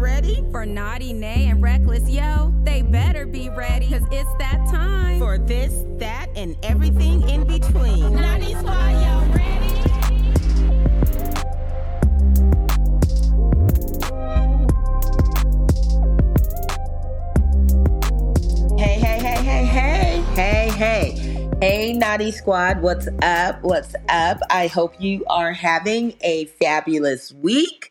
ready? 0.00 0.42
For 0.50 0.64
naughty, 0.64 1.12
Nae, 1.12 1.48
and 1.50 1.62
reckless, 1.62 2.08
yo, 2.08 2.52
they 2.62 2.82
better 2.82 3.26
be 3.26 3.50
ready, 3.50 3.88
cause 3.88 4.02
it's 4.10 4.32
that 4.38 4.66
time. 4.70 5.18
For 5.18 5.38
this, 5.38 5.84
that, 5.98 6.28
and 6.34 6.56
everything 6.62 7.28
in 7.28 7.44
between. 7.44 8.14
Naughty 8.16 8.54
Squad, 8.54 8.92
y'all 8.92 9.28
ready? 9.34 9.66
Hey, 18.78 18.98
hey, 18.98 19.18
hey, 19.18 19.42
hey, 19.42 19.64
hey, 19.66 20.24
hey, 20.34 20.70
hey. 20.70 21.48
Hey, 21.60 21.92
Naughty 21.92 22.30
Squad, 22.30 22.80
what's 22.80 23.06
up? 23.20 23.62
What's 23.62 23.94
up? 24.08 24.38
I 24.48 24.68
hope 24.68 24.94
you 24.98 25.26
are 25.26 25.52
having 25.52 26.14
a 26.22 26.46
fabulous 26.46 27.34
week. 27.34 27.89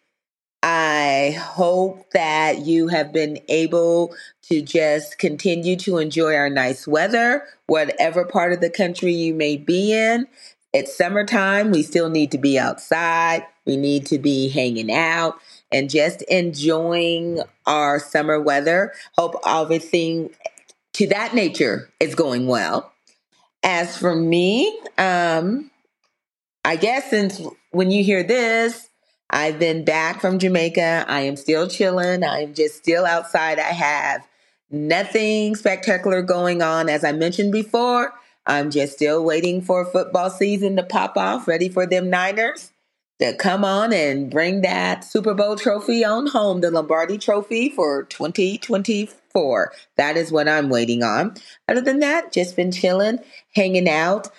I 0.71 1.31
hope 1.31 2.11
that 2.11 2.59
you 2.59 2.89
have 2.89 3.11
been 3.11 3.39
able 3.49 4.13
to 4.43 4.61
just 4.61 5.17
continue 5.17 5.75
to 5.77 5.97
enjoy 5.97 6.35
our 6.35 6.47
nice 6.47 6.85
weather, 6.87 7.41
whatever 7.65 8.23
part 8.23 8.53
of 8.53 8.61
the 8.61 8.69
country 8.69 9.11
you 9.11 9.33
may 9.33 9.57
be 9.57 9.91
in. 9.91 10.27
It's 10.71 10.95
summertime. 10.95 11.71
We 11.71 11.81
still 11.81 12.11
need 12.11 12.29
to 12.33 12.37
be 12.37 12.59
outside. 12.59 13.47
We 13.65 13.77
need 13.77 14.05
to 14.07 14.19
be 14.19 14.47
hanging 14.47 14.91
out 14.91 15.39
and 15.71 15.89
just 15.89 16.21
enjoying 16.23 17.41
our 17.65 17.97
summer 17.97 18.39
weather. 18.39 18.93
Hope 19.17 19.37
everything 19.47 20.29
to 20.93 21.07
that 21.07 21.33
nature 21.33 21.89
is 21.99 22.13
going 22.13 22.45
well. 22.45 22.93
As 23.63 23.97
for 23.97 24.15
me, 24.15 24.79
um, 24.99 25.71
I 26.63 26.75
guess 26.75 27.09
since 27.09 27.41
when 27.71 27.89
you 27.89 28.03
hear 28.03 28.21
this, 28.21 28.88
I've 29.29 29.59
been 29.59 29.85
back 29.85 30.21
from 30.21 30.39
Jamaica. 30.39 31.05
I 31.07 31.21
am 31.21 31.35
still 31.35 31.67
chilling. 31.67 32.23
I'm 32.23 32.53
just 32.53 32.77
still 32.77 33.05
outside. 33.05 33.59
I 33.59 33.71
have 33.71 34.27
nothing 34.71 35.55
spectacular 35.55 36.21
going 36.21 36.61
on. 36.61 36.89
As 36.89 37.03
I 37.03 37.11
mentioned 37.11 37.51
before, 37.51 38.13
I'm 38.47 38.71
just 38.71 38.93
still 38.93 39.23
waiting 39.23 39.61
for 39.61 39.85
football 39.85 40.29
season 40.29 40.75
to 40.77 40.83
pop 40.83 41.15
off, 41.17 41.47
ready 41.47 41.69
for 41.69 41.85
them 41.85 42.09
Niners 42.09 42.71
to 43.19 43.35
come 43.35 43.65
on 43.65 43.93
and 43.93 44.31
bring 44.31 44.61
that 44.61 45.03
Super 45.03 45.33
Bowl 45.33 45.55
trophy 45.55 46.03
on 46.03 46.27
home, 46.27 46.61
the 46.61 46.71
Lombardi 46.71 47.17
trophy 47.17 47.69
for 47.69 48.03
2024. 48.03 49.71
That 49.97 50.17
is 50.17 50.31
what 50.31 50.47
I'm 50.47 50.69
waiting 50.69 51.03
on. 51.03 51.35
Other 51.67 51.81
than 51.81 51.99
that, 51.99 52.31
just 52.31 52.55
been 52.55 52.71
chilling, 52.71 53.19
hanging 53.53 53.89
out. 53.89 54.29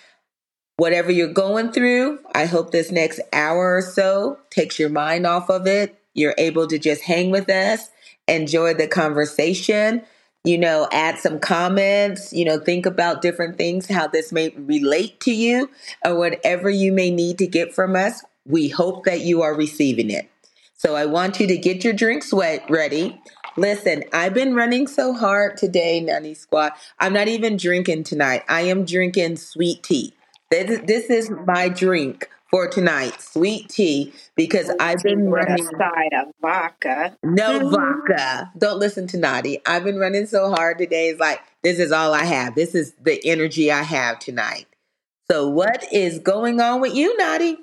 Whatever 0.80 1.12
you're 1.12 1.30
going 1.30 1.72
through, 1.72 2.20
I 2.34 2.46
hope 2.46 2.70
this 2.70 2.90
next 2.90 3.20
hour 3.34 3.76
or 3.76 3.82
so 3.82 4.38
takes 4.48 4.78
your 4.78 4.88
mind 4.88 5.26
off 5.26 5.50
of 5.50 5.66
it. 5.66 6.00
You're 6.14 6.34
able 6.38 6.66
to 6.68 6.78
just 6.78 7.02
hang 7.02 7.30
with 7.30 7.50
us, 7.50 7.90
enjoy 8.26 8.72
the 8.72 8.86
conversation, 8.86 10.00
you 10.42 10.56
know, 10.56 10.88
add 10.90 11.18
some 11.18 11.38
comments, 11.38 12.32
you 12.32 12.46
know, 12.46 12.58
think 12.58 12.86
about 12.86 13.20
different 13.20 13.58
things, 13.58 13.88
how 13.88 14.06
this 14.06 14.32
may 14.32 14.54
relate 14.56 15.20
to 15.20 15.32
you, 15.32 15.68
or 16.02 16.16
whatever 16.16 16.70
you 16.70 16.92
may 16.92 17.10
need 17.10 17.36
to 17.40 17.46
get 17.46 17.74
from 17.74 17.94
us. 17.94 18.24
We 18.46 18.68
hope 18.68 19.04
that 19.04 19.20
you 19.20 19.42
are 19.42 19.54
receiving 19.54 20.08
it. 20.08 20.30
So 20.78 20.96
I 20.96 21.04
want 21.04 21.40
you 21.40 21.46
to 21.48 21.58
get 21.58 21.84
your 21.84 21.92
drink 21.92 22.22
sweat 22.22 22.64
ready. 22.70 23.20
Listen, 23.58 24.04
I've 24.14 24.32
been 24.32 24.54
running 24.54 24.86
so 24.86 25.12
hard 25.12 25.58
today, 25.58 26.00
Naughty 26.00 26.32
Squad. 26.32 26.72
I'm 26.98 27.12
not 27.12 27.28
even 27.28 27.58
drinking 27.58 28.04
tonight. 28.04 28.44
I 28.48 28.62
am 28.62 28.86
drinking 28.86 29.36
sweet 29.36 29.82
tea. 29.82 30.14
This, 30.50 30.80
this 30.84 31.04
is 31.10 31.30
my 31.46 31.68
drink 31.68 32.28
for 32.50 32.66
tonight, 32.66 33.20
sweet 33.22 33.68
tea, 33.68 34.12
because 34.34 34.68
I've 34.80 35.00
been 35.00 35.30
with 35.30 35.42
a 35.42 35.52
running. 35.52 35.64
side 35.64 36.12
of 36.20 36.34
vodka. 36.42 37.16
No 37.22 37.70
vodka. 37.70 38.50
Don't 38.58 38.80
listen 38.80 39.06
to 39.08 39.16
Naughty. 39.16 39.60
I've 39.64 39.84
been 39.84 39.98
running 39.98 40.26
so 40.26 40.50
hard 40.50 40.78
today. 40.78 41.10
It's 41.10 41.20
like, 41.20 41.40
this 41.62 41.78
is 41.78 41.92
all 41.92 42.12
I 42.12 42.24
have. 42.24 42.56
This 42.56 42.74
is 42.74 42.94
the 43.00 43.20
energy 43.24 43.70
I 43.70 43.82
have 43.82 44.18
tonight. 44.18 44.66
So, 45.30 45.48
what 45.48 45.84
is 45.92 46.18
going 46.18 46.60
on 46.60 46.80
with 46.80 46.96
you, 46.96 47.16
Naughty? 47.16 47.56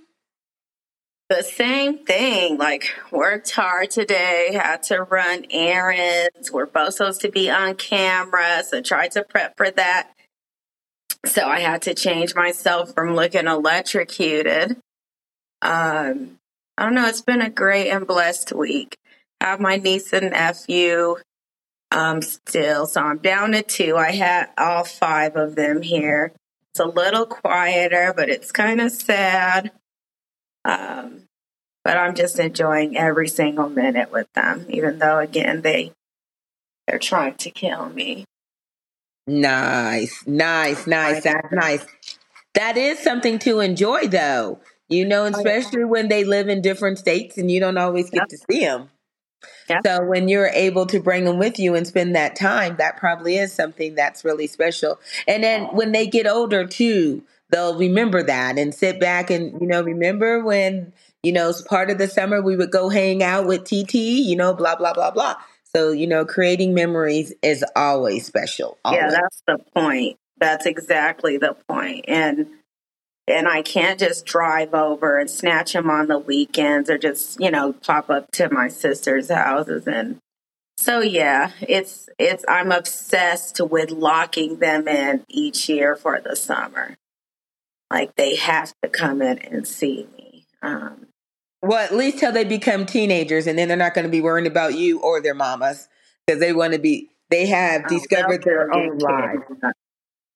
The 1.30 1.44
same 1.44 2.06
thing. 2.06 2.58
Like 2.58 2.86
worked 3.12 3.52
hard 3.52 3.92
today, 3.92 4.52
had 4.54 4.84
to 4.84 5.04
run 5.04 5.46
errands. 5.52 6.54
We're 6.54 6.66
both 6.68 6.94
supposed 6.94 7.20
to 7.22 7.30
be 7.30 7.50
on 7.50 7.76
camera, 7.76 8.64
so 8.64 8.82
tried 8.82 9.12
to 9.12 9.24
prep 9.24 9.58
for 9.58 9.70
that. 9.72 10.12
So 11.26 11.46
I 11.46 11.60
had 11.60 11.84
to 11.84 11.94
change 11.94 12.36
myself 12.36 12.94
from 12.94 13.16
looking 13.16 13.48
electrocuted. 13.48 14.78
Um, 15.62 16.40
I 16.78 16.84
don't 16.84 16.96
know. 16.96 17.08
It's 17.08 17.22
been 17.22 17.42
a 17.42 17.50
great 17.50 17.90
and 17.90 18.08
blessed 18.08 18.54
week. 18.54 18.98
I 19.42 19.48
have 19.48 19.60
my 19.60 19.78
niece 19.78 20.14
and 20.14 20.32
nephew 20.32 21.18
um, 21.92 22.22
still, 22.22 22.86
so 22.86 23.02
I'm 23.02 23.20
down 23.20 23.54
to 23.54 23.64
two. 23.64 23.96
I 23.96 24.12
had 24.12 24.50
all 24.58 24.84
five 24.84 25.36
of 25.36 25.56
them 25.56 25.82
here. 25.82 26.34
It's 26.72 26.80
a 26.80 26.86
little 26.86 27.26
quieter, 27.26 28.14
but 28.16 28.30
it's 28.30 28.52
kind 28.52 28.82
of 28.82 28.92
sad. 28.92 29.72
Um, 30.66 31.24
but 31.84 31.98
I'm 31.98 32.16
just 32.16 32.40
enjoying 32.40 32.98
every 32.98 33.30
single 33.30 33.70
minute 33.70 34.12
with 34.12 34.28
them, 34.34 34.66
even 34.70 35.00
though 35.00 35.20
again 35.20 35.62
they 35.62 35.94
they're 36.88 37.00
trying 37.00 37.36
to 37.36 37.50
kill 37.50 37.90
me. 37.90 38.26
Nice, 39.28 40.26
nice, 40.26 40.88
nice. 40.88 41.24
That's 41.24 41.52
nice. 41.52 41.86
That 42.54 42.78
is 42.78 43.00
something 43.00 43.40
to 43.40 43.60
enjoy, 43.60 44.08
though. 44.08 44.60
You 44.90 45.06
know, 45.06 45.24
oh, 45.24 45.28
especially 45.28 45.84
when 45.84 46.08
they 46.08 46.24
live 46.24 46.48
in 46.48 46.62
different 46.62 46.98
states 46.98 47.38
and 47.38 47.52
you 47.52 47.60
don't 47.60 47.78
always 47.78 48.10
get 48.10 48.30
to 48.30 48.38
see 48.50 48.62
them. 48.62 48.90
So 49.86 50.04
when 50.06 50.30
you're 50.30 50.48
able 50.48 50.86
to 50.88 51.00
bring 51.00 51.26
them 51.26 51.38
with 51.38 51.60
you 51.60 51.76
and 51.76 51.86
spend 51.86 52.16
that 52.16 52.36
time, 52.36 52.78
that 52.78 52.98
probably 52.98 53.38
is 53.38 53.54
something 53.54 53.96
that's 53.96 54.24
really 54.24 54.48
special. 54.48 55.00
And 55.28 55.44
then 55.44 55.66
when 55.66 55.92
they 55.92 56.08
get 56.08 56.26
older 56.26 56.66
too, 56.66 57.24
they'll 57.50 57.78
remember 57.78 58.24
that 58.24 58.58
and 58.58 58.74
sit 58.74 59.00
back 59.00 59.30
and 59.30 59.60
you 59.62 59.68
know 59.68 59.82
remember 59.82 60.44
when 60.44 60.94
you 61.24 61.32
know 61.32 61.50
it's 61.50 61.62
part 61.62 61.90
of 61.90 61.98
the 61.98 62.08
summer 62.08 62.42
we 62.42 62.56
would 62.56 62.72
go 62.72 62.90
hang 62.90 63.22
out 63.24 63.46
with 63.46 63.66
TT, 63.66 63.96
you 63.96 64.36
know, 64.36 64.54
blah 64.54 64.76
blah 64.76 64.94
blah 64.94 65.12
blah. 65.12 65.36
So 65.78 65.92
you 65.92 66.08
know, 66.08 66.26
creating 66.26 66.74
memories 66.74 67.34
is 67.44 67.64
always 67.76 68.26
special. 68.26 68.80
Yeah, 68.92 69.12
that's 69.12 69.44
the 69.46 69.60
point. 69.76 70.18
That's 70.40 70.66
exactly 70.66 71.38
the 71.38 71.56
point. 71.70 72.06
And 72.08 72.48
and 73.28 73.48
I 73.48 73.62
can't 73.62 74.00
just 74.00 74.26
drive 74.26 74.74
over 74.74 75.20
and 75.20 75.30
snatch 75.30 75.74
them 75.74 75.92
on 75.92 76.08
the 76.08 76.18
weekends 76.18 76.90
or 76.90 76.98
just, 76.98 77.40
you 77.40 77.52
know, 77.52 77.74
pop 77.74 78.10
up 78.10 78.32
to 78.34 78.50
my 78.50 78.70
sister's 78.70 79.30
houses 79.30 79.88
and 79.88 80.18
so 80.78 81.02
yeah, 81.02 81.52
it's 81.62 82.10
it's 82.18 82.44
I'm 82.48 82.72
obsessed 82.72 83.60
with 83.62 83.92
locking 83.92 84.58
them 84.58 84.88
in 84.88 85.26
each 85.28 85.70
year 85.70 85.96
for 85.96 86.20
the 86.20 86.36
summer. 86.36 86.96
Like 87.92 88.16
they 88.16 88.36
have 88.36 88.74
to 88.84 88.90
come 88.90 89.22
in 89.22 89.40
and 89.40 89.68
see 89.68 90.08
me. 90.18 90.46
Um, 90.62 91.07
Well, 91.62 91.80
at 91.80 91.96
least 91.96 92.20
till 92.20 92.32
they 92.32 92.44
become 92.44 92.86
teenagers, 92.86 93.48
and 93.48 93.58
then 93.58 93.68
they're 93.68 93.78
not 93.78 93.94
going 93.94 94.06
to 94.06 94.12
be 94.12 94.22
worrying 94.22 94.48
about 94.48 94.76
you 94.76 95.00
or 95.00 95.22
their 95.22 95.34
mamas 95.34 95.88
because 96.26 96.40
they 96.40 96.54
want 96.54 96.74
to 96.74 96.80
be. 96.80 97.10
They 97.30 97.48
have 97.48 97.84
oh, 97.86 97.90
discovered 97.90 98.44
their 98.44 98.74
own 98.74 98.98
get 98.98 99.08
lives. 99.08 99.44
kids. 99.48 99.74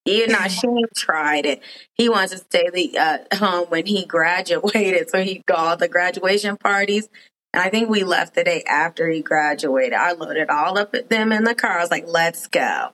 You 0.06 0.28
know, 0.28 0.48
Shane 0.48 0.86
tried 0.96 1.46
it. 1.46 1.62
He 1.94 2.10
wants 2.10 2.32
to 2.32 2.40
stay 2.40 2.70
the, 2.74 2.98
uh, 2.98 3.36
home 3.36 3.68
when 3.70 3.86
he 3.86 4.06
graduated, 4.08 5.10
so 5.10 5.22
he'd 5.22 5.46
go 5.46 5.54
all 5.54 5.78
the 5.78 5.88
graduation 5.88 6.58
parties. 6.58 7.08
And 7.54 7.62
I 7.62 7.70
think 7.70 7.90
we 7.90 8.04
left 8.04 8.34
the 8.34 8.44
day 8.44 8.64
after 8.68 9.10
he 9.10 9.22
graduated. 9.22 9.94
I 9.94 10.14
loaded 10.14 10.50
all 10.50 10.78
up 10.78 10.96
at 10.96 11.10
them 11.10 11.32
in 11.32 11.44
the 11.44 11.54
car. 11.54 11.78
I 11.78 11.82
was 11.82 11.92
like, 11.92 12.06
"Let's 12.08 12.48
go." 12.48 12.90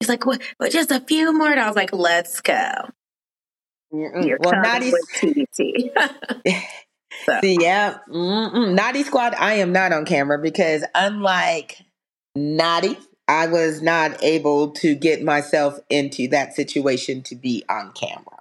He's 0.00 0.08
like, 0.08 0.26
"What? 0.26 0.42
What? 0.58 0.72
Just 0.72 0.90
a 0.90 1.00
few 1.00 1.32
more?" 1.32 1.50
And 1.50 1.60
I 1.60 1.68
was 1.68 1.76
like, 1.76 1.92
"Let's 1.94 2.40
go." 2.40 2.70
Mm-mm. 3.94 4.26
You're 4.26 4.38
Well, 4.40 4.52
coming 4.52 4.62
naughty, 4.62 4.92
with 4.92 5.46
TT. 5.56 5.90
So, 7.24 7.38
see, 7.42 7.58
yeah, 7.60 7.98
mm-mm. 8.08 8.74
naughty 8.74 9.02
squad. 9.02 9.34
I 9.34 9.54
am 9.54 9.72
not 9.72 9.92
on 9.92 10.04
camera 10.04 10.38
because 10.38 10.84
unlike 10.94 11.78
naughty, 12.34 12.98
I 13.28 13.46
was 13.46 13.82
not 13.82 14.22
able 14.22 14.70
to 14.72 14.94
get 14.94 15.22
myself 15.22 15.78
into 15.90 16.28
that 16.28 16.54
situation 16.54 17.22
to 17.24 17.34
be 17.34 17.64
on 17.68 17.92
camera. 17.92 18.40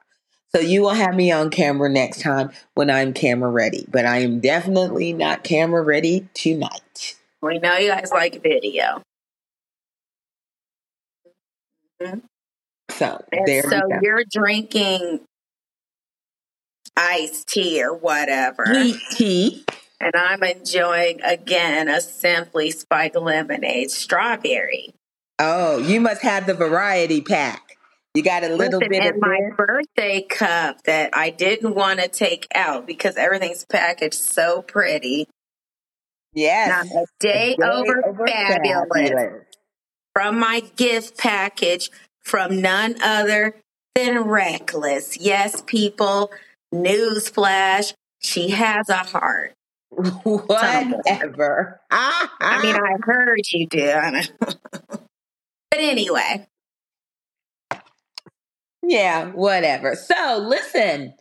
So 0.55 0.61
you 0.61 0.81
will 0.81 0.91
have 0.91 1.15
me 1.15 1.31
on 1.31 1.49
camera 1.49 1.89
next 1.89 2.21
time 2.21 2.51
when 2.75 2.89
I'm 2.89 3.13
camera 3.13 3.49
ready, 3.49 3.85
but 3.89 4.05
I 4.05 4.19
am 4.19 4.39
definitely 4.39 5.11
not 5.11 5.43
camera 5.43 5.81
ready 5.83 6.29
tonight. 6.33 7.15
we 7.41 7.59
know 7.59 7.75
you 7.77 7.89
guys 7.89 8.09
like 8.11 8.41
video. 8.41 9.01
Mhm. 12.01 12.21
So 12.91 13.23
there 13.45 13.63
so 13.63 13.81
we 13.87 13.93
go. 13.93 13.99
you're 14.01 14.23
drinking 14.31 15.19
iced 16.95 17.47
tea 17.47 17.83
or 17.83 17.93
whatever. 17.93 18.65
Sweet 18.65 18.99
tea. 19.11 19.65
And 19.99 20.13
I'm 20.15 20.43
enjoying 20.43 21.21
again 21.21 21.87
a 21.87 22.01
simply 22.01 22.71
spiked 22.71 23.15
lemonade 23.15 23.91
strawberry. 23.91 24.93
Oh, 25.39 25.77
you 25.79 25.99
must 25.99 26.21
have 26.21 26.45
the 26.45 26.53
variety 26.53 27.21
pack. 27.21 27.77
You 28.13 28.23
got 28.23 28.43
a 28.43 28.49
little 28.55 28.79
Listen, 28.79 28.89
bit 28.89 29.15
of 29.15 29.21
my 29.21 29.39
this. 29.41 29.55
birthday 29.57 30.21
cup 30.21 30.83
that 30.83 31.09
I 31.13 31.31
didn't 31.31 31.75
want 31.75 31.99
to 31.99 32.07
take 32.07 32.47
out 32.55 32.87
because 32.87 33.17
everything's 33.17 33.65
packaged 33.65 34.13
so 34.13 34.61
pretty. 34.61 35.27
Yes. 36.33 36.89
Not 36.93 37.03
a 37.03 37.05
day, 37.19 37.57
over, 37.61 38.25
fabulous. 38.25 39.43
From 40.13 40.39
my 40.39 40.61
gift 40.77 41.17
package 41.17 41.89
from 42.23 42.61
none 42.61 42.95
other 43.01 43.55
than 43.95 44.21
Reckless. 44.23 45.17
Yes, 45.17 45.61
people, 45.65 46.31
newsflash, 46.75 47.93
she 48.19 48.49
has 48.51 48.89
a 48.89 48.97
heart. 48.97 49.53
Whatever. 49.89 51.81
I 51.91 52.61
mean, 52.63 52.75
I 52.75 52.95
heard 53.01 53.41
you 53.51 53.67
did. 53.67 54.31
but 54.39 54.99
anyway, 55.73 56.47
Yeah, 58.83 59.27
whatever. 59.31 59.95
So 59.95 60.45
listen, 60.47 61.13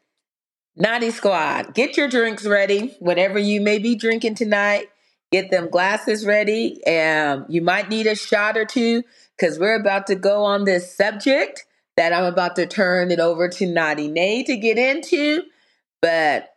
Naughty 0.76 1.10
Squad, 1.10 1.74
get 1.74 1.96
your 1.96 2.08
drinks 2.08 2.44
ready. 2.46 2.96
Whatever 2.98 3.38
you 3.38 3.60
may 3.60 3.78
be 3.78 3.94
drinking 3.94 4.34
tonight, 4.34 4.88
get 5.30 5.50
them 5.50 5.68
glasses 5.70 6.26
ready. 6.26 6.84
Um, 6.86 7.46
you 7.48 7.62
might 7.62 7.88
need 7.88 8.06
a 8.06 8.16
shot 8.16 8.56
or 8.56 8.64
two 8.64 9.04
because 9.38 9.58
we're 9.58 9.78
about 9.80 10.08
to 10.08 10.16
go 10.16 10.42
on 10.44 10.64
this 10.64 10.96
subject 10.96 11.64
that 11.96 12.12
I'm 12.12 12.25
about 12.25 12.56
to 12.56 12.67
turn 12.67 13.11
it 13.11 13.20
over 13.20 13.49
to 13.49 13.67
Naughty 13.67 14.08
Nae 14.08 14.43
to 14.46 14.56
get 14.56 14.79
into. 14.79 15.43
But 16.02 16.55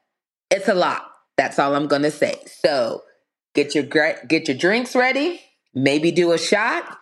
it's 0.50 0.68
a 0.68 0.74
lot. 0.74 1.10
That's 1.38 1.60
all 1.60 1.76
I'm 1.76 1.88
gonna 1.88 2.12
say. 2.12 2.42
So 2.64 3.04
get 3.54 3.76
your 3.76 3.84
get 3.84 4.48
your 4.48 4.58
drinks 4.58 4.96
ready. 4.96 5.42
Maybe 5.74 6.12
do 6.12 6.32
a 6.32 6.38
shot 6.38 6.98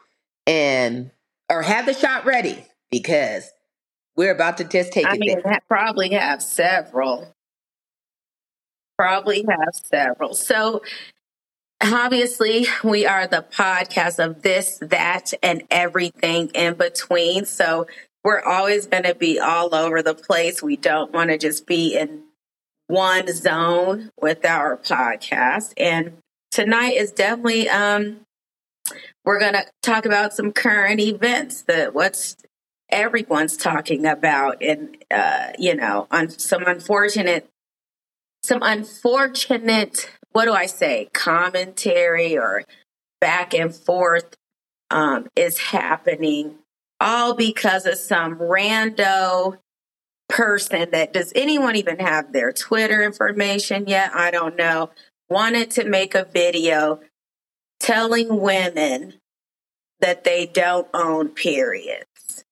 and 0.46 1.12
or 1.50 1.62
have 1.62 1.86
the 1.86 1.94
shot 1.94 2.26
ready 2.26 2.66
because 2.92 3.50
we're 4.16 4.32
about 4.32 4.58
to 4.58 4.64
just 4.64 4.94
take 4.94 5.06
I 5.06 5.14
it 5.14 5.20
mean, 5.20 5.42
probably 5.68 6.10
have 6.10 6.42
several. 6.42 7.34
Probably 8.98 9.46
have 9.50 9.76
several. 9.84 10.34
So, 10.34 10.82
obviously, 11.84 12.68
we 12.84 13.06
are 13.06 13.28
the 13.28 13.46
podcast 13.52 14.24
of 14.24 14.42
this, 14.42 14.80
that, 14.82 15.34
and 15.44 15.64
everything 15.70 16.50
in 16.54 16.76
between. 16.76 17.46
So, 17.46 17.88
we're 18.26 18.42
always 18.42 18.88
going 18.88 19.04
to 19.04 19.14
be 19.14 19.40
all 19.40 19.76
over 19.76 20.02
the 20.02 20.16
place. 20.16 20.64
We 20.64 20.78
don't 20.78 21.14
want 21.14 21.30
to 21.30 21.38
just 21.38 21.68
be 21.68 21.96
in 21.96 22.24
one 22.88 23.32
zone 23.32 24.10
with 24.20 24.44
our 24.44 24.78
podcast. 24.78 25.74
And 25.78 26.18
tonight 26.50 26.96
is 26.96 27.12
definitely 27.12 27.70
um 27.70 28.22
we're 29.24 29.40
going 29.40 29.54
to 29.54 29.66
talk 29.84 30.06
about 30.06 30.34
some 30.34 30.52
current 30.52 31.00
events 31.00 31.64
that 31.64 31.94
what's 31.94 32.38
everyone's 32.90 33.58
talking 33.58 34.06
about 34.06 34.62
and 34.62 34.98
uh 35.12 35.50
you 35.60 35.76
know 35.76 36.08
on 36.12 36.30
some 36.30 36.64
unfortunate 36.64 37.48
some 38.44 38.60
unfortunate 38.62 40.10
what 40.32 40.46
do 40.46 40.54
I 40.54 40.66
say 40.66 41.10
commentary 41.14 42.38
or 42.38 42.64
back 43.20 43.54
and 43.54 43.74
forth 43.74 44.36
um 44.92 45.28
is 45.36 45.58
happening 45.58 46.60
all 47.06 47.36
because 47.36 47.86
of 47.86 48.00
some 48.00 48.40
rando 48.40 49.60
person 50.28 50.90
that 50.92 51.14
does 51.14 51.32
anyone 51.36 51.76
even 51.76 52.00
have 52.00 52.34
their 52.34 52.52
Twitter 52.52 53.04
information 53.04 53.86
yet? 53.88 54.12
I 54.16 54.32
don't 54.32 54.56
know. 54.56 54.90
Wanted 55.30 55.70
to 55.72 55.86
make 55.86 56.16
a 56.16 56.26
video 56.26 57.00
telling 57.80 58.42
women 58.42 59.14
that 60.00 60.24
they 60.24 60.48
don't 60.48 60.88
own 60.96 61.30
periods. 61.30 62.44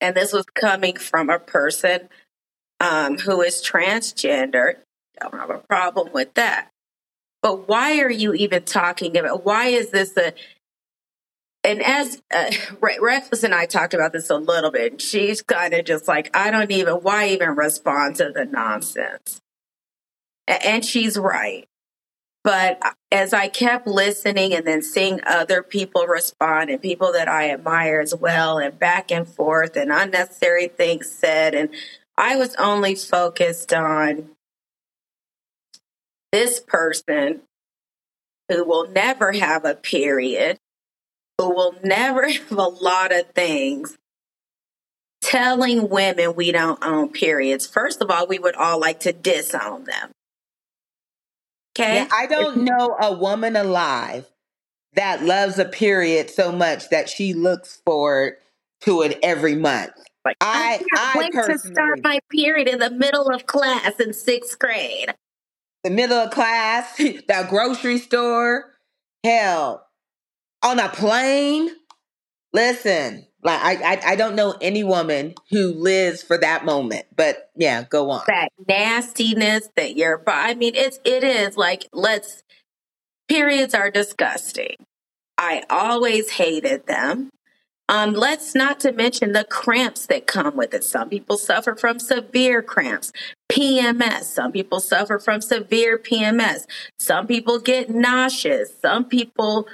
And 0.00 0.14
this 0.14 0.32
was 0.32 0.46
coming 0.46 0.96
from 0.96 1.28
a 1.28 1.40
person 1.40 2.08
um, 2.78 3.18
who 3.18 3.42
is 3.42 3.62
transgender. 3.62 4.74
Don't 5.20 5.34
have 5.34 5.50
a 5.50 5.58
problem 5.58 6.12
with 6.12 6.34
that. 6.34 6.70
But 7.40 7.68
why 7.68 8.00
are 8.00 8.10
you 8.10 8.32
even 8.32 8.62
talking 8.62 9.16
about? 9.16 9.44
Why 9.44 9.66
is 9.66 9.90
this 9.90 10.16
a 10.16 10.34
and 11.64 11.82
as 11.82 12.20
uh, 12.34 12.50
Reckless 12.80 13.44
and 13.44 13.54
I 13.54 13.66
talked 13.66 13.94
about 13.94 14.12
this 14.12 14.30
a 14.30 14.36
little 14.36 14.70
bit, 14.70 15.00
she's 15.00 15.42
kind 15.42 15.74
of 15.74 15.84
just 15.84 16.08
like, 16.08 16.34
I 16.36 16.50
don't 16.50 16.70
even, 16.70 16.94
why 16.94 17.28
even 17.28 17.50
respond 17.50 18.16
to 18.16 18.32
the 18.34 18.44
nonsense? 18.44 19.40
And 20.46 20.84
she's 20.84 21.16
right. 21.16 21.68
But 22.44 22.82
as 23.12 23.32
I 23.32 23.46
kept 23.46 23.86
listening 23.86 24.52
and 24.52 24.66
then 24.66 24.82
seeing 24.82 25.20
other 25.24 25.62
people 25.62 26.06
respond 26.06 26.70
and 26.70 26.82
people 26.82 27.12
that 27.12 27.28
I 27.28 27.50
admire 27.50 28.00
as 28.00 28.14
well, 28.14 28.58
and 28.58 28.76
back 28.76 29.12
and 29.12 29.28
forth 29.28 29.76
and 29.76 29.92
unnecessary 29.92 30.66
things 30.66 31.08
said, 31.08 31.54
and 31.54 31.68
I 32.16 32.34
was 32.34 32.56
only 32.56 32.96
focused 32.96 33.72
on 33.72 34.30
this 36.32 36.58
person 36.58 37.42
who 38.48 38.64
will 38.64 38.88
never 38.88 39.30
have 39.32 39.64
a 39.64 39.74
period 39.74 40.58
who 41.42 41.54
will 41.54 41.74
never 41.82 42.28
have 42.28 42.52
a 42.52 42.62
lot 42.62 43.12
of 43.12 43.30
things 43.30 43.98
telling 45.20 45.88
women 45.88 46.34
we 46.34 46.52
don't 46.52 46.82
own 46.84 47.08
periods. 47.08 47.66
First 47.66 48.02
of 48.02 48.10
all, 48.10 48.26
we 48.26 48.38
would 48.38 48.56
all 48.56 48.78
like 48.78 49.00
to 49.00 49.12
disown 49.12 49.84
them. 49.84 50.10
Okay? 51.74 51.94
Yeah, 51.94 52.08
I 52.12 52.26
don't 52.26 52.58
know 52.64 52.96
a 53.00 53.12
woman 53.14 53.56
alive 53.56 54.26
that 54.94 55.22
loves 55.22 55.58
a 55.58 55.64
period 55.64 56.28
so 56.28 56.52
much 56.52 56.90
that 56.90 57.08
she 57.08 57.32
looks 57.32 57.80
forward 57.86 58.36
to 58.82 59.02
it 59.02 59.18
every 59.22 59.54
month. 59.54 59.92
Like, 60.24 60.36
I- 60.40 60.78
can't 60.78 61.16
I 61.16 61.18
wait 61.18 61.32
to 61.32 61.58
start 61.58 62.00
my 62.02 62.20
period 62.30 62.68
in 62.68 62.78
the 62.78 62.90
middle 62.90 63.28
of 63.28 63.46
class 63.46 63.98
in 63.98 64.12
sixth 64.12 64.58
grade. 64.58 65.14
The 65.82 65.90
middle 65.90 66.18
of 66.18 66.30
class, 66.30 66.96
the 66.96 67.46
grocery 67.48 67.98
store, 67.98 68.72
hell, 69.24 69.86
on 70.62 70.78
a 70.78 70.88
plane. 70.88 71.70
Listen, 72.52 73.26
like 73.42 73.60
I, 73.60 73.94
I, 73.94 74.00
I 74.12 74.16
don't 74.16 74.34
know 74.34 74.54
any 74.60 74.84
woman 74.84 75.34
who 75.50 75.72
lives 75.72 76.22
for 76.22 76.38
that 76.38 76.64
moment. 76.64 77.06
But 77.14 77.50
yeah, 77.56 77.84
go 77.84 78.10
on. 78.10 78.22
That 78.28 78.50
nastiness 78.68 79.68
that 79.76 79.96
you're, 79.96 80.22
I 80.26 80.54
mean, 80.54 80.74
it's, 80.74 81.00
it 81.04 81.24
is 81.24 81.56
like, 81.56 81.86
let's, 81.92 82.42
periods 83.28 83.74
are 83.74 83.90
disgusting. 83.90 84.76
I 85.38 85.64
always 85.70 86.30
hated 86.30 86.86
them. 86.86 87.30
Um, 87.88 88.14
let's 88.14 88.54
not 88.54 88.80
to 88.80 88.92
mention 88.92 89.32
the 89.32 89.44
cramps 89.44 90.06
that 90.06 90.26
come 90.26 90.56
with 90.56 90.72
it. 90.72 90.84
Some 90.84 91.08
people 91.08 91.36
suffer 91.36 91.74
from 91.74 91.98
severe 91.98 92.62
cramps, 92.62 93.12
PMS. 93.50 94.22
Some 94.22 94.52
people 94.52 94.80
suffer 94.80 95.18
from 95.18 95.40
severe 95.40 95.98
PMS. 95.98 96.64
Some 96.98 97.26
people 97.26 97.58
get 97.58 97.90
nauseous. 97.90 98.72
Some 98.80 99.04
people, 99.04 99.66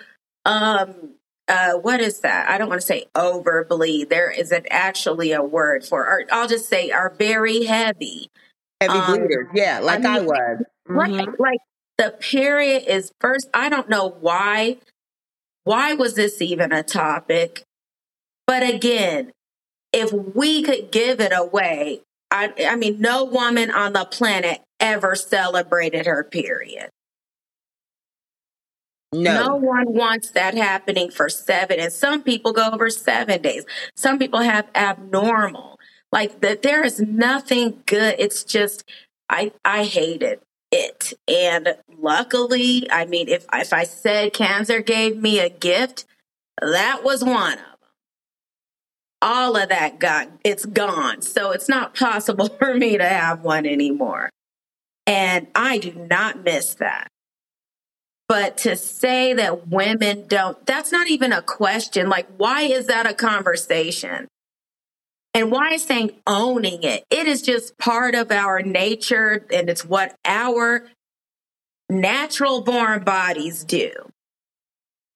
um, 0.44 1.14
uh, 1.48 1.74
what 1.74 2.00
is 2.00 2.20
that? 2.20 2.48
I 2.48 2.58
don't 2.58 2.68
want 2.68 2.80
to 2.80 2.86
say 2.86 3.06
overly. 3.14 4.04
There 4.04 4.30
isn't 4.30 4.66
actually 4.70 5.32
a 5.32 5.42
word 5.42 5.84
for, 5.84 6.04
or 6.06 6.24
I'll 6.30 6.48
just 6.48 6.68
say 6.68 6.90
are 6.90 7.10
very 7.18 7.64
heavy. 7.64 8.30
Heavy 8.80 8.98
Um, 8.98 9.18
bleeders. 9.18 9.46
Yeah, 9.54 9.80
like 9.80 10.04
I, 10.04 10.18
mean, 10.18 10.26
was. 10.26 10.62
Right. 10.86 11.10
Mhm. 11.10 11.38
Like 11.38 11.60
the 11.96 12.10
period 12.10 12.84
is 12.86 13.12
first. 13.20 13.48
I 13.54 13.68
don't 13.68 13.88
know 13.88 14.08
why. 14.20 14.76
Why 15.64 15.94
was 15.94 16.14
this 16.14 16.40
even 16.40 16.72
a 16.72 16.82
topic? 16.82 17.62
But 18.46 18.62
again, 18.62 19.32
if 19.92 20.12
we 20.12 20.62
could 20.62 20.90
give 20.90 21.20
it 21.20 21.32
away, 21.34 22.00
I, 22.30 22.52
I 22.66 22.76
mean, 22.76 23.00
no 23.00 23.24
woman 23.24 23.70
on 23.70 23.92
the 23.92 24.04
planet 24.04 24.60
ever 24.80 25.14
celebrated 25.14 26.06
her 26.06 26.24
period. 26.24 26.90
No 29.12 29.46
No. 29.46 29.54
one 29.56 29.92
wants 29.94 30.30
that 30.30 30.54
happening 30.54 31.10
for 31.10 31.28
seven. 31.28 31.80
And 31.80 31.92
some 31.92 32.22
people 32.22 32.52
go 32.52 32.70
over 32.70 32.90
seven 32.90 33.40
days. 33.42 33.64
Some 33.96 34.18
people 34.18 34.40
have 34.40 34.68
abnormal. 34.74 35.78
Like 36.12 36.40
that 36.40 36.62
there 36.62 36.84
is 36.84 37.00
nothing 37.00 37.82
good. 37.86 38.16
It's 38.18 38.44
just 38.44 38.84
I 39.28 39.52
I 39.64 39.84
hated 39.84 40.40
it. 40.70 41.14
And 41.26 41.76
luckily, 41.98 42.90
I 42.90 43.04
mean, 43.06 43.28
if 43.28 43.46
if 43.52 43.72
I 43.72 43.84
said 43.84 44.32
cancer 44.34 44.80
gave 44.80 45.16
me 45.16 45.38
a 45.38 45.48
gift, 45.48 46.04
that 46.60 47.02
was 47.04 47.24
one 47.24 47.54
of 47.54 47.58
them. 47.58 47.64
All 49.20 49.56
of 49.56 49.68
that 49.70 49.98
got 49.98 50.28
it's 50.44 50.64
gone. 50.66 51.22
So 51.22 51.50
it's 51.52 51.68
not 51.68 51.94
possible 51.98 52.48
for 52.48 52.74
me 52.74 52.98
to 52.98 53.04
have 53.08 53.42
one 53.42 53.66
anymore. 53.66 54.30
And 55.06 55.46
I 55.54 55.78
do 55.78 55.92
not 55.92 56.44
miss 56.44 56.74
that. 56.74 57.08
But 58.28 58.58
to 58.58 58.76
say 58.76 59.32
that 59.32 59.68
women 59.68 60.26
don't, 60.26 60.64
that's 60.66 60.92
not 60.92 61.08
even 61.08 61.32
a 61.32 61.40
question. 61.40 62.10
Like, 62.10 62.26
why 62.36 62.62
is 62.62 62.86
that 62.86 63.06
a 63.06 63.14
conversation? 63.14 64.28
And 65.32 65.50
why 65.50 65.74
is 65.74 65.84
saying 65.84 66.10
owning 66.26 66.82
it? 66.82 67.04
It 67.10 67.26
is 67.26 67.40
just 67.42 67.78
part 67.78 68.14
of 68.14 68.30
our 68.30 68.60
nature 68.60 69.46
and 69.52 69.70
it's 69.70 69.84
what 69.84 70.14
our 70.24 70.86
natural 71.88 72.60
born 72.60 73.02
bodies 73.02 73.64
do 73.64 73.92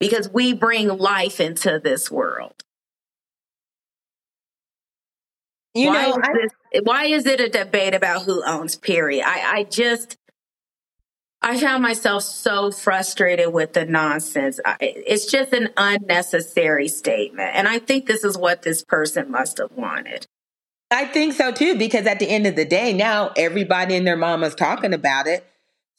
because 0.00 0.30
we 0.32 0.52
bring 0.52 0.88
life 0.88 1.38
into 1.40 1.80
this 1.82 2.10
world. 2.10 2.54
You 5.74 5.88
why 5.88 6.02
know, 6.02 6.16
is 6.16 6.50
this, 6.72 6.82
why 6.84 7.06
is 7.06 7.26
it 7.26 7.40
a 7.40 7.48
debate 7.48 7.94
about 7.94 8.22
who 8.22 8.44
owns 8.44 8.76
period? 8.76 9.24
I, 9.26 9.58
I 9.58 9.64
just 9.64 10.16
I 11.44 11.58
found 11.58 11.82
myself 11.82 12.22
so 12.22 12.70
frustrated 12.70 13.52
with 13.52 13.72
the 13.72 13.84
nonsense. 13.84 14.60
It's 14.80 15.26
just 15.26 15.52
an 15.52 15.70
unnecessary 15.76 16.86
statement. 16.86 17.50
And 17.54 17.66
I 17.66 17.80
think 17.80 18.06
this 18.06 18.22
is 18.22 18.38
what 18.38 18.62
this 18.62 18.84
person 18.84 19.30
must 19.30 19.58
have 19.58 19.72
wanted. 19.72 20.26
I 20.92 21.06
think 21.06 21.34
so 21.34 21.50
too, 21.50 21.76
because 21.76 22.06
at 22.06 22.20
the 22.20 22.28
end 22.28 22.46
of 22.46 22.54
the 22.54 22.64
day, 22.64 22.92
now 22.92 23.32
everybody 23.36 23.96
and 23.96 24.06
their 24.06 24.16
mama's 24.16 24.54
talking 24.54 24.94
about 24.94 25.26
it. 25.26 25.44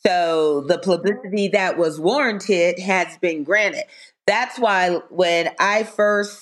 So 0.05 0.61
the 0.67 0.77
publicity 0.77 1.49
that 1.49 1.77
was 1.77 1.99
warranted 1.99 2.79
has 2.79 3.17
been 3.17 3.43
granted. 3.43 3.83
That's 4.27 4.57
why 4.57 4.99
when 5.09 5.49
I 5.59 5.83
first 5.83 6.41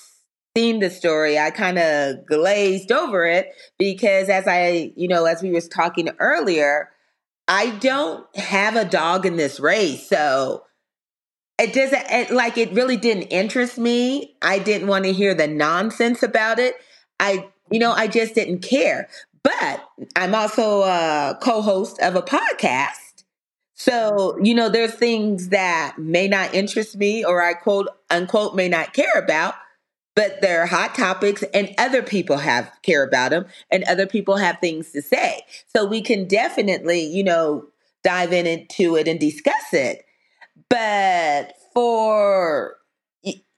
seen 0.56 0.80
the 0.80 0.90
story, 0.90 1.38
I 1.38 1.50
kind 1.50 1.78
of 1.78 2.26
glazed 2.26 2.92
over 2.92 3.24
it 3.24 3.48
because 3.78 4.28
as 4.28 4.46
I, 4.46 4.92
you 4.96 5.08
know, 5.08 5.24
as 5.24 5.42
we 5.42 5.50
was 5.50 5.66
talking 5.66 6.10
earlier, 6.18 6.90
I 7.48 7.70
don't 7.78 8.24
have 8.36 8.76
a 8.76 8.84
dog 8.84 9.26
in 9.26 9.36
this 9.36 9.60
race. 9.60 10.08
So 10.08 10.64
it 11.58 11.72
doesn't 11.72 12.04
it, 12.10 12.30
like 12.30 12.56
it 12.58 12.72
really 12.72 12.96
didn't 12.96 13.24
interest 13.24 13.78
me. 13.78 14.36
I 14.42 14.58
didn't 14.58 14.88
want 14.88 15.04
to 15.04 15.12
hear 15.12 15.34
the 15.34 15.48
nonsense 15.48 16.22
about 16.22 16.58
it. 16.58 16.74
I, 17.20 17.48
you 17.70 17.78
know, 17.78 17.92
I 17.92 18.06
just 18.06 18.34
didn't 18.34 18.60
care. 18.60 19.08
But 19.42 19.84
I'm 20.16 20.34
also 20.34 20.82
a 20.82 21.38
co-host 21.42 22.00
of 22.00 22.14
a 22.14 22.22
podcast. 22.22 23.24
So, 23.74 24.38
you 24.40 24.54
know, 24.54 24.68
there's 24.68 24.94
things 24.94 25.48
that 25.48 25.96
may 25.98 26.28
not 26.28 26.54
interest 26.54 26.96
me 26.96 27.24
or 27.24 27.42
I 27.42 27.54
quote 27.54 27.88
unquote 28.10 28.54
may 28.54 28.68
not 28.68 28.92
care 28.92 29.12
about 29.16 29.54
but 30.14 30.40
they're 30.40 30.66
hot 30.66 30.94
topics 30.94 31.42
and 31.54 31.74
other 31.78 32.02
people 32.02 32.38
have 32.38 32.70
care 32.82 33.02
about 33.02 33.30
them 33.30 33.46
and 33.70 33.84
other 33.84 34.06
people 34.06 34.36
have 34.36 34.58
things 34.60 34.92
to 34.92 35.02
say. 35.02 35.42
So 35.74 35.84
we 35.84 36.02
can 36.02 36.26
definitely, 36.26 37.02
you 37.06 37.24
know, 37.24 37.66
dive 38.04 38.32
in 38.32 38.46
into 38.46 38.96
it 38.96 39.08
and 39.08 39.18
discuss 39.18 39.72
it. 39.72 40.04
But 40.68 41.54
for 41.72 42.76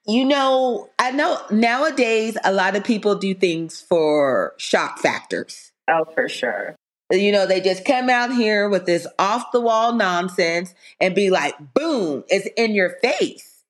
you 0.06 0.25
know, 0.25 0.90
I 0.99 1.12
know 1.12 1.40
nowadays 1.50 2.37
a 2.44 2.52
lot 2.52 2.76
of 2.76 2.84
people 2.84 3.14
do 3.14 3.34
things 3.34 3.80
for 3.80 4.52
shock 4.58 4.99
factors. 4.99 5.73
Oh, 5.88 6.04
for 6.14 6.28
sure. 6.28 6.76
You 7.11 7.32
know, 7.32 7.46
they 7.46 7.61
just 7.61 7.84
come 7.84 8.11
out 8.11 8.32
here 8.32 8.68
with 8.68 8.87
this 8.87 9.06
off 9.18 9.52
the 9.52 9.61
wall 9.61 9.94
nonsense 9.94 10.75
and 11.00 11.14
be 11.14 11.30
like, 11.30 11.54
boom, 11.75 12.25
it's 12.28 12.49
in 12.56 12.75
your 12.75 12.90
face. 13.02 13.62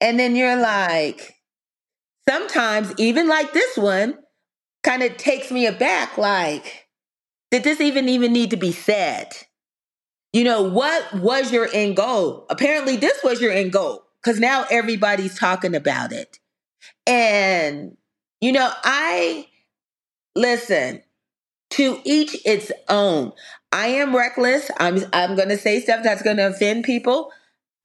And 0.00 0.18
then 0.18 0.36
you're 0.36 0.60
like, 0.60 1.37
sometimes, 2.28 2.92
even 2.98 3.28
like 3.28 3.52
this 3.52 3.76
one, 3.76 4.18
kind 4.84 5.02
of 5.02 5.16
takes 5.16 5.50
me 5.50 5.66
aback 5.66 6.18
like, 6.18 6.88
did 7.50 7.64
this 7.64 7.80
even 7.80 8.08
even 8.08 8.32
need 8.32 8.50
to 8.50 8.56
be 8.56 8.72
said? 8.72 9.32
You 10.32 10.44
know, 10.44 10.62
what 10.62 11.14
was 11.14 11.52
your 11.52 11.68
end 11.72 11.96
goal? 11.96 12.46
Apparently, 12.50 12.96
this 12.96 13.24
was 13.24 13.40
your 13.40 13.52
end 13.52 13.72
goal 13.72 14.04
because 14.22 14.38
now 14.38 14.66
everybody's 14.70 15.38
talking 15.38 15.74
about 15.74 16.12
it. 16.12 16.38
And, 17.06 17.96
you 18.40 18.52
know, 18.52 18.70
I 18.84 19.46
listen 20.36 21.02
to 21.70 22.00
each 22.04 22.36
its 22.44 22.70
own. 22.88 23.32
I 23.72 23.88
am 23.88 24.14
reckless. 24.14 24.70
I'm 24.78 24.98
I'm 25.12 25.34
going 25.34 25.48
to 25.48 25.58
say 25.58 25.80
stuff 25.80 26.02
that's 26.02 26.22
going 26.22 26.36
to 26.36 26.48
offend 26.48 26.84
people. 26.84 27.32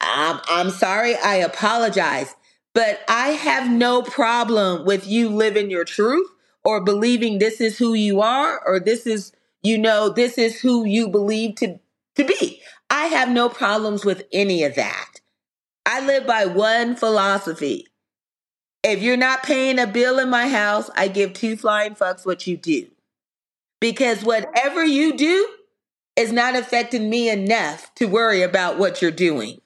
I'm, 0.00 0.40
I'm 0.48 0.70
sorry. 0.70 1.16
I 1.16 1.36
apologize. 1.36 2.34
But 2.74 3.00
I 3.08 3.28
have 3.30 3.70
no 3.70 4.02
problem 4.02 4.84
with 4.84 5.06
you 5.06 5.28
living 5.28 5.70
your 5.70 5.84
truth 5.84 6.28
or 6.64 6.82
believing 6.84 7.38
this 7.38 7.60
is 7.60 7.78
who 7.78 7.94
you 7.94 8.20
are 8.20 8.60
or 8.66 8.80
this 8.80 9.06
is, 9.06 9.32
you 9.62 9.78
know, 9.78 10.08
this 10.08 10.38
is 10.38 10.60
who 10.60 10.84
you 10.84 11.08
believe 11.08 11.54
to, 11.56 11.78
to 12.16 12.24
be. 12.24 12.62
I 12.90 13.06
have 13.06 13.28
no 13.28 13.48
problems 13.48 14.04
with 14.04 14.24
any 14.32 14.64
of 14.64 14.74
that. 14.74 15.20
I 15.86 16.04
live 16.04 16.26
by 16.26 16.46
one 16.46 16.96
philosophy. 16.96 17.86
If 18.82 19.02
you're 19.02 19.16
not 19.16 19.42
paying 19.42 19.78
a 19.78 19.86
bill 19.86 20.18
in 20.18 20.28
my 20.28 20.48
house, 20.48 20.90
I 20.96 21.08
give 21.08 21.32
two 21.32 21.56
flying 21.56 21.94
fucks 21.94 22.26
what 22.26 22.46
you 22.46 22.56
do. 22.56 22.88
Because 23.80 24.24
whatever 24.24 24.84
you 24.84 25.16
do 25.16 25.48
is 26.16 26.32
not 26.32 26.56
affecting 26.56 27.08
me 27.08 27.28
enough 27.30 27.94
to 27.96 28.06
worry 28.06 28.42
about 28.42 28.78
what 28.78 29.00
you're 29.00 29.10
doing. 29.10 29.60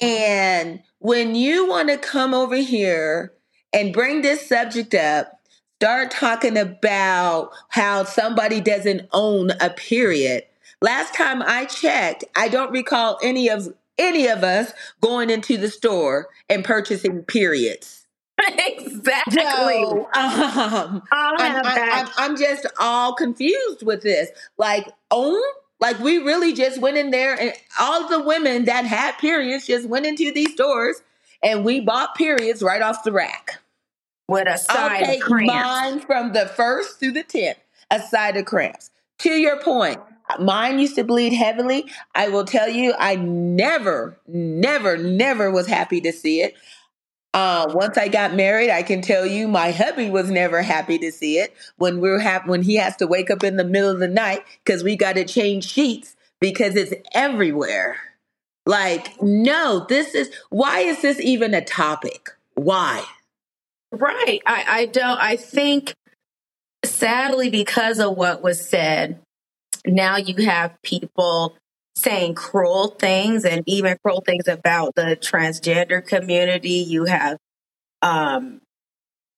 And 0.00 0.82
when 1.00 1.34
you 1.34 1.66
want 1.66 1.88
to 1.88 1.98
come 1.98 2.32
over 2.34 2.56
here 2.56 3.32
and 3.72 3.92
bring 3.92 4.22
this 4.22 4.46
subject 4.46 4.94
up, 4.94 5.40
start 5.80 6.10
talking 6.10 6.56
about 6.56 7.50
how 7.70 8.04
somebody 8.04 8.60
doesn't 8.60 9.08
own 9.12 9.50
a 9.60 9.70
period. 9.70 10.44
Last 10.82 11.14
time 11.14 11.42
I 11.42 11.64
checked, 11.64 12.24
I 12.36 12.48
don't 12.48 12.70
recall 12.70 13.18
any 13.22 13.48
of 13.48 13.74
any 13.98 14.28
of 14.28 14.44
us 14.44 14.72
going 15.02 15.28
into 15.28 15.58
the 15.58 15.68
store 15.68 16.28
and 16.48 16.64
purchasing 16.64 17.22
periods. 17.22 18.06
exactly. 18.58 19.36
So, 19.36 20.08
um, 20.14 21.02
I'm, 21.12 21.62
I'm, 21.64 22.08
I'm 22.16 22.36
just 22.36 22.66
all 22.78 23.14
confused 23.14 23.84
with 23.84 24.02
this. 24.02 24.30
Like, 24.56 24.86
own 25.10 25.40
like 25.80 25.98
we 25.98 26.18
really 26.18 26.52
just 26.52 26.80
went 26.80 26.96
in 26.96 27.10
there 27.10 27.38
and 27.40 27.52
all 27.78 28.08
the 28.08 28.20
women 28.20 28.66
that 28.66 28.84
had 28.84 29.16
periods 29.18 29.66
just 29.66 29.88
went 29.88 30.06
into 30.06 30.30
these 30.32 30.52
stores 30.52 31.02
and 31.42 31.64
we 31.64 31.80
bought 31.80 32.14
periods 32.14 32.62
right 32.62 32.82
off 32.82 33.02
the 33.04 33.12
rack. 33.12 33.58
With 34.28 34.46
a 34.46 34.58
side 34.58 35.02
I'll 35.02 35.06
take 35.06 35.24
of 35.24 35.40
mine 35.42 36.00
from 36.00 36.32
the 36.32 36.46
first 36.46 37.00
through 37.00 37.12
the 37.12 37.24
tenth, 37.24 37.58
a 37.90 38.00
side 38.00 38.36
of 38.36 38.44
cramps. 38.44 38.90
To 39.20 39.30
your 39.30 39.60
point, 39.60 40.00
mine 40.38 40.78
used 40.78 40.94
to 40.96 41.04
bleed 41.04 41.32
heavily. 41.32 41.86
I 42.14 42.28
will 42.28 42.44
tell 42.44 42.68
you, 42.68 42.94
I 42.96 43.16
never, 43.16 44.16
never, 44.28 44.96
never 44.96 45.50
was 45.50 45.66
happy 45.66 46.00
to 46.02 46.12
see 46.12 46.42
it. 46.42 46.54
Uh, 47.32 47.70
once 47.72 47.96
I 47.96 48.08
got 48.08 48.34
married, 48.34 48.70
I 48.70 48.82
can 48.82 49.02
tell 49.02 49.24
you 49.24 49.46
my 49.46 49.70
hubby 49.70 50.10
was 50.10 50.30
never 50.30 50.62
happy 50.62 50.98
to 50.98 51.12
see 51.12 51.38
it 51.38 51.54
when 51.76 52.00
we're 52.00 52.18
ha- 52.18 52.42
when 52.44 52.62
he 52.62 52.74
has 52.76 52.96
to 52.96 53.06
wake 53.06 53.30
up 53.30 53.44
in 53.44 53.56
the 53.56 53.64
middle 53.64 53.90
of 53.90 54.00
the 54.00 54.08
night 54.08 54.42
because 54.64 54.82
we 54.82 54.96
got 54.96 55.14
to 55.14 55.24
change 55.24 55.64
sheets 55.64 56.16
because 56.40 56.74
it's 56.74 56.92
everywhere. 57.14 57.98
Like, 58.66 59.22
no, 59.22 59.86
this 59.88 60.14
is 60.14 60.30
why 60.50 60.80
is 60.80 61.02
this 61.02 61.20
even 61.20 61.54
a 61.54 61.64
topic? 61.64 62.30
Why? 62.54 63.04
Right. 63.92 64.40
I, 64.46 64.64
I 64.68 64.86
don't 64.86 65.20
I 65.20 65.36
think 65.36 65.94
sadly 66.84 67.48
because 67.48 68.00
of 68.00 68.16
what 68.16 68.42
was 68.42 68.68
said, 68.68 69.20
now 69.86 70.16
you 70.16 70.46
have 70.46 70.80
people 70.82 71.54
saying 72.00 72.34
cruel 72.34 72.88
things 72.88 73.44
and 73.44 73.62
even 73.66 73.96
cruel 74.04 74.22
things 74.24 74.48
about 74.48 74.94
the 74.94 75.16
transgender 75.16 76.04
community. 76.04 76.84
You 76.88 77.04
have, 77.04 77.38
um, 78.02 78.60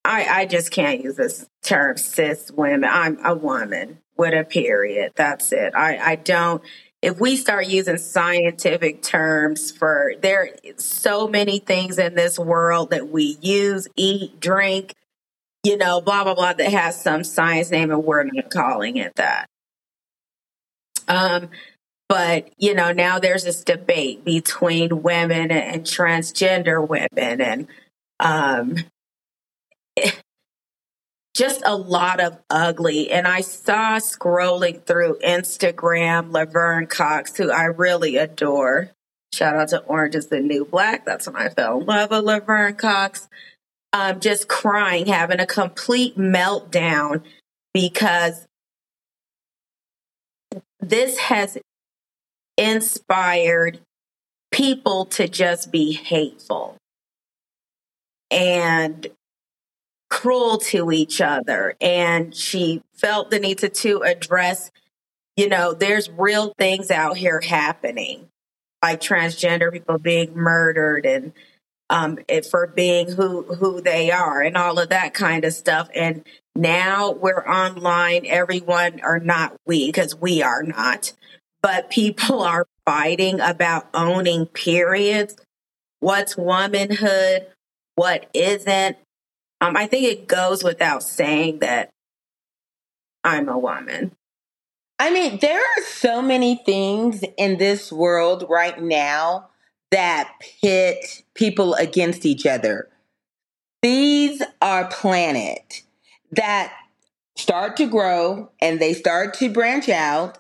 I, 0.05 0.25
I 0.25 0.47
just 0.47 0.71
can't 0.71 1.03
use 1.03 1.17
this 1.17 1.47
term 1.63 1.97
cis 1.97 2.51
women. 2.51 2.89
I'm 2.91 3.25
a 3.25 3.35
woman 3.35 3.99
with 4.17 4.35
a 4.35 4.45
period. 4.45 5.13
That's 5.17 5.53
it. 5.53 5.75
I, 5.75 5.99
I 5.99 6.17
don't, 6.17 6.63
if 7.03 7.19
we 7.19 7.37
start 7.37 7.67
using 7.67 7.99
scientific 7.99 9.03
terms 9.03 9.73
for 9.73 10.15
there 10.23 10.51
so 10.77 11.27
many 11.27 11.59
things 11.59 11.99
in 11.99 12.15
this 12.15 12.39
world 12.39 12.91
that 12.91 13.09
we 13.09 13.37
use, 13.41 13.89
eat, 13.97 14.39
drink, 14.39 14.95
you 15.65 15.77
know, 15.77 16.01
blah, 16.01 16.23
blah, 16.25 16.35
blah, 16.35 16.53
that 16.53 16.71
has 16.71 17.01
some 17.01 17.25
science 17.25 17.71
name 17.71 17.91
and 17.91 18.05
we're 18.05 18.25
not 18.25 18.51
calling 18.51 18.97
it 18.97 19.13
that. 19.17 19.49
Um, 21.09 21.51
but, 22.13 22.51
you 22.59 22.75
know, 22.75 22.93
now 22.93 23.19
there's 23.19 23.45
this 23.45 23.65
debate 23.65 24.23
between 24.23 25.01
women 25.01 25.51
and 25.51 25.83
transgender 25.83 26.87
women 26.87 27.41
and 27.41 27.67
um, 28.21 28.77
just 31.35 31.63
a 31.65 31.75
lot 31.75 32.21
of 32.21 32.39
ugly. 32.51 33.11
And 33.11 33.27
I 33.27 33.41
saw 33.41 33.97
scrolling 33.97 34.85
through 34.85 35.21
Instagram 35.25 36.35
Laverne 36.35 36.87
Cox, 36.87 37.35
who 37.35 37.51
I 37.51 37.65
really 37.65 38.19
adore. 38.19 38.91
Shout 39.33 39.57
out 39.57 39.69
to 39.69 39.79
Orange 39.79 40.15
is 40.15 40.27
the 40.27 40.41
New 40.41 40.67
Black. 40.67 41.07
That's 41.07 41.27
when 41.27 41.37
I 41.37 41.49
fell 41.49 41.81
in 41.81 41.87
love 41.87 42.11
with 42.11 42.25
Laverne 42.25 42.75
Cox. 42.75 43.27
Um, 43.95 44.21
just 44.21 44.49
crying, 44.49 45.07
having 45.07 45.41
a 45.41 45.47
complete 45.47 46.19
meltdown 46.19 47.23
because 47.73 48.47
this 50.79 51.17
has 51.17 51.57
inspired 52.57 53.81
people 54.51 55.07
to 55.07 55.29
just 55.29 55.73
be 55.73 55.93
hateful 55.93 56.77
and 58.31 59.07
cruel 60.11 60.59
to 60.59 60.93
each 60.93 61.21
other. 61.21 61.75
And 61.81 62.35
she 62.35 62.83
felt 62.95 63.31
the 63.31 63.41
need 63.41 63.59
to, 63.59 63.69
to 63.69 64.03
address, 64.03 64.71
you 65.37 65.49
know, 65.49 65.73
there's 65.73 66.11
real 66.11 66.53
things 66.59 66.91
out 66.91 67.17
here 67.17 67.41
happening, 67.41 68.29
like 68.83 69.01
transgender 69.01 69.73
people 69.73 69.99
being 69.99 70.37
murdered 70.37 71.07
and 71.07 71.33
um, 71.89 72.19
for 72.51 72.67
being 72.67 73.11
who 73.11 73.43
who 73.43 73.83
they 73.83 74.11
are 74.11 74.41
and 74.41 74.57
all 74.57 74.79
of 74.79 74.89
that 74.91 75.13
kind 75.13 75.45
of 75.45 75.53
stuff. 75.53 75.89
And 75.95 76.27
now 76.55 77.11
we're 77.13 77.47
online. 77.47 78.25
Everyone 78.27 79.01
are 79.01 79.21
not 79.21 79.55
we 79.67 79.87
because 79.87 80.15
we 80.15 80.43
are 80.43 80.63
not 80.63 81.13
but 81.63 81.91
people 81.91 82.43
are 82.43 82.67
fighting 82.85 83.41
about 83.41 83.89
owning 83.95 84.47
periods, 84.47 85.37
what's 86.01 86.37
womanhood, 86.37 87.47
what 87.95 88.29
isn't. 88.35 88.97
Um, 89.61 89.77
I 89.77 89.87
think 89.87 90.05
it 90.05 90.27
goes 90.27 90.65
without 90.65 91.03
saying 91.03 91.61
that 91.61 91.91
I'm 93.23 93.49
a 93.49 93.59
woman. 93.59 94.13
I 94.99 95.11
mean, 95.11 95.39
there 95.41 95.61
are 95.61 95.83
so 95.85 96.23
many 96.23 96.63
things 96.65 97.25
in 97.37 97.59
this 97.59 97.93
world 97.93 98.47
right 98.49 98.81
now 98.81 99.49
that 99.91 100.33
pit 100.61 101.23
people 101.35 101.75
against 101.75 102.25
each 102.25 102.47
other. 102.47 102.89
These 103.83 104.43
are 104.61 104.89
planet 104.89 105.83
that 106.31 106.73
start 107.37 107.77
to 107.79 107.87
grow 107.87 108.51
and 108.61 108.81
they 108.81 108.95
start 108.95 109.35
to 109.35 109.51
branch 109.51 109.89
out. 109.89 110.39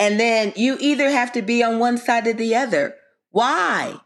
And 0.00 0.18
then 0.18 0.54
you 0.56 0.78
either 0.80 1.10
have 1.10 1.30
to 1.32 1.42
be 1.42 1.62
on 1.62 1.78
one 1.78 1.98
side 1.98 2.26
or 2.26 2.32
the 2.32 2.56
other. 2.56 2.96
Why? 3.32 4.00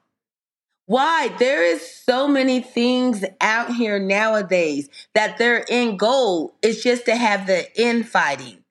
Why? 0.87 1.29
There 1.39 1.63
is 1.63 1.89
so 1.89 2.27
many 2.27 2.61
things 2.61 3.25
out 3.41 3.73
here 3.73 4.01
nowadays 4.01 4.89
that 5.15 5.39
their 5.39 5.65
end 5.71 6.01
goal 6.01 6.57
is 6.63 6.83
just 6.83 7.05
to 7.05 7.15
have 7.15 7.47
the 7.47 7.67
infighting. 7.81 8.65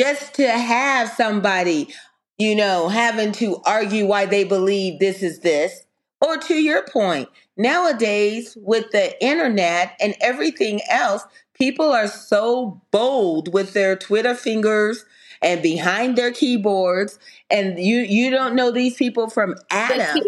Just 0.00 0.34
to 0.36 0.48
have 0.48 1.10
somebody, 1.10 1.94
you 2.38 2.56
know, 2.56 2.88
having 2.88 3.32
to 3.32 3.60
argue 3.66 4.06
why 4.06 4.24
they 4.24 4.44
believe 4.44 4.98
this 4.98 5.22
is 5.22 5.40
this. 5.40 5.84
Or 6.22 6.38
to 6.38 6.54
your 6.54 6.86
point, 6.86 7.28
nowadays 7.58 8.56
with 8.58 8.90
the 8.92 9.22
internet 9.22 9.94
and 10.00 10.14
everything 10.22 10.80
else, 10.88 11.22
people 11.52 11.92
are 11.92 12.08
so 12.08 12.80
bold 12.90 13.52
with 13.52 13.74
their 13.74 13.94
Twitter 13.94 14.34
fingers 14.34 15.04
and 15.44 15.62
behind 15.62 16.16
their 16.16 16.32
keyboards 16.32 17.18
and 17.50 17.78
you 17.78 17.98
you 17.98 18.30
don't 18.30 18.56
know 18.56 18.70
these 18.70 18.96
people 18.96 19.28
from 19.28 19.54
Adam 19.70 20.18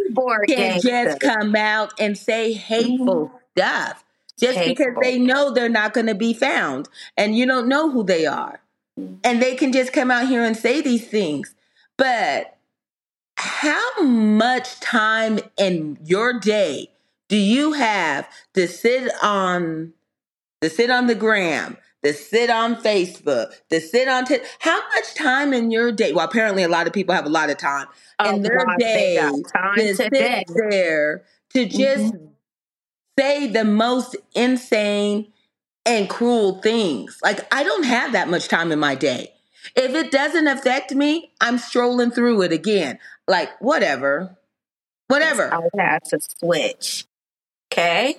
can 0.47 0.81
just 0.81 1.21
come 1.21 1.57
out 1.57 1.93
and 1.99 2.17
say 2.17 2.53
hateful 2.53 3.29
mm-hmm. 3.29 3.37
stuff 3.57 4.05
just 4.39 4.59
hateful. 4.59 4.75
because 4.75 4.95
they 5.03 5.19
know 5.19 5.51
they're 5.51 5.71
not 5.71 5.95
going 5.95 6.07
to 6.07 6.15
be 6.15 6.35
found 6.35 6.89
and 7.17 7.37
you 7.37 7.47
don't 7.47 7.67
know 7.67 7.91
who 7.91 8.05
they 8.05 8.27
are 8.27 8.61
and 9.25 9.43
they 9.43 9.55
can 9.57 9.73
just 9.73 9.93
come 9.93 10.11
out 10.11 10.29
here 10.29 10.45
and 10.45 10.57
say 10.57 10.83
these 10.83 11.09
things 11.09 11.55
but 11.97 12.59
how 13.39 14.03
much 14.03 14.79
time 14.81 15.39
in 15.57 15.99
your 16.05 16.39
day 16.39 16.91
do 17.29 17.37
you 17.37 17.73
have 17.73 18.29
to 18.53 18.69
sit 18.69 19.11
on 19.23 19.95
to 20.61 20.69
sit 20.69 20.91
on 20.91 21.07
the 21.07 21.15
gram 21.15 21.79
to 22.07 22.13
sit 22.13 22.51
on 22.51 22.77
Facebook, 22.77 23.53
to 23.69 23.81
sit 23.81 24.07
on 24.07 24.25
t- 24.25 24.39
how 24.61 24.81
much 24.95 25.15
time 25.15 25.53
in 25.53 25.71
your 25.73 25.91
day? 25.91 26.13
Well, 26.13 26.25
apparently 26.25 26.63
a 26.63 26.69
lot 26.69 26.87
of 26.87 26.93
people 26.93 27.15
have 27.15 27.27
a 27.27 27.31
lot 27.31 27.51
of 27.51 27.59
time 27.59 27.87
in 28.25 28.43
their 28.43 28.65
day 28.79 29.17
to 29.77 29.95
sit 29.95 30.13
there 30.13 31.25
to 31.53 31.67
just 31.67 32.15
mm-hmm. 32.15 32.27
say 33.19 33.49
the 33.49 33.65
most 33.65 34.15
insane 34.35 35.33
and 35.85 36.09
cruel 36.09 36.61
things. 36.61 37.19
Like 37.25 37.53
I 37.53 37.65
don't 37.65 37.85
have 37.85 38.13
that 38.13 38.29
much 38.29 38.47
time 38.49 38.71
in 38.71 38.79
my 38.79 38.95
day. 38.95 39.33
If 39.75 39.95
it 39.97 40.13
doesn't 40.13 40.47
affect 40.47 40.95
me, 40.95 41.33
I'm 41.41 41.59
strolling 41.59 42.13
through 42.13 42.43
it 42.43 42.53
again. 42.53 43.01
Like 43.27 43.51
whatever. 43.61 44.37
Whatever. 45.09 45.53
I 45.53 45.61
had 45.77 46.05
to 46.07 46.21
switch. 46.21 47.05
Okay. 47.73 48.19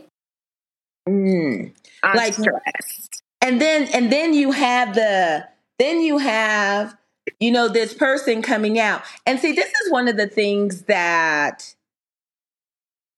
Mm. 1.07 1.73
I'm 2.03 2.17
like 2.17 2.33
stressed 2.33 3.06
and 3.41 3.61
then 3.61 3.87
and 3.93 4.11
then 4.11 4.33
you 4.33 4.51
have 4.51 4.95
the 4.95 5.47
then 5.79 6.01
you 6.01 6.17
have 6.17 6.97
you 7.39 7.51
know 7.51 7.67
this 7.67 7.93
person 7.93 8.41
coming 8.41 8.79
out. 8.79 9.01
And 9.25 9.39
see 9.39 9.53
this 9.53 9.67
is 9.67 9.91
one 9.91 10.07
of 10.07 10.17
the 10.17 10.27
things 10.27 10.83
that 10.83 11.73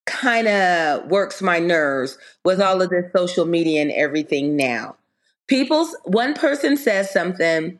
kind 0.05 0.47
of 0.47 1.05
works 1.09 1.41
my 1.41 1.59
nerves 1.59 2.17
with 2.43 2.59
all 2.59 2.81
of 2.81 2.89
this 2.89 3.11
social 3.15 3.45
media 3.45 3.81
and 3.81 3.91
everything 3.91 4.55
now. 4.55 4.95
People's 5.47 5.95
one 6.03 6.33
person 6.33 6.77
says 6.77 7.11
something 7.11 7.79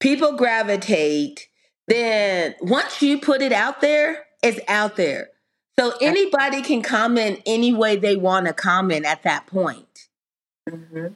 people 0.00 0.32
gravitate 0.36 1.48
then 1.88 2.54
once 2.60 3.02
you 3.02 3.18
put 3.20 3.40
it 3.40 3.52
out 3.52 3.80
there 3.80 4.26
it's 4.42 4.60
out 4.68 4.96
there. 4.96 5.28
So 5.78 5.94
anybody 6.00 6.62
can 6.62 6.82
comment 6.82 7.40
any 7.46 7.72
way 7.72 7.96
they 7.96 8.16
want 8.16 8.46
to 8.46 8.52
comment 8.52 9.06
at 9.06 9.22
that 9.22 9.46
point. 9.46 10.08
Mm-hmm. 10.68 11.14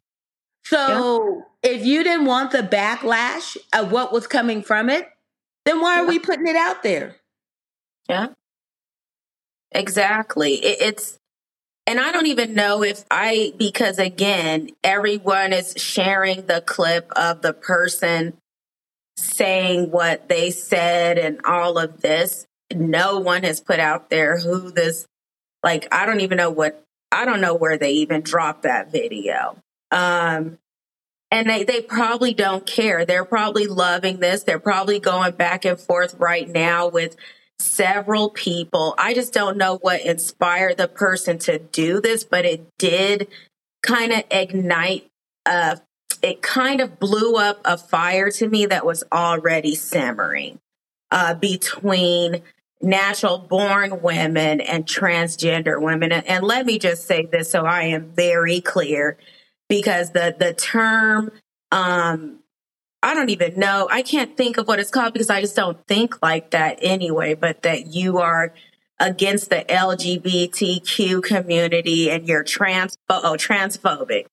So 0.69 1.45
yeah. 1.63 1.71
if 1.71 1.87
you 1.87 2.03
didn't 2.03 2.27
want 2.27 2.51
the 2.51 2.63
backlash 2.63 3.57
of 3.73 3.93
what 3.93 4.13
was 4.13 4.27
coming 4.27 4.63
from 4.63 4.91
it, 4.91 5.09
then 5.65 5.81
why 5.81 5.95
yeah. 5.95 6.03
are 6.03 6.09
we 6.09 6.19
putting 6.19 6.49
it 6.49 6.57
out 6.57 6.83
there? 6.83 7.15
Yeah. 8.09 8.29
Exactly. 9.71 10.55
It, 10.55 10.79
it's, 10.81 11.19
and 11.87 12.01
I 12.01 12.11
don't 12.11 12.27
even 12.27 12.55
know 12.55 12.83
if 12.83 13.05
I, 13.13 13.53
because 13.57 14.01
again, 14.01 14.71
everyone 14.83 15.53
is 15.53 15.75
sharing 15.77 16.47
the 16.47 16.63
clip 16.63 17.13
of 17.15 17.43
the 17.43 17.53
person 17.53 18.37
saying 19.17 19.93
what 19.93 20.29
they 20.29 20.51
said 20.51 21.17
and 21.17 21.41
all 21.45 21.79
of 21.79 22.01
this. 22.01 22.45
No 22.75 23.21
one 23.21 23.45
has 23.45 23.61
put 23.61 23.79
out 23.79 24.11
there 24.11 24.41
who 24.41 24.73
this, 24.73 25.07
like, 25.63 25.87
I 25.93 26.07
don't 26.07 26.23
even 26.23 26.39
know 26.39 26.51
what, 26.51 26.83
I 27.13 27.25
don't 27.25 27.41
know 27.41 27.55
where 27.55 27.79
they 27.79 27.93
even 27.93 28.23
dropped 28.23 28.65
that 28.65 28.91
video. 28.91 29.59
Um, 29.91 30.59
and 31.31 31.51
they, 31.51 31.65
they 31.65 31.81
probably 31.81 32.35
don't 32.35 32.67
care. 32.67 33.05
They're 33.05 33.25
probably 33.25 33.67
loving 33.67 34.21
this. 34.21 34.45
They're 34.45 34.59
probably 34.59 35.01
going 35.01 35.33
back 35.33 35.65
and 35.65 35.79
forth 35.79 36.15
right 36.19 36.49
now 36.49 36.89
with 36.89 37.17
several 37.59 38.31
people. 38.31 38.95
I 38.99 39.15
just 39.15 39.33
don't 39.33 39.57
know 39.57 39.79
what 39.79 40.03
inspired 40.03 40.77
the 40.77 40.89
person 40.89 41.39
to 41.41 41.59
do 41.59 42.01
this, 42.01 42.25
but 42.25 42.45
it 42.45 42.67
did 42.79 43.29
kind 43.83 44.13
of 44.13 44.25
ignite 44.31 45.09
a 45.45 45.81
it 46.23 46.43
kind 46.43 46.81
of 46.81 46.99
blew 46.99 47.37
up 47.37 47.61
a 47.65 47.77
fire 47.77 48.31
to 48.31 48.49
me 48.49 48.67
that 48.67 48.87
was 48.87 49.05
already 49.13 49.75
simmering 49.75 50.59
uh, 51.11 51.35
between 51.35 52.43
natural 52.81 53.39
born 53.39 54.01
women 54.03 54.61
and 54.61 54.87
transgender 54.87 55.81
women. 55.81 56.13
And 56.13 56.45
let 56.45 56.67
me 56.67 56.79
just 56.79 57.07
say 57.07 57.27
this 57.27 57.51
so 57.51 57.65
I 57.65 57.85
am 57.85 58.11
very 58.11 58.61
clear 58.61 59.19
because 59.69 60.11
the 60.13 60.35
the 60.39 60.53
term 60.55 61.33
um 61.73 62.41
I 63.03 63.15
don't 63.15 63.31
even 63.31 63.59
know. 63.59 63.89
I 63.91 64.03
can't 64.03 64.37
think 64.37 64.57
of 64.57 64.67
what 64.67 64.81
it's 64.81 64.91
called 64.91 65.13
because 65.13 65.31
I 65.31 65.41
just 65.41 65.55
don't 65.55 65.79
think 65.87 66.21
like 66.23 66.51
that 66.51 66.79
anyway, 66.83 67.35
but 67.35 67.63
that 67.63 67.95
you 67.95 68.19
are 68.19 68.53
against 68.99 69.51
the 69.51 69.65
LGBTQ 69.69 71.23
community 71.23 72.11
and 72.11 72.27
you're 72.27 72.43
trans 72.43 72.97
oh, 73.09 73.37
transphobic. 73.39 74.27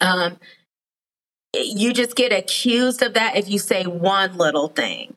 Um 0.00 0.38
you 1.54 1.94
just 1.94 2.14
get 2.14 2.32
accused 2.32 3.02
of 3.02 3.14
that 3.14 3.36
if 3.36 3.48
you 3.48 3.58
say 3.58 3.84
one 3.84 4.36
little 4.36 4.68
thing. 4.68 5.14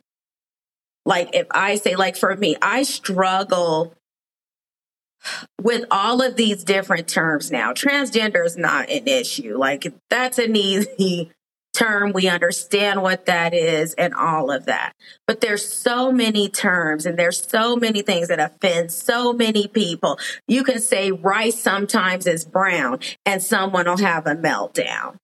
Like 1.04 1.30
if 1.34 1.46
I 1.50 1.76
say 1.76 1.96
like 1.96 2.16
for 2.16 2.34
me, 2.36 2.56
I 2.62 2.84
struggle 2.84 3.94
with 5.60 5.84
all 5.90 6.22
of 6.22 6.36
these 6.36 6.64
different 6.64 7.08
terms 7.08 7.50
now, 7.50 7.72
transgender 7.72 8.44
is 8.44 8.56
not 8.56 8.90
an 8.90 9.06
issue. 9.06 9.56
Like 9.56 9.92
that's 10.10 10.38
an 10.38 10.56
easy 10.56 11.30
term. 11.72 12.12
We 12.12 12.28
understand 12.28 13.02
what 13.02 13.26
that 13.26 13.54
is 13.54 13.94
and 13.94 14.14
all 14.14 14.50
of 14.50 14.66
that. 14.66 14.94
But 15.26 15.40
there's 15.40 15.66
so 15.66 16.12
many 16.12 16.48
terms 16.48 17.06
and 17.06 17.18
there's 17.18 17.42
so 17.42 17.76
many 17.76 18.02
things 18.02 18.28
that 18.28 18.40
offend 18.40 18.92
so 18.92 19.32
many 19.32 19.68
people. 19.68 20.18
You 20.46 20.64
can 20.64 20.80
say 20.80 21.10
rice 21.10 21.60
sometimes 21.60 22.26
is 22.26 22.44
brown 22.44 23.00
and 23.24 23.42
someone 23.42 23.86
will 23.86 23.98
have 23.98 24.26
a 24.26 24.36
meltdown. 24.36 25.16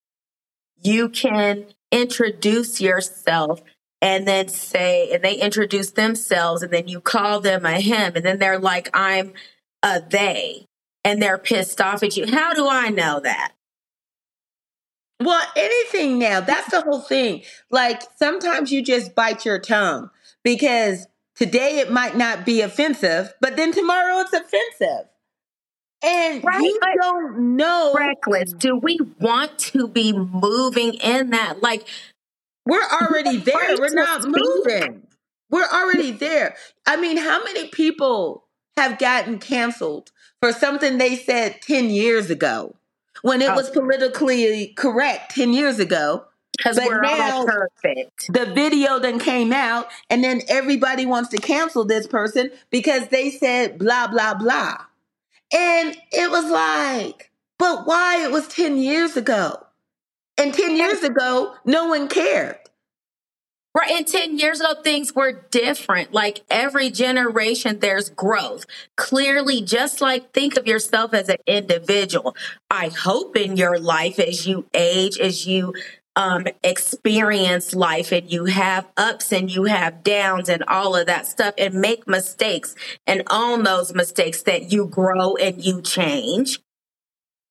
You 0.82 1.08
can 1.08 1.66
introduce 1.90 2.80
yourself 2.80 3.60
and 4.00 4.26
then 4.28 4.48
say, 4.48 5.10
and 5.10 5.22
they 5.24 5.34
introduce 5.34 5.90
themselves 5.90 6.62
and 6.62 6.72
then 6.72 6.88
you 6.88 7.00
call 7.00 7.40
them 7.40 7.66
a 7.66 7.80
him 7.80 8.12
and 8.14 8.24
then 8.24 8.38
they're 8.38 8.58
like, 8.58 8.88
I'm 8.94 9.32
a 9.82 10.00
they 10.08 10.66
and 11.04 11.22
they're 11.22 11.38
pissed 11.38 11.80
off 11.80 12.02
at 12.02 12.16
you. 12.16 12.26
How 12.26 12.54
do 12.54 12.68
I 12.68 12.90
know 12.90 13.20
that? 13.20 13.52
Well, 15.20 15.44
anything 15.56 16.18
now. 16.18 16.40
That's 16.40 16.70
the 16.70 16.82
whole 16.82 17.00
thing. 17.00 17.42
Like 17.70 18.02
sometimes 18.16 18.70
you 18.70 18.82
just 18.82 19.14
bite 19.14 19.44
your 19.44 19.58
tongue 19.58 20.10
because 20.44 21.06
today 21.34 21.78
it 21.78 21.90
might 21.90 22.16
not 22.16 22.46
be 22.46 22.60
offensive, 22.60 23.34
but 23.40 23.56
then 23.56 23.72
tomorrow 23.72 24.20
it's 24.20 24.32
offensive. 24.32 25.08
And 26.04 26.44
right, 26.44 26.60
you 26.60 26.78
don't 27.00 27.56
know. 27.56 27.92
Reckless. 27.96 28.52
Do 28.52 28.76
we 28.76 28.98
want 29.18 29.58
to 29.58 29.88
be 29.88 30.12
moving 30.12 30.94
in 30.94 31.30
that? 31.30 31.60
Like, 31.60 31.88
we're 32.64 32.86
already 32.86 33.38
there. 33.38 33.76
We're 33.76 33.94
not 33.94 34.24
moving. 34.24 35.08
We're 35.50 35.66
already 35.66 36.12
there. 36.12 36.54
I 36.86 36.96
mean, 37.00 37.16
how 37.16 37.42
many 37.42 37.68
people 37.68 38.44
have 38.78 38.98
gotten 38.98 39.38
canceled 39.38 40.12
for 40.40 40.52
something 40.52 40.98
they 40.98 41.16
said 41.16 41.60
10 41.62 41.90
years 41.90 42.30
ago 42.30 42.74
when 43.22 43.42
it 43.42 43.50
oh. 43.50 43.54
was 43.54 43.70
politically 43.70 44.68
correct 44.76 45.34
10 45.34 45.52
years 45.52 45.78
ago. 45.78 46.24
Because 46.56 46.76
we're 46.76 47.04
all 47.04 47.46
perfect. 47.46 48.32
The 48.32 48.46
video 48.46 48.98
then 48.98 49.20
came 49.20 49.52
out, 49.52 49.86
and 50.10 50.24
then 50.24 50.40
everybody 50.48 51.06
wants 51.06 51.28
to 51.28 51.36
cancel 51.36 51.84
this 51.84 52.08
person 52.08 52.50
because 52.70 53.08
they 53.08 53.30
said 53.30 53.78
blah, 53.78 54.08
blah, 54.08 54.34
blah. 54.34 54.78
And 55.54 55.96
it 56.10 56.30
was 56.30 56.50
like, 56.50 57.30
but 57.58 57.86
why? 57.86 58.24
It 58.24 58.32
was 58.32 58.48
10 58.48 58.76
years 58.76 59.16
ago. 59.16 59.66
And 60.36 60.52
10 60.52 60.76
years 60.76 61.02
ago, 61.04 61.54
no 61.64 61.86
one 61.86 62.08
cared. 62.08 62.58
Right. 63.76 63.90
And 63.90 64.06
10 64.06 64.38
years 64.38 64.60
ago, 64.60 64.74
things 64.82 65.14
were 65.14 65.46
different. 65.50 66.12
Like 66.12 66.42
every 66.50 66.90
generation, 66.90 67.78
there's 67.78 68.10
growth. 68.10 68.66
Clearly, 68.96 69.60
just 69.62 70.00
like 70.00 70.32
think 70.32 70.56
of 70.56 70.66
yourself 70.66 71.14
as 71.14 71.28
an 71.28 71.36
individual. 71.46 72.34
I 72.70 72.88
hope 72.88 73.36
in 73.36 73.56
your 73.56 73.78
life 73.78 74.18
as 74.18 74.46
you 74.46 74.66
age, 74.74 75.18
as 75.18 75.46
you 75.46 75.74
um, 76.16 76.46
experience 76.64 77.76
life 77.76 78.10
and 78.10 78.30
you 78.30 78.46
have 78.46 78.88
ups 78.96 79.32
and 79.32 79.54
you 79.54 79.64
have 79.64 80.02
downs 80.02 80.48
and 80.48 80.64
all 80.64 80.96
of 80.96 81.06
that 81.06 81.26
stuff 81.26 81.54
and 81.56 81.74
make 81.74 82.08
mistakes 82.08 82.74
and 83.06 83.22
own 83.30 83.62
those 83.62 83.94
mistakes 83.94 84.42
that 84.42 84.72
you 84.72 84.86
grow 84.86 85.36
and 85.36 85.64
you 85.64 85.80
change. 85.80 86.58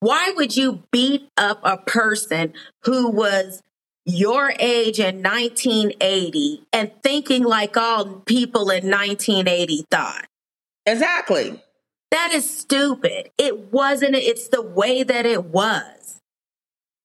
Why 0.01 0.33
would 0.35 0.57
you 0.57 0.83
beat 0.91 1.29
up 1.37 1.61
a 1.63 1.77
person 1.77 2.53
who 2.83 3.09
was 3.09 3.63
your 4.07 4.53
age 4.57 4.99
in 4.99 5.21
1980 5.21 6.63
and 6.71 6.91
thinking 7.03 7.43
like 7.43 7.75
all 7.75 8.21
people 8.25 8.69
in 8.69 8.89
1980 8.89 9.85
thought? 9.91 10.25
Exactly. 10.85 11.61
That 12.11 12.31
is 12.31 12.49
stupid. 12.49 13.29
It 13.37 13.71
wasn't, 13.73 14.15
it's 14.15 14.47
the 14.47 14.61
way 14.61 15.03
that 15.03 15.25
it 15.25 15.45
was. 15.45 16.21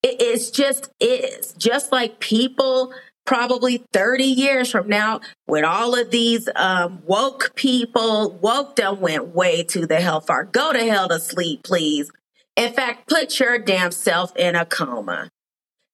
It 0.03 0.23
is 0.23 0.51
just 0.51 0.91
is. 1.01 1.53
Just 1.55 1.93
like 1.93 2.21
people 2.21 2.93
probably 3.25 3.85
30 3.93 4.25
years 4.25 4.71
from 4.71 4.89
now, 4.89 5.21
with 5.47 5.65
all 5.65 5.95
of 5.95 6.11
these 6.11 6.49
um, 6.57 7.03
woke 7.07 7.53
people, 7.55 8.33
woke 8.41 8.77
them 8.77 9.01
went 9.01 9.29
way 9.29 9.63
to 9.65 9.87
the 9.87 10.01
hellfire. 10.01 10.45
Go 10.45 10.73
to 10.73 10.85
hell 10.85 11.09
to 11.09 11.21
sleep, 11.21 11.63
please. 11.63 12.11
In 12.57 12.73
fact, 12.73 13.09
put 13.09 13.39
your 13.39 13.59
damn 13.59 13.93
self 13.93 14.37
in 14.37 14.55
a 14.57 14.65
coma. 14.65 15.31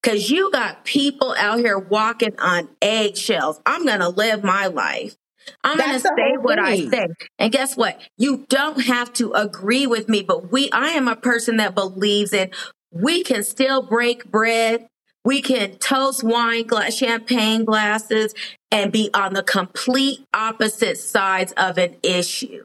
Cause 0.02 0.30
you 0.30 0.50
got 0.52 0.84
people 0.84 1.34
out 1.38 1.58
here 1.58 1.78
walking 1.78 2.38
on 2.38 2.68
eggshells. 2.80 3.60
I'm 3.66 3.84
gonna 3.84 4.08
live 4.08 4.44
my 4.44 4.66
life. 4.66 5.16
I'm 5.64 5.78
going 5.78 5.92
to 5.92 6.00
say 6.00 6.36
what 6.38 6.58
I 6.58 6.76
say. 6.90 7.06
And 7.38 7.50
guess 7.50 7.74
what? 7.74 7.98
You 8.18 8.44
don't 8.50 8.82
have 8.82 9.10
to 9.14 9.32
agree 9.32 9.86
with 9.86 10.06
me, 10.06 10.22
but 10.22 10.52
we, 10.52 10.70
I 10.72 10.88
am 10.88 11.08
a 11.08 11.16
person 11.16 11.56
that 11.56 11.74
believes 11.74 12.34
in 12.34 12.50
we 12.90 13.22
can 13.22 13.42
still 13.42 13.82
break 13.82 14.30
bread. 14.30 14.88
We 15.24 15.42
can 15.42 15.76
toast 15.76 16.24
wine 16.24 16.66
glass, 16.66 16.94
champagne 16.94 17.64
glasses 17.64 18.34
and 18.70 18.92
be 18.92 19.10
on 19.12 19.34
the 19.34 19.42
complete 19.42 20.24
opposite 20.32 20.96
sides 20.96 21.52
of 21.56 21.76
an 21.76 21.96
issue. 22.02 22.64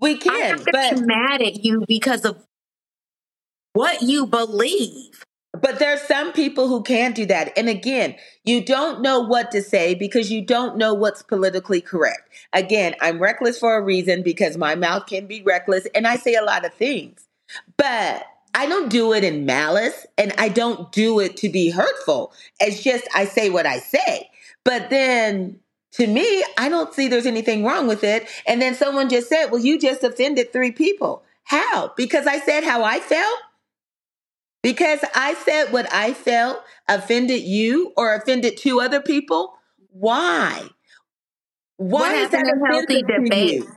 We 0.00 0.16
can, 0.16 0.62
but 0.70 0.94
be 0.94 1.00
mad 1.00 1.42
at 1.42 1.64
you 1.64 1.84
because 1.88 2.24
of 2.24 2.44
what 3.72 4.02
you 4.02 4.26
believe. 4.26 5.24
But 5.52 5.78
there's 5.78 6.02
some 6.02 6.32
people 6.32 6.68
who 6.68 6.82
can 6.82 7.12
do 7.12 7.26
that. 7.26 7.56
And 7.56 7.68
again, 7.68 8.16
you 8.44 8.64
don't 8.64 9.00
know 9.00 9.20
what 9.20 9.50
to 9.52 9.62
say 9.62 9.94
because 9.94 10.30
you 10.30 10.44
don't 10.44 10.76
know 10.76 10.94
what's 10.94 11.22
politically 11.22 11.80
correct. 11.80 12.28
Again, 12.52 12.94
I'm 13.00 13.18
reckless 13.18 13.58
for 13.58 13.76
a 13.76 13.82
reason 13.82 14.22
because 14.22 14.56
my 14.56 14.74
mouth 14.74 15.06
can 15.06 15.26
be 15.26 15.42
reckless 15.42 15.86
and 15.94 16.06
I 16.06 16.16
say 16.16 16.34
a 16.34 16.44
lot 16.44 16.64
of 16.64 16.74
things. 16.74 17.26
But 17.76 18.26
I 18.54 18.66
don't 18.66 18.90
do 18.90 19.12
it 19.12 19.24
in 19.24 19.46
malice 19.46 20.06
and 20.16 20.32
I 20.38 20.48
don't 20.48 20.92
do 20.92 21.18
it 21.18 21.36
to 21.38 21.48
be 21.48 21.70
hurtful. 21.70 22.32
It's 22.60 22.82
just 22.82 23.08
I 23.14 23.24
say 23.24 23.50
what 23.50 23.66
I 23.66 23.78
say. 23.78 24.30
But 24.64 24.90
then 24.90 25.60
to 25.92 26.06
me, 26.06 26.44
I 26.58 26.68
don't 26.68 26.92
see 26.92 27.08
there's 27.08 27.26
anything 27.26 27.64
wrong 27.64 27.86
with 27.88 28.04
it. 28.04 28.28
And 28.46 28.60
then 28.60 28.74
someone 28.74 29.08
just 29.08 29.28
said, 29.28 29.46
Well, 29.46 29.62
you 29.62 29.78
just 29.78 30.04
offended 30.04 30.52
three 30.52 30.72
people. 30.72 31.22
How? 31.44 31.92
Because 31.96 32.26
I 32.26 32.40
said 32.40 32.64
how 32.64 32.84
I 32.84 33.00
felt? 33.00 33.38
Because 34.62 35.00
I 35.14 35.34
said 35.34 35.72
what 35.72 35.92
I 35.92 36.12
felt 36.12 36.62
offended 36.88 37.42
you 37.42 37.92
or 37.96 38.14
offended 38.14 38.56
two 38.56 38.80
other 38.80 39.00
people? 39.00 39.54
Why? 39.90 40.68
Why 41.76 42.14
is 42.16 42.30
that 42.30 42.44
a 42.44 42.72
healthy 42.72 43.02
debate? 43.02 43.52
You? 43.52 43.72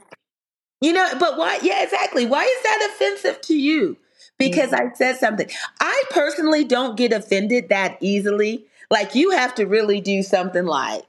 You 0.81 0.93
know, 0.93 1.07
but 1.19 1.37
why? 1.37 1.59
Yeah, 1.61 1.83
exactly. 1.83 2.25
Why 2.25 2.43
is 2.43 2.63
that 2.63 2.89
offensive 2.91 3.41
to 3.41 3.53
you? 3.55 3.97
Because 4.39 4.71
mm-hmm. 4.71 4.87
I 4.87 4.95
said 4.95 5.17
something. 5.17 5.47
I 5.79 6.03
personally 6.09 6.63
don't 6.63 6.97
get 6.97 7.13
offended 7.13 7.69
that 7.69 7.97
easily. 8.01 8.65
Like 8.89 9.13
you 9.13 9.31
have 9.31 9.53
to 9.55 9.65
really 9.65 10.01
do 10.01 10.23
something 10.23 10.65
like, 10.65 11.03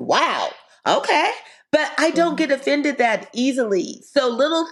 wow, 0.00 0.50
okay. 0.86 1.30
But 1.70 1.92
I 1.98 2.10
don't 2.10 2.30
mm-hmm. 2.30 2.36
get 2.36 2.50
offended 2.50 2.98
that 2.98 3.30
easily. 3.32 4.02
So 4.02 4.28
little 4.28 4.66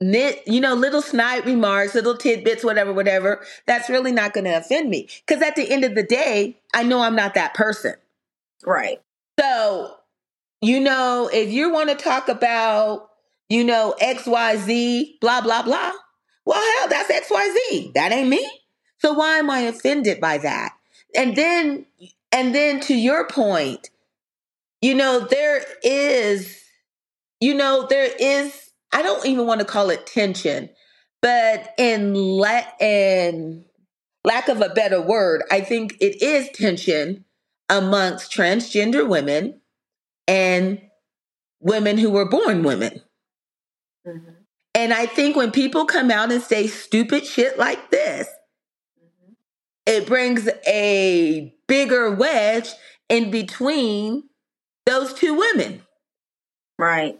you 0.00 0.60
know, 0.60 0.74
little 0.74 1.02
snide 1.02 1.46
remarks, 1.46 1.94
little 1.94 2.16
tidbits, 2.16 2.64
whatever, 2.64 2.92
whatever, 2.92 3.44
that's 3.66 3.88
really 3.88 4.12
not 4.12 4.32
going 4.32 4.44
to 4.44 4.56
offend 4.56 4.90
me. 4.90 5.08
Because 5.26 5.42
at 5.42 5.56
the 5.56 5.70
end 5.70 5.84
of 5.84 5.94
the 5.94 6.02
day, 6.02 6.58
I 6.74 6.82
know 6.82 7.00
I'm 7.00 7.16
not 7.16 7.34
that 7.34 7.54
person. 7.54 7.94
Right. 8.66 9.00
So 9.38 9.96
you 10.64 10.80
know, 10.80 11.28
if 11.30 11.52
you 11.52 11.70
want 11.70 11.90
to 11.90 11.94
talk 11.94 12.28
about, 12.28 13.10
you 13.50 13.64
know, 13.64 13.94
XYZ, 14.00 15.20
blah, 15.20 15.42
blah, 15.42 15.62
blah, 15.62 15.92
well, 16.46 16.78
hell, 16.78 16.88
that's 16.88 17.12
XYZ. 17.12 17.92
That 17.92 18.12
ain't 18.12 18.30
me. 18.30 18.48
So 18.98 19.12
why 19.12 19.36
am 19.36 19.50
I 19.50 19.60
offended 19.60 20.22
by 20.22 20.38
that? 20.38 20.72
And 21.14 21.36
then, 21.36 21.84
and 22.32 22.54
then 22.54 22.80
to 22.80 22.94
your 22.94 23.26
point, 23.26 23.90
you 24.80 24.94
know, 24.94 25.20
there 25.20 25.62
is, 25.82 26.62
you 27.40 27.52
know, 27.52 27.86
there 27.86 28.10
is, 28.18 28.63
I 28.94 29.02
don't 29.02 29.26
even 29.26 29.46
want 29.46 29.60
to 29.60 29.66
call 29.66 29.90
it 29.90 30.06
tension, 30.06 30.70
but 31.20 31.74
in 31.76 32.14
let 32.14 32.80
in 32.80 33.64
lack 34.24 34.48
of 34.48 34.60
a 34.60 34.70
better 34.70 35.00
word, 35.00 35.42
I 35.50 35.60
think 35.60 35.96
it 36.00 36.22
is 36.22 36.48
tension 36.54 37.24
amongst 37.68 38.32
transgender 38.32 39.06
women 39.06 39.60
and 40.28 40.80
women 41.60 41.98
who 41.98 42.10
were 42.10 42.28
born 42.28 42.62
women. 42.62 43.02
Mm-hmm. 44.06 44.30
And 44.76 44.92
I 44.92 45.06
think 45.06 45.34
when 45.34 45.50
people 45.50 45.86
come 45.86 46.10
out 46.10 46.30
and 46.30 46.42
say 46.42 46.66
stupid 46.68 47.26
shit 47.26 47.58
like 47.58 47.90
this, 47.90 48.28
mm-hmm. 48.98 49.32
it 49.86 50.06
brings 50.06 50.48
a 50.66 51.54
bigger 51.66 52.10
wedge 52.12 52.70
in 53.08 53.30
between 53.30 54.24
those 54.86 55.14
two 55.14 55.34
women. 55.34 55.82
Right. 56.78 57.18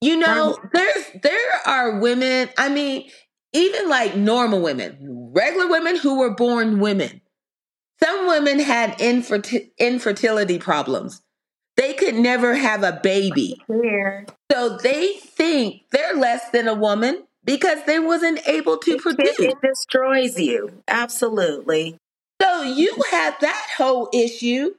You 0.00 0.16
know, 0.16 0.56
there's 0.72 1.06
there 1.22 1.50
are 1.66 1.98
women, 1.98 2.48
I 2.56 2.68
mean, 2.68 3.10
even 3.52 3.88
like 3.88 4.16
normal 4.16 4.60
women, 4.60 5.32
regular 5.34 5.68
women 5.68 5.96
who 5.96 6.18
were 6.18 6.34
born 6.34 6.78
women. 6.78 7.20
Some 8.02 8.28
women 8.28 8.60
had 8.60 9.00
infertility 9.00 10.58
problems. 10.58 11.20
They 11.76 11.94
could 11.94 12.14
never 12.14 12.54
have 12.54 12.84
a 12.84 13.00
baby. 13.02 13.60
Yeah. 13.68 14.24
So 14.52 14.76
they 14.76 15.14
think 15.14 15.82
they're 15.90 16.14
less 16.14 16.48
than 16.50 16.68
a 16.68 16.74
woman 16.74 17.24
because 17.44 17.84
they 17.86 17.98
wasn't 17.98 18.40
able 18.46 18.76
to 18.78 18.98
produce. 18.98 19.40
It 19.40 19.60
destroys 19.62 20.38
you. 20.38 20.82
Absolutely. 20.86 21.98
So 22.40 22.62
you 22.62 22.94
have 23.10 23.36
that 23.40 23.66
whole 23.76 24.08
issue. 24.12 24.74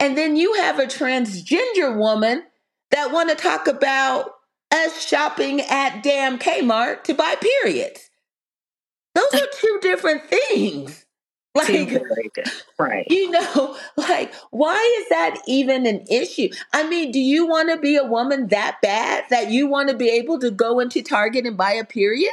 And 0.00 0.16
then 0.18 0.36
you 0.36 0.54
have 0.54 0.78
a 0.78 0.86
transgender 0.86 1.96
woman 1.96 2.44
that 2.90 3.12
want 3.12 3.30
to 3.30 3.36
talk 3.36 3.66
about 3.66 4.32
us 4.74 5.06
shopping 5.06 5.60
at 5.62 6.02
damn 6.02 6.38
Kmart 6.38 7.04
to 7.04 7.14
buy 7.14 7.36
periods. 7.36 8.10
Those 9.14 9.34
are 9.34 9.48
two 9.54 9.78
different 9.80 10.22
things. 10.24 11.00
Like, 11.56 12.44
right. 12.80 13.06
You 13.08 13.30
know, 13.30 13.76
like, 13.96 14.34
why 14.50 14.98
is 15.00 15.08
that 15.10 15.40
even 15.46 15.86
an 15.86 16.04
issue? 16.10 16.48
I 16.72 16.88
mean, 16.88 17.12
do 17.12 17.20
you 17.20 17.46
want 17.46 17.70
to 17.70 17.78
be 17.78 17.94
a 17.94 18.02
woman 18.02 18.48
that 18.48 18.78
bad 18.82 19.26
that 19.30 19.52
you 19.52 19.68
want 19.68 19.88
to 19.88 19.96
be 19.96 20.08
able 20.08 20.40
to 20.40 20.50
go 20.50 20.80
into 20.80 21.00
Target 21.00 21.46
and 21.46 21.56
buy 21.56 21.74
a 21.74 21.84
period? 21.84 22.32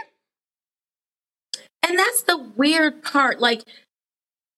And 1.87 1.99
that's 1.99 2.23
the 2.23 2.51
weird 2.55 3.03
part. 3.03 3.39
Like, 3.39 3.61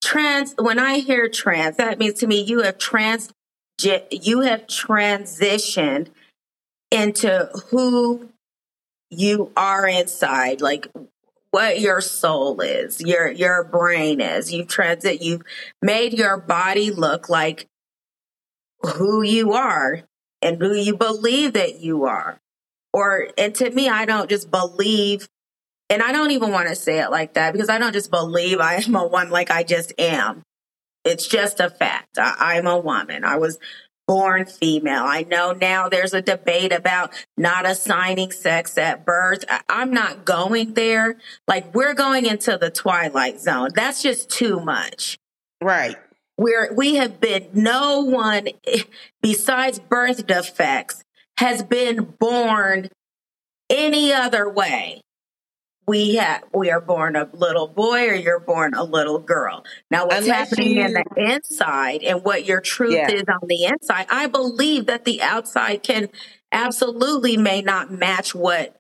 trans, 0.02 0.56
when 0.58 0.80
I 0.80 1.00
hear 1.00 1.28
trans, 1.28 1.76
that 1.76 2.00
means 2.00 2.20
to 2.20 2.28
me 2.28 2.42
you 2.42 2.62
have 2.62 2.78
trans, 2.78 3.34
you 3.82 4.42
have 4.42 4.66
transitioned 4.68 6.08
into 6.94 7.50
who 7.70 8.30
you 9.10 9.52
are 9.58 9.88
inside. 9.88 10.62
Like, 10.62 10.88
what 11.52 11.80
your 11.80 12.02
soul 12.02 12.62
is, 12.62 13.00
your 13.00 13.30
your 13.32 13.64
brain 13.64 14.22
is. 14.22 14.52
You've 14.52 14.68
transit 14.68 15.22
you've 15.22 15.44
made 15.84 16.14
your 16.14 16.38
body 16.38 16.90
look 16.90 17.30
like 17.30 17.68
who 18.82 19.22
you 19.22 19.54
are 19.54 20.02
and 20.42 20.60
who 20.60 20.74
you 20.74 20.98
believe 20.98 21.54
that 21.54 21.80
you 21.80 22.06
are. 22.06 22.40
Or 22.92 23.28
and 23.38 23.54
to 23.56 23.70
me, 23.70 23.88
I 23.88 24.06
don't 24.06 24.30
just 24.30 24.50
believe 24.50 25.28
and 25.90 26.02
I 26.02 26.12
don't 26.12 26.32
even 26.32 26.52
want 26.52 26.70
to 26.70 26.76
say 26.76 27.00
it 27.00 27.12
like 27.12 27.36
that 27.36 27.54
because 27.54 27.70
I 27.70 27.78
don't 27.78 27.94
just 27.94 28.10
believe 28.10 28.60
I 28.60 28.76
am 28.76 28.96
a 28.96 29.06
woman 29.06 29.30
like 29.30 29.52
I 29.52 29.62
just 29.62 29.94
am. 30.00 30.42
It's 31.06 31.28
just 31.28 31.60
a 31.60 31.70
fact. 31.70 32.18
I, 32.18 32.56
I'm 32.56 32.66
a 32.66 32.80
woman. 32.80 33.24
I 33.24 33.38
was 33.38 33.60
born 34.08 34.46
female. 34.46 35.04
I 35.04 35.24
know 35.24 35.54
now 35.54 35.90
there's 35.90 36.14
a 36.14 36.22
debate 36.22 36.72
about 36.72 37.14
not 37.38 37.66
assigning 37.66 38.32
sex 38.32 38.78
at 38.78 39.06
birth. 39.06 39.46
I'm 39.70 39.92
not 39.92 40.26
going 40.26 40.74
there. 40.74 41.18
Like 41.48 41.74
we're 41.74 41.94
going 41.94 42.26
into 42.26 42.58
the 42.58 42.70
twilight 42.70 43.40
zone. 43.40 43.70
That's 43.74 44.02
just 44.02 44.30
too 44.30 44.60
much. 44.60 45.18
Right. 45.62 45.96
We're 46.38 46.74
we 46.74 46.96
have 46.96 47.20
been 47.20 47.48
no 47.54 48.02
one 48.02 48.48
besides 49.22 49.80
birth 49.80 50.26
defects 50.26 51.04
has 51.38 51.64
been 51.64 52.16
born 52.20 52.90
any 53.70 54.12
other 54.12 54.50
way 54.50 55.02
we 55.88 56.16
have 56.16 56.44
we 56.54 56.72
are 56.72 56.82
born 56.82 57.16
a 57.16 57.30
little 57.34 57.68
boy 57.68 58.08
or 58.10 58.14
you're 58.14 58.40
born 58.40 58.74
a 58.74 58.84
little 58.84 59.20
girl. 59.20 59.66
Now 59.92 60.06
what's 60.06 60.26
Unless 60.26 60.50
happening 60.52 60.78
you- 60.78 60.86
in 60.86 60.94
the 60.94 61.06
inside 61.18 62.04
and 62.04 62.24
what 62.24 62.46
your 62.46 62.62
truth 62.62 62.94
Yeah. 62.94 63.12
is 63.12 63.24
on 63.28 63.48
the 63.48 63.66
inside, 63.66 64.08
I 64.10 64.28
believe 64.28 64.86
that 64.86 65.06
the 65.06 65.22
outside 65.22 65.84
can 65.84 66.10
absolutely 66.52 67.36
may 67.38 67.62
not 67.62 67.92
match 67.92 68.34
what 68.36 68.80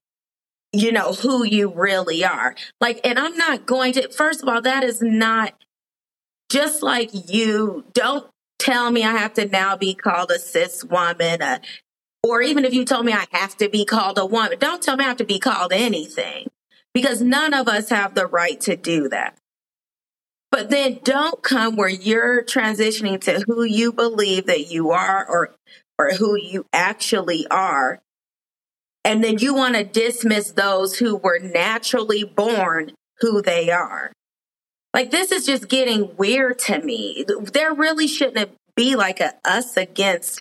you 0.71 0.91
know 0.91 1.13
who 1.13 1.43
you 1.43 1.71
really 1.73 2.23
are. 2.23 2.55
Like 2.79 3.01
and 3.03 3.19
I'm 3.19 3.37
not 3.37 3.65
going 3.65 3.93
to 3.93 4.09
first 4.09 4.41
of 4.41 4.47
all 4.49 4.61
that 4.61 4.83
is 4.83 5.01
not 5.01 5.53
just 6.51 6.83
like 6.83 7.09
you 7.31 7.85
don't 7.93 8.27
tell 8.59 8.91
me 8.91 9.03
I 9.03 9.11
have 9.17 9.33
to 9.35 9.45
now 9.45 9.75
be 9.75 9.93
called 9.93 10.31
a 10.31 10.39
cis 10.39 10.83
woman, 10.83 11.41
a, 11.41 11.59
or 12.23 12.41
even 12.41 12.63
if 12.63 12.73
you 12.73 12.85
told 12.85 13.05
me 13.05 13.11
I 13.13 13.25
have 13.31 13.57
to 13.57 13.67
be 13.69 13.83
called 13.85 14.17
a 14.17 14.25
woman, 14.25 14.57
don't 14.59 14.81
tell 14.81 14.95
me 14.95 15.03
I 15.03 15.07
have 15.09 15.17
to 15.17 15.25
be 15.25 15.39
called 15.39 15.73
anything 15.73 16.47
because 16.93 17.21
none 17.21 17.53
of 17.53 17.67
us 17.67 17.89
have 17.89 18.15
the 18.15 18.27
right 18.27 18.59
to 18.61 18.75
do 18.75 19.09
that. 19.09 19.37
But 20.51 20.69
then 20.69 20.99
don't 21.03 21.41
come 21.41 21.75
where 21.75 21.89
you're 21.89 22.43
transitioning 22.43 23.19
to 23.21 23.43
who 23.47 23.63
you 23.63 23.91
believe 23.91 24.45
that 24.45 24.69
you 24.69 24.91
are 24.91 25.25
or 25.27 25.55
or 25.97 26.11
who 26.11 26.35
you 26.37 26.65
actually 26.71 27.47
are. 27.47 28.01
And 29.05 29.23
then 29.23 29.39
you 29.39 29.53
want 29.53 29.75
to 29.75 29.83
dismiss 29.83 30.51
those 30.51 30.97
who 30.97 31.15
were 31.15 31.39
naturally 31.39 32.23
born 32.23 32.91
who 33.19 33.41
they 33.41 33.69
are. 33.69 34.11
Like 34.93 35.11
this 35.11 35.31
is 35.31 35.45
just 35.45 35.67
getting 35.67 36.15
weird 36.17 36.59
to 36.59 36.79
me. 36.81 37.25
There 37.27 37.73
really 37.73 38.07
shouldn't 38.07 38.51
be 38.75 38.95
like 38.95 39.19
a 39.19 39.33
us 39.43 39.75
against 39.75 40.39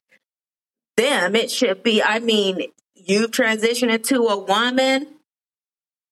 them. 0.96 1.34
It 1.34 1.50
should 1.50 1.82
be, 1.82 2.02
I 2.02 2.18
mean, 2.18 2.70
you 2.94 3.28
transition 3.28 3.90
into 3.90 4.26
a 4.26 4.38
woman. 4.38 5.06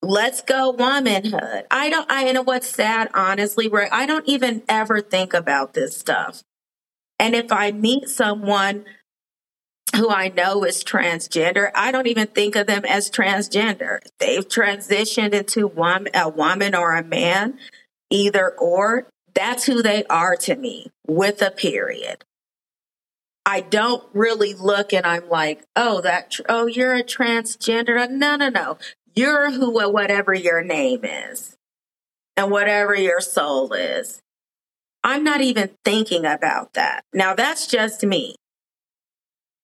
Let's 0.02 0.40
go 0.40 0.70
womanhood. 0.70 1.66
I 1.70 1.90
don't, 1.90 2.06
I 2.08 2.32
know 2.32 2.42
what's 2.42 2.68
sad, 2.68 3.10
honestly, 3.12 3.68
where 3.68 3.92
I 3.92 4.06
don't 4.06 4.26
even 4.26 4.62
ever 4.68 5.00
think 5.00 5.34
about 5.34 5.74
this 5.74 5.96
stuff. 5.96 6.42
And 7.18 7.34
if 7.34 7.52
I 7.52 7.70
meet 7.70 8.08
someone 8.08 8.86
who 9.94 10.08
I 10.08 10.28
know 10.28 10.64
is 10.64 10.82
transgender, 10.82 11.70
I 11.74 11.92
don't 11.92 12.06
even 12.06 12.28
think 12.28 12.56
of 12.56 12.66
them 12.66 12.86
as 12.86 13.10
transgender. 13.10 13.98
They've 14.18 14.48
transitioned 14.48 15.34
into 15.34 15.66
one, 15.66 16.08
a 16.14 16.30
woman 16.30 16.74
or 16.74 16.96
a 16.96 17.04
man, 17.04 17.58
either 18.08 18.54
or. 18.58 19.06
That's 19.34 19.64
who 19.64 19.82
they 19.82 20.04
are 20.04 20.34
to 20.36 20.56
me 20.56 20.90
with 21.06 21.42
a 21.42 21.50
period. 21.50 22.24
I 23.46 23.60
don't 23.60 24.04
really 24.12 24.54
look 24.54 24.92
and 24.92 25.06
I'm 25.06 25.28
like, 25.28 25.62
oh, 25.74 26.00
that, 26.02 26.36
oh, 26.48 26.66
you're 26.66 26.94
a 26.94 27.02
transgender. 27.02 28.08
No, 28.10 28.36
no, 28.36 28.48
no. 28.48 28.78
You're 29.14 29.50
who, 29.50 29.80
uh, 29.80 29.88
whatever 29.88 30.34
your 30.34 30.62
name 30.62 31.04
is 31.04 31.56
and 32.36 32.50
whatever 32.50 32.94
your 32.94 33.20
soul 33.20 33.72
is. 33.72 34.20
I'm 35.02 35.24
not 35.24 35.40
even 35.40 35.70
thinking 35.84 36.24
about 36.24 36.74
that. 36.74 37.04
Now 37.12 37.34
that's 37.34 37.66
just 37.66 38.04
me, 38.04 38.36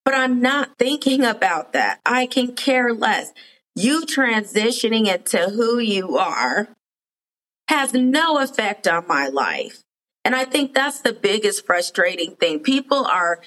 but 0.04 0.14
I'm 0.14 0.40
not 0.40 0.78
thinking 0.78 1.24
about 1.24 1.72
that. 1.74 2.00
I 2.06 2.26
can 2.26 2.54
care 2.54 2.92
less. 2.92 3.32
You 3.74 4.02
transitioning 4.02 5.06
into 5.12 5.50
who 5.50 5.78
you 5.78 6.16
are 6.16 6.68
has 7.68 7.92
no 7.92 8.38
effect 8.38 8.88
on 8.88 9.06
my 9.06 9.28
life. 9.28 9.82
And 10.24 10.34
I 10.34 10.44
think 10.44 10.74
that's 10.74 11.00
the 11.00 11.12
biggest 11.12 11.66
frustrating 11.66 12.36
thing. 12.36 12.60
People 12.60 13.04
are 13.04 13.40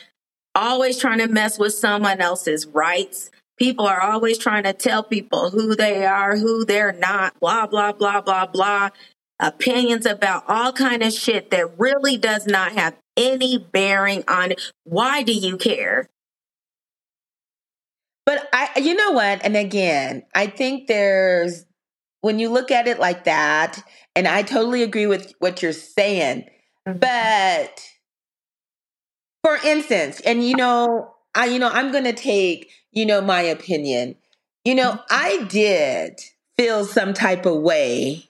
always 0.55 0.97
trying 0.97 1.19
to 1.19 1.27
mess 1.27 1.57
with 1.57 1.73
someone 1.73 2.21
else's 2.21 2.67
rights. 2.67 3.31
People 3.59 3.85
are 3.85 4.01
always 4.01 4.37
trying 4.37 4.63
to 4.63 4.73
tell 4.73 5.03
people 5.03 5.51
who 5.51 5.75
they 5.75 6.05
are, 6.05 6.37
who 6.37 6.63
they're 6.63 6.93
not, 6.93 7.37
blah, 7.41 7.67
blah, 7.67 7.91
blah, 7.91 8.21
blah, 8.21 8.45
blah. 8.45 8.89
Opinions 9.37 10.05
about 10.05 10.45
all 10.47 10.71
kind 10.71 11.03
of 11.03 11.13
shit 11.13 11.51
that 11.51 11.77
really 11.77 12.15
does 12.17 12.47
not 12.47 12.71
have 12.71 12.95
any 13.17 13.57
bearing 13.57 14.23
on 14.29 14.53
it. 14.53 14.61
Why 14.85 15.23
do 15.23 15.33
you 15.33 15.57
care? 15.57 16.07
But 18.25 18.47
I, 18.53 18.79
you 18.79 18.95
know 18.95 19.11
what? 19.11 19.43
And 19.43 19.57
again, 19.57 20.23
I 20.33 20.47
think 20.47 20.87
there's, 20.87 21.65
when 22.21 22.39
you 22.39 22.49
look 22.49 22.71
at 22.71 22.87
it 22.87 22.99
like 22.99 23.25
that, 23.25 23.83
and 24.15 24.27
I 24.27 24.43
totally 24.43 24.83
agree 24.83 25.07
with 25.07 25.33
what 25.39 25.61
you're 25.61 25.73
saying, 25.73 26.45
mm-hmm. 26.87 26.99
but 26.99 27.81
for 29.43 29.57
instance, 29.65 30.21
and 30.21 30.47
you 30.47 30.55
know, 30.55 31.13
I, 31.33 31.45
you 31.45 31.59
know, 31.59 31.69
I'm 31.69 31.91
going 31.91 32.03
to 32.03 32.13
take, 32.13 32.71
you 32.91 33.05
know, 33.05 33.21
my 33.21 33.41
opinion. 33.41 34.15
You 34.65 34.75
know, 34.75 34.99
I 35.09 35.43
did 35.49 36.19
feel 36.57 36.85
some 36.85 37.13
type 37.13 37.45
of 37.45 37.61
way 37.61 38.29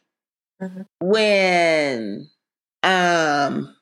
Mhm. 0.62 0.86
when, 1.00 2.30
um, 2.84 3.76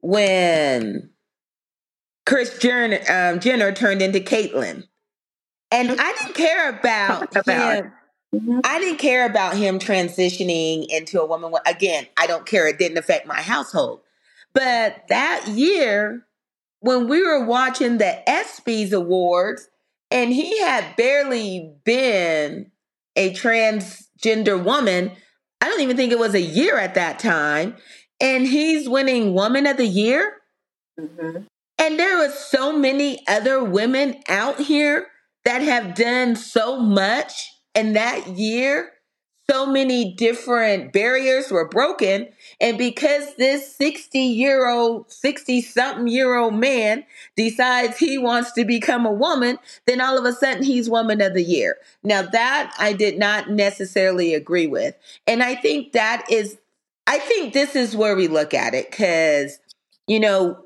when 0.00 1.10
Kris 2.24 2.58
Jenner, 2.58 3.00
um, 3.08 3.40
Jenner 3.40 3.72
turned 3.72 4.02
into 4.02 4.20
Caitlyn. 4.20 4.86
And 5.70 5.90
I 5.98 6.12
didn't 6.20 6.34
care 6.34 6.68
about, 6.68 7.34
about 7.36 7.84
him. 8.32 8.60
I 8.64 8.78
didn't 8.78 8.98
care 8.98 9.26
about 9.26 9.56
him 9.56 9.78
transitioning 9.78 10.86
into 10.88 11.20
a 11.20 11.26
woman. 11.26 11.52
Again, 11.66 12.06
I 12.16 12.26
don't 12.26 12.46
care. 12.46 12.68
It 12.68 12.78
didn't 12.78 12.98
affect 12.98 13.26
my 13.26 13.40
household. 13.40 14.00
But 14.52 15.04
that 15.08 15.48
year, 15.48 16.26
when 16.86 17.08
we 17.08 17.20
were 17.20 17.44
watching 17.44 17.98
the 17.98 18.22
ESPYs 18.28 18.92
awards, 18.92 19.68
and 20.12 20.32
he 20.32 20.60
had 20.60 20.94
barely 20.96 21.74
been 21.84 22.70
a 23.16 23.34
transgender 23.34 24.62
woman, 24.62 25.10
I 25.60 25.68
don't 25.68 25.80
even 25.80 25.96
think 25.96 26.12
it 26.12 26.18
was 26.18 26.34
a 26.34 26.40
year 26.40 26.78
at 26.78 26.94
that 26.94 27.18
time, 27.18 27.74
and 28.20 28.46
he's 28.46 28.88
winning 28.88 29.34
Woman 29.34 29.66
of 29.66 29.78
the 29.78 29.86
Year. 29.86 30.34
Mhm. 30.98 31.46
And 31.76 31.98
there 31.98 32.18
was 32.18 32.34
so 32.34 32.72
many 32.72 33.26
other 33.26 33.64
women 33.64 34.22
out 34.28 34.60
here 34.60 35.08
that 35.44 35.62
have 35.62 35.96
done 35.96 36.36
so 36.36 36.78
much 36.78 37.50
in 37.74 37.94
that 37.94 38.28
year. 38.28 38.92
So 39.48 39.64
many 39.64 40.12
different 40.14 40.92
barriers 40.92 41.52
were 41.52 41.68
broken. 41.68 42.28
And 42.60 42.76
because 42.76 43.36
this 43.36 43.76
60 43.76 44.18
year 44.18 44.68
old, 44.68 45.10
60 45.12 45.62
something 45.62 46.08
year 46.08 46.34
old 46.34 46.54
man 46.54 47.04
decides 47.36 47.96
he 47.96 48.18
wants 48.18 48.52
to 48.52 48.64
become 48.64 49.06
a 49.06 49.12
woman, 49.12 49.58
then 49.86 50.00
all 50.00 50.18
of 50.18 50.24
a 50.24 50.32
sudden 50.32 50.64
he's 50.64 50.90
woman 50.90 51.20
of 51.20 51.34
the 51.34 51.44
year. 51.44 51.76
Now 52.02 52.22
that 52.22 52.74
I 52.78 52.92
did 52.92 53.18
not 53.18 53.48
necessarily 53.48 54.34
agree 54.34 54.66
with. 54.66 54.96
And 55.28 55.42
I 55.44 55.54
think 55.54 55.92
that 55.92 56.26
is, 56.28 56.58
I 57.06 57.18
think 57.18 57.52
this 57.52 57.76
is 57.76 57.94
where 57.94 58.16
we 58.16 58.26
look 58.26 58.52
at 58.52 58.74
it 58.74 58.90
because, 58.90 59.60
you 60.08 60.18
know, 60.18 60.64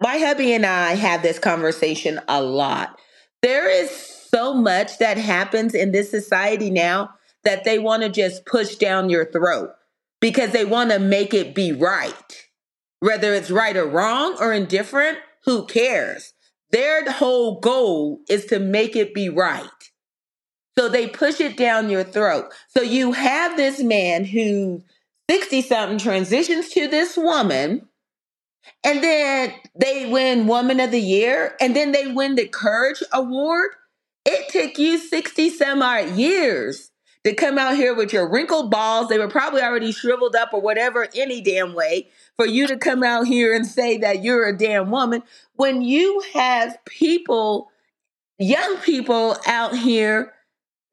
my 0.00 0.18
hubby 0.18 0.52
and 0.52 0.64
I 0.64 0.94
have 0.94 1.22
this 1.22 1.40
conversation 1.40 2.20
a 2.28 2.40
lot. 2.40 2.96
There 3.42 3.68
is 3.68 3.90
so 3.90 4.54
much 4.54 4.98
that 4.98 5.18
happens 5.18 5.74
in 5.74 5.90
this 5.90 6.10
society 6.10 6.70
now 6.70 7.14
that 7.44 7.64
they 7.64 7.78
want 7.78 8.02
to 8.02 8.08
just 8.08 8.46
push 8.46 8.76
down 8.76 9.10
your 9.10 9.30
throat 9.30 9.70
because 10.20 10.50
they 10.52 10.64
want 10.64 10.90
to 10.90 10.98
make 10.98 11.34
it 11.34 11.54
be 11.54 11.72
right. 11.72 12.46
Whether 13.00 13.32
it's 13.34 13.50
right 13.50 13.76
or 13.76 13.86
wrong 13.86 14.36
or 14.40 14.52
indifferent, 14.52 15.18
who 15.44 15.66
cares? 15.66 16.34
Their 16.70 17.10
whole 17.10 17.60
goal 17.60 18.20
is 18.28 18.46
to 18.46 18.58
make 18.58 18.96
it 18.96 19.14
be 19.14 19.28
right. 19.28 19.70
So 20.76 20.88
they 20.88 21.08
push 21.08 21.40
it 21.40 21.56
down 21.56 21.90
your 21.90 22.04
throat. 22.04 22.52
So 22.68 22.82
you 22.82 23.12
have 23.12 23.56
this 23.56 23.80
man 23.80 24.24
who 24.24 24.82
60 25.30 25.62
something 25.62 25.98
transitions 25.98 26.68
to 26.70 26.88
this 26.88 27.16
woman 27.16 27.88
and 28.84 29.02
then 29.02 29.52
they 29.74 30.06
win 30.06 30.46
Woman 30.46 30.80
of 30.80 30.90
the 30.90 31.00
Year, 31.00 31.56
and 31.60 31.74
then 31.74 31.92
they 31.92 32.06
win 32.06 32.34
the 32.34 32.46
Courage 32.46 33.02
Award. 33.12 33.70
It 34.24 34.50
took 34.50 34.78
you 34.78 34.98
60 34.98 35.50
some 35.50 35.82
odd 35.82 36.10
years 36.10 36.90
to 37.28 37.34
come 37.34 37.58
out 37.58 37.76
here 37.76 37.94
with 37.94 38.12
your 38.12 38.28
wrinkled 38.28 38.70
balls. 38.70 39.08
They 39.08 39.18
were 39.18 39.28
probably 39.28 39.60
already 39.60 39.92
shriveled 39.92 40.34
up 40.34 40.54
or 40.54 40.60
whatever, 40.60 41.08
any 41.14 41.42
damn 41.42 41.74
way, 41.74 42.08
for 42.36 42.46
you 42.46 42.66
to 42.66 42.76
come 42.76 43.02
out 43.02 43.26
here 43.26 43.54
and 43.54 43.66
say 43.66 43.98
that 43.98 44.22
you're 44.22 44.48
a 44.48 44.56
damn 44.56 44.90
woman. 44.90 45.22
When 45.54 45.82
you 45.82 46.22
have 46.32 46.82
people, 46.86 47.70
young 48.38 48.78
people 48.78 49.36
out 49.46 49.76
here 49.76 50.32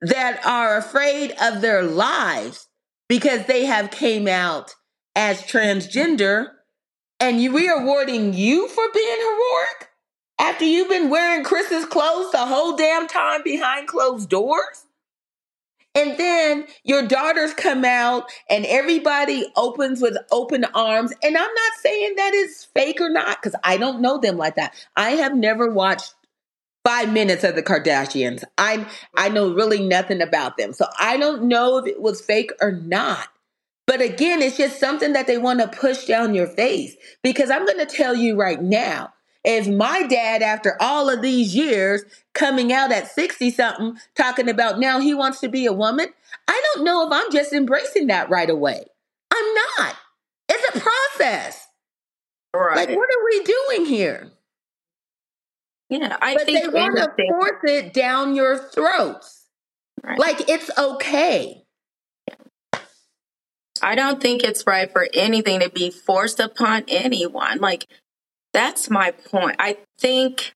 that 0.01 0.45
are 0.45 0.77
afraid 0.77 1.33
of 1.41 1.61
their 1.61 1.83
lives 1.83 2.67
because 3.07 3.45
they 3.45 3.65
have 3.65 3.91
came 3.91 4.27
out 4.27 4.75
as 5.15 5.41
transgender 5.41 6.51
and 7.21 7.41
you, 7.41 7.53
we 7.53 7.69
are 7.69 7.81
awarding 7.81 8.33
you 8.33 8.67
for 8.67 8.83
being 8.93 9.17
heroic 9.17 9.89
after 10.37 10.65
you've 10.65 10.89
been 10.89 11.09
wearing 11.09 11.45
Kris's 11.45 11.85
clothes 11.85 12.33
the 12.33 12.45
whole 12.45 12.75
damn 12.75 13.07
time 13.07 13.41
behind 13.41 13.87
closed 13.87 14.27
doors? 14.29 14.84
And 15.95 16.17
then 16.17 16.67
your 16.83 17.07
daughters 17.07 17.53
come 17.53 17.85
out 17.85 18.29
and 18.49 18.65
everybody 18.65 19.45
opens 19.55 20.01
with 20.01 20.17
open 20.29 20.65
arms. 20.75 21.13
And 21.23 21.37
I'm 21.37 21.43
not 21.43 21.73
saying 21.81 22.15
that 22.17 22.33
is 22.33 22.65
fake 22.75 22.99
or 22.99 23.09
not 23.09 23.41
because 23.41 23.57
I 23.63 23.77
don't 23.77 24.01
know 24.01 24.19
them 24.19 24.37
like 24.37 24.55
that. 24.55 24.75
I 24.97 25.11
have 25.11 25.35
never 25.35 25.71
watched 25.71 26.13
five 26.83 27.11
minutes 27.11 27.43
of 27.43 27.55
the 27.55 27.63
Kardashians. 27.63 28.43
I 28.57 28.85
I 29.15 29.29
know 29.29 29.53
really 29.53 29.85
nothing 29.87 30.21
about 30.21 30.57
them. 30.57 30.73
So 30.73 30.85
I 30.99 31.17
don't 31.17 31.43
know 31.43 31.77
if 31.77 31.87
it 31.87 32.01
was 32.01 32.21
fake 32.21 32.51
or 32.61 32.73
not. 32.73 33.29
But 33.87 34.01
again, 34.01 34.41
it's 34.41 34.57
just 34.57 34.79
something 34.79 35.13
that 35.13 35.27
they 35.27 35.37
want 35.37 35.59
to 35.61 35.67
push 35.67 36.05
down 36.05 36.33
your 36.33 36.47
face. 36.47 36.95
Because 37.23 37.49
I'm 37.49 37.65
going 37.65 37.79
to 37.79 37.85
tell 37.85 38.15
you 38.15 38.35
right 38.35 38.61
now, 38.61 39.13
if 39.45 39.67
my 39.67 40.03
dad, 40.03 40.41
after 40.41 40.75
all 40.79 41.09
of 41.09 41.21
these 41.21 41.55
years, 41.55 42.03
coming 42.33 42.73
out 42.73 42.91
at 42.91 43.09
60 43.09 43.51
something, 43.51 43.97
talking 44.15 44.49
about 44.49 44.79
now 44.79 44.99
he 44.99 45.13
wants 45.13 45.39
to 45.41 45.47
be 45.47 45.65
a 45.65 45.73
woman, 45.73 46.07
I 46.47 46.61
don't 46.73 46.83
know 46.83 47.05
if 47.05 47.13
I'm 47.13 47.31
just 47.31 47.53
embracing 47.53 48.07
that 48.07 48.29
right 48.29 48.49
away. 48.49 48.85
I'm 49.31 49.53
not. 49.53 49.95
It's 50.49 50.75
a 50.75 50.79
process. 50.79 51.67
Right. 52.53 52.87
Like, 52.87 52.97
what 52.97 53.09
are 53.09 53.25
we 53.25 53.43
doing 53.43 53.85
here? 53.85 54.31
Yeah, 55.89 56.17
I 56.21 56.33
but 56.35 56.45
think 56.45 56.71
they 56.71 56.79
want 56.79 56.97
to 56.97 57.25
force 57.29 57.61
it 57.63 57.93
down 57.93 58.35
your 58.35 58.57
throats. 58.57 59.45
Right. 60.03 60.17
Like 60.17 60.49
it's 60.49 60.69
okay. 60.77 61.63
I 63.81 63.95
don't 63.95 64.21
think 64.21 64.43
it's 64.43 64.65
right 64.65 64.91
for 64.91 65.07
anything 65.13 65.59
to 65.59 65.69
be 65.69 65.91
forced 65.91 66.39
upon 66.39 66.85
anyone. 66.87 67.59
Like 67.59 67.85
that's 68.55 68.89
my 68.89 69.11
point. 69.11 69.57
I 69.59 69.77
think 69.99 70.53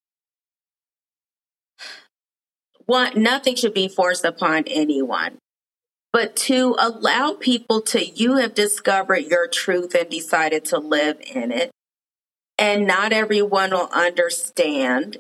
one, 2.85 3.21
nothing 3.21 3.57
should 3.57 3.73
be 3.73 3.89
forced 3.89 4.23
upon 4.23 4.63
anyone. 4.67 5.38
But 6.13 6.38
to 6.38 6.77
allow 6.79 7.33
people 7.33 7.81
to, 7.81 8.03
you 8.03 8.38
have 8.38 8.55
discovered 8.55 9.25
your 9.25 9.49
truth 9.49 9.93
and 9.93 10.09
decided 10.09 10.63
to 10.65 10.79
live 10.79 11.17
in 11.35 11.51
it. 11.51 11.71
And 12.57 12.88
not 12.88 13.12
everyone 13.12 13.71
will 13.71 13.89
understand. 13.91 15.17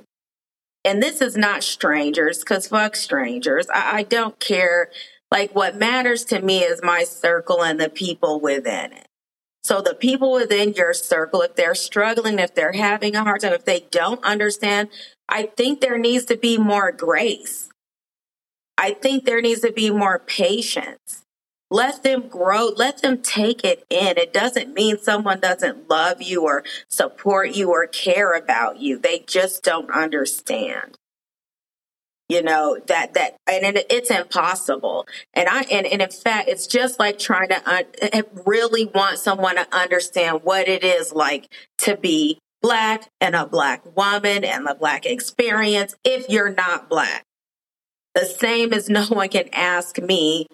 And 0.85 1.03
this 1.03 1.21
is 1.21 1.35
not 1.35 1.63
strangers, 1.63 2.39
because 2.39 2.69
fuck 2.69 2.95
strangers. 2.95 3.67
I, 3.73 3.97
I 3.97 4.03
don't 4.03 4.39
care. 4.39 4.89
Like, 5.29 5.53
what 5.53 5.75
matters 5.75 6.23
to 6.25 6.41
me 6.41 6.63
is 6.63 6.79
my 6.81 7.03
circle 7.03 7.61
and 7.61 7.77
the 7.79 7.89
people 7.89 8.39
within 8.39 8.93
it. 8.93 9.08
So 9.63 9.81
the 9.81 9.93
people 9.93 10.31
within 10.31 10.73
your 10.73 10.93
circle, 10.93 11.41
if 11.41 11.55
they're 11.55 11.75
struggling, 11.75 12.39
if 12.39 12.55
they're 12.55 12.73
having 12.73 13.15
a 13.15 13.23
hard 13.23 13.41
time, 13.41 13.53
if 13.53 13.65
they 13.65 13.85
don't 13.91 14.23
understand, 14.23 14.89
I 15.27 15.43
think 15.43 15.81
there 15.81 15.97
needs 15.97 16.25
to 16.25 16.37
be 16.37 16.57
more 16.57 16.91
grace. 16.91 17.69
I 18.77 18.93
think 18.93 19.25
there 19.25 19.41
needs 19.41 19.61
to 19.61 19.71
be 19.71 19.89
more 19.89 20.19
patience. 20.19 21.23
Let 21.69 22.01
them 22.01 22.29
grow. 22.29 22.69
Let 22.75 23.01
them 23.01 23.21
take 23.21 23.63
it 23.63 23.85
in. 23.89 24.17
It 24.17 24.33
doesn't 24.33 24.73
mean 24.73 24.97
someone 24.97 25.39
doesn't 25.39 25.89
love 25.89 26.21
you 26.21 26.43
or 26.43 26.63
support 26.87 27.51
you 27.55 27.71
or 27.71 27.85
care 27.85 28.33
about 28.33 28.79
you. 28.79 28.97
They 28.97 29.19
just 29.19 29.63
don't 29.63 29.91
understand 29.91 30.97
you 32.29 32.43
know 32.43 32.77
that 32.87 33.15
that 33.15 33.35
and 33.47 33.77
it, 33.77 33.87
it's 33.89 34.11
impossible. 34.11 35.07
And 35.33 35.49
i 35.49 35.61
and, 35.71 35.85
and 35.85 36.01
in 36.01 36.09
fact 36.11 36.47
it's 36.47 36.67
just 36.67 36.99
like 36.99 37.19
trying 37.19 37.49
to 37.49 37.69
un, 37.69 38.23
really 38.45 38.85
want 38.85 39.17
someone 39.17 39.55
to 39.55 39.67
understand 39.75 40.41
what 40.43 40.67
it 40.67 40.83
is 40.83 41.11
like 41.11 41.51
to 41.79 41.97
be 41.97 42.39
black 42.61 43.09
and 43.19 43.35
a 43.35 43.45
black 43.45 43.83
woman 43.97 44.43
and 44.43 44.65
the 44.65 44.75
black 44.75 45.05
experience 45.05 45.95
if 46.03 46.29
you're 46.29 46.53
not 46.53 46.89
black. 46.89 47.25
The 48.15 48.25
same 48.25 48.73
as 48.73 48.89
no 48.89 49.05
one 49.05 49.29
can 49.29 49.49
ask 49.53 49.97
me 49.99 50.47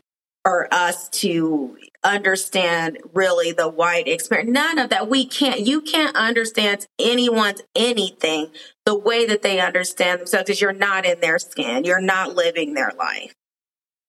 or 0.45 0.71
us 0.73 1.09
to 1.09 1.77
understand 2.05 2.99
really 3.13 3.51
the 3.51 3.67
white 3.67 4.07
experience. 4.07 4.49
None 4.49 4.79
of 4.79 4.89
that. 4.89 5.09
We 5.09 5.25
can't, 5.25 5.59
you 5.61 5.81
can't 5.81 6.15
understand 6.15 6.87
anyone's 6.99 7.61
anything 7.75 8.51
the 8.85 8.97
way 8.97 9.25
that 9.25 9.41
they 9.41 9.59
understand 9.59 10.21
themselves 10.21 10.45
because 10.45 10.61
you're 10.61 10.73
not 10.73 11.05
in 11.05 11.19
their 11.19 11.39
skin. 11.39 11.83
You're 11.83 11.99
not 11.99 12.35
living 12.35 12.73
their 12.73 12.91
life. 12.97 13.33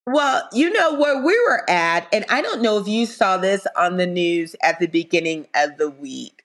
Well, 0.06 0.48
you 0.52 0.70
know 0.70 0.94
where 0.94 1.20
we 1.20 1.36
were 1.48 1.68
at, 1.68 2.06
and 2.12 2.24
I 2.28 2.40
don't 2.40 2.62
know 2.62 2.78
if 2.78 2.86
you 2.86 3.06
saw 3.06 3.38
this 3.38 3.66
on 3.76 3.96
the 3.96 4.06
news 4.06 4.54
at 4.62 4.78
the 4.78 4.86
beginning 4.86 5.48
of 5.52 5.78
the 5.78 5.90
week, 5.90 6.44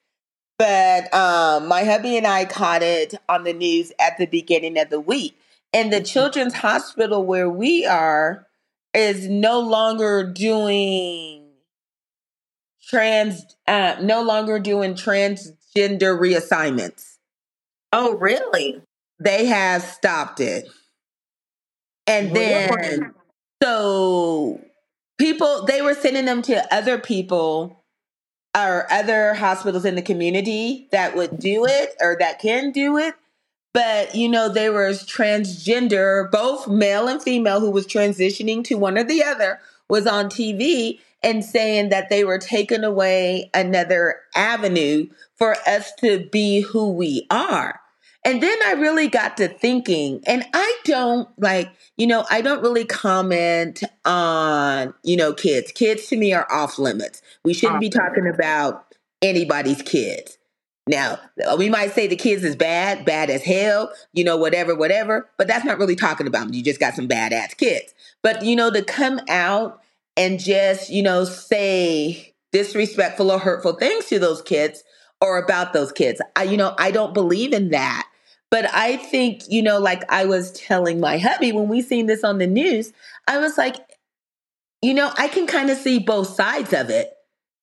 but 0.58 1.14
um, 1.14 1.68
my 1.68 1.84
hubby 1.84 2.18
and 2.18 2.26
I 2.26 2.46
caught 2.46 2.82
it 2.82 3.14
on 3.30 3.44
the 3.44 3.54
news 3.54 3.92
at 4.00 4.18
the 4.18 4.26
beginning 4.26 4.80
of 4.80 4.90
the 4.90 5.00
week. 5.00 5.38
And 5.74 5.94
the 5.94 5.98
mm-hmm. 5.98 6.06
children's 6.06 6.56
hospital 6.56 7.24
where 7.24 7.50
we 7.50 7.86
are 7.86 8.48
is 8.94 9.28
no 9.28 9.60
longer 9.60 10.24
doing 10.24 11.41
trans, 12.92 13.46
uh, 13.68 13.96
no 14.02 14.22
longer 14.22 14.60
doing 14.60 14.94
transgender 14.94 16.20
reassignments. 16.20 17.16
Oh, 17.94 18.16
really? 18.18 18.82
They 19.20 19.46
have 19.46 19.82
stopped 19.82 20.40
it. 20.40 20.68
And 22.06 22.36
then, 22.36 23.14
so 23.64 24.60
people, 25.18 25.64
they 25.66 25.82
were 25.82 25.94
sending 25.94 26.26
them 26.26 26.42
to 26.44 26.74
other 26.74 26.98
people 26.98 27.82
or 28.56 28.92
other 28.92 29.34
hospitals 29.36 29.86
in 29.86 29.96
the 29.96 30.02
community 30.02 30.90
that 30.92 31.16
would 31.16 31.40
do 31.40 31.66
it 31.66 31.96
or 32.02 32.18
that 32.20 32.40
can 32.40 32.72
do 32.72 32.98
it 32.98 33.16
but 33.74 34.14
you 34.16 34.28
know 34.28 34.50
there 34.50 34.74
was 34.74 35.06
transgender 35.06 36.30
both 36.32 36.68
male 36.68 37.08
and 37.08 37.22
female 37.22 37.60
who 37.60 37.72
was 37.72 37.88
transitioning 37.88 38.64
to 38.64 38.76
one 38.76 38.98
or 38.98 39.04
the 39.04 39.24
other 39.24 39.60
was 39.90 40.06
on 40.06 40.26
tv 40.26 41.00
and 41.24 41.44
saying 41.44 41.90
that 41.90 42.10
they 42.10 42.24
were 42.24 42.38
taking 42.38 42.84
away 42.84 43.50
another 43.54 44.16
avenue 44.36 45.08
for 45.38 45.56
us 45.68 45.92
to 46.00 46.28
be 46.32 46.62
who 46.62 46.92
we 46.92 47.26
are. 47.30 47.80
And 48.24 48.42
then 48.42 48.58
i 48.68 48.74
really 48.74 49.08
got 49.08 49.38
to 49.38 49.48
thinking 49.48 50.22
and 50.28 50.46
i 50.54 50.78
don't 50.84 51.28
like 51.40 51.72
you 51.98 52.06
know 52.06 52.24
i 52.30 52.42
don't 52.42 52.62
really 52.62 52.86
comment 52.86 53.84
on 54.06 54.94
you 55.04 55.18
know 55.18 55.34
kids. 55.34 55.72
Kids 55.72 56.06
to 56.08 56.18
me 56.18 56.32
are 56.32 56.46
off 56.52 56.78
limits. 56.78 57.24
We 57.44 57.56
shouldn't 57.56 57.80
be 57.80 57.90
talking 57.90 58.28
about 58.28 58.94
anybody's 59.22 59.82
kids. 59.82 60.38
Now, 60.88 61.20
we 61.58 61.70
might 61.70 61.92
say 61.92 62.08
the 62.08 62.16
kids 62.16 62.44
is 62.44 62.56
bad, 62.56 63.06
bad 63.06 63.30
as 63.30 63.44
hell, 63.44 63.92
you 64.14 64.24
know, 64.24 64.36
whatever, 64.36 64.76
whatever, 64.76 65.30
but 65.38 65.48
that's 65.48 65.64
not 65.64 65.78
really 65.78 65.96
talking 65.96 66.26
about 66.26 66.48
them. 66.48 66.54
You 66.54 66.64
just 66.64 66.80
got 66.80 66.96
some 66.96 67.08
badass 67.08 67.56
kids. 67.56 67.94
But, 68.24 68.44
you 68.44 68.56
know, 68.56 68.72
to 68.72 68.84
come 68.84 69.22
out 69.30 69.80
and 70.18 70.40
just, 70.40 70.90
you 70.90 71.04
know, 71.04 71.24
say 71.26 72.34
disrespectful 72.52 73.32
or 73.32 73.40
hurtful 73.40 73.74
things 73.74 74.06
to 74.08 74.20
those 74.20 74.42
kids 74.42 74.84
or 75.20 75.38
about 75.38 75.74
those 75.74 75.92
kids, 75.92 76.22
I, 76.36 76.44
you 76.44 76.58
know, 76.58 76.76
I 76.78 76.92
don't 76.92 77.14
believe 77.14 77.54
in 77.54 77.70
that. 77.70 78.08
But 78.50 78.66
I 78.74 78.98
think, 78.98 79.44
you 79.48 79.64
know, 79.64 79.80
like 79.80 80.04
I 80.12 80.26
was 80.26 80.52
telling 80.52 81.00
my 81.00 81.18
hubby 81.18 81.54
when 81.54 81.70
we 81.70 81.82
seen 81.82 82.08
this 82.08 82.24
on 82.24 82.38
the 82.38 82.48
news, 82.48 82.92
I 83.28 83.38
was 83.38 83.58
like, 83.58 83.78
you 84.82 84.94
know, 84.94 85.12
I 85.18 85.30
can 85.30 85.48
kind 85.48 85.70
of 85.70 85.78
see 85.78 86.00
both 86.00 86.28
sides 86.28 86.74
of 86.74 86.90
it 86.90 87.14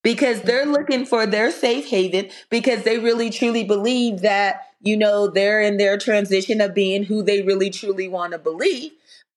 because 0.02 0.40
they're 0.42 0.62
mm-hmm. 0.62 0.72
looking 0.72 1.04
for 1.04 1.26
their 1.26 1.50
safe 1.50 1.88
haven 1.88 2.30
because 2.50 2.84
they 2.84 2.98
really 2.98 3.30
truly 3.30 3.64
believe 3.64 4.20
that 4.20 4.62
you 4.80 4.96
know 4.96 5.28
they're 5.28 5.60
in 5.60 5.76
their 5.76 5.98
transition 5.98 6.60
of 6.60 6.74
being 6.74 7.02
who 7.02 7.22
they 7.22 7.42
really 7.42 7.70
truly 7.70 8.08
want 8.08 8.32
to 8.32 8.38
believe. 8.38 8.92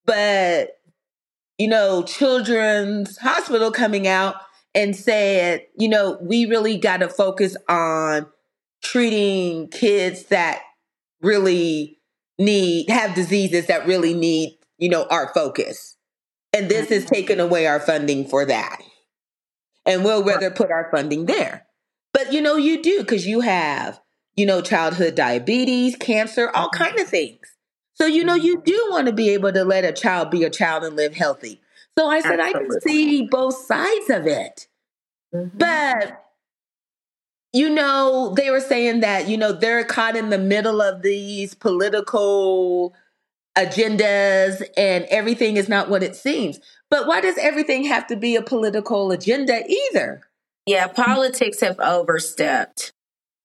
But 0.06 0.80
you 1.62 1.68
know 1.68 2.04
children's 2.04 3.18
hospital 3.18 3.72
coming 3.72 4.08
out 4.08 4.36
and 4.74 4.96
said 4.96 5.66
you 5.78 5.88
know 5.88 6.18
we 6.22 6.46
really 6.46 6.78
got 6.78 6.98
to 6.98 7.10
focus 7.10 7.56
on 7.70 8.26
treating 8.84 9.68
kids 9.70 10.26
that 10.26 10.62
really 11.22 12.00
need 12.40 12.90
have 12.90 13.14
diseases 13.14 13.68
that 13.68 13.86
really 13.86 14.14
need 14.14 14.58
you 14.78 14.90
know 14.90 15.06
our 15.10 15.32
focus 15.34 15.98
and 16.54 16.70
this 16.70 16.90
is 16.92 17.06
mm-hmm. 17.06 17.16
taking 17.16 17.40
away 17.40 17.68
our 17.68 17.80
funding 17.80 18.28
for 18.28 18.46
that 18.46 18.82
and 19.86 20.04
we'll 20.04 20.24
rather 20.24 20.52
put 20.52 20.72
our 20.72 20.90
funding 20.92 21.26
there. 21.26 21.66
But 22.14 22.34
you 22.34 22.42
know, 22.42 22.56
you 22.56 22.82
do 22.82 23.00
because 23.00 23.26
you 23.26 23.42
have, 23.42 24.00
you 24.36 24.46
know, 24.46 24.62
childhood 24.62 25.16
diabetes, 25.16 25.96
cancer, 25.96 26.50
all 26.54 26.70
mm-hmm. 26.70 26.84
kind 26.84 27.00
of 27.00 27.08
things. 27.08 27.51
So 28.02 28.08
you 28.08 28.24
know, 28.24 28.34
you 28.34 28.60
do 28.66 28.88
want 28.90 29.06
to 29.06 29.14
be 29.14 29.30
able 29.30 29.54
to 29.54 29.64
let 29.64 29.86
a 29.86 29.92
child 29.92 30.32
be 30.32 30.44
a 30.44 30.50
child 30.50 30.84
and 30.84 30.96
live 30.96 31.14
healthy. 31.14 31.62
So 31.96 32.08
I 32.08 32.22
said 32.22 32.40
Absolutely. 32.40 32.50
I 32.50 32.72
can 32.72 32.82
see 32.82 33.28
both 33.28 33.56
sides 33.56 34.10
of 34.10 34.26
it. 34.26 34.68
Mm-hmm. 35.32 35.56
But 35.56 36.26
you 37.54 37.70
know, 37.70 38.34
they 38.36 38.50
were 38.50 38.60
saying 38.60 39.02
that, 39.02 39.28
you 39.28 39.38
know, 39.38 39.52
they're 39.52 39.84
caught 39.84 40.16
in 40.16 40.32
the 40.32 40.40
middle 40.40 40.82
of 40.82 41.04
these 41.04 41.54
political 41.54 42.96
agendas 43.56 44.64
and 44.76 45.06
everything 45.12 45.58
is 45.58 45.70
not 45.70 45.88
what 45.88 46.02
it 46.02 46.16
seems. 46.16 46.60
But 46.90 47.06
why 47.06 47.22
does 47.22 47.38
everything 47.38 47.84
have 47.84 48.08
to 48.08 48.16
be 48.16 48.36
a 48.36 48.42
political 48.42 49.12
agenda 49.12 49.62
either? 49.68 50.22
Yeah, 50.66 50.88
politics 50.88 51.60
have 51.60 51.80
overstepped 51.80 52.94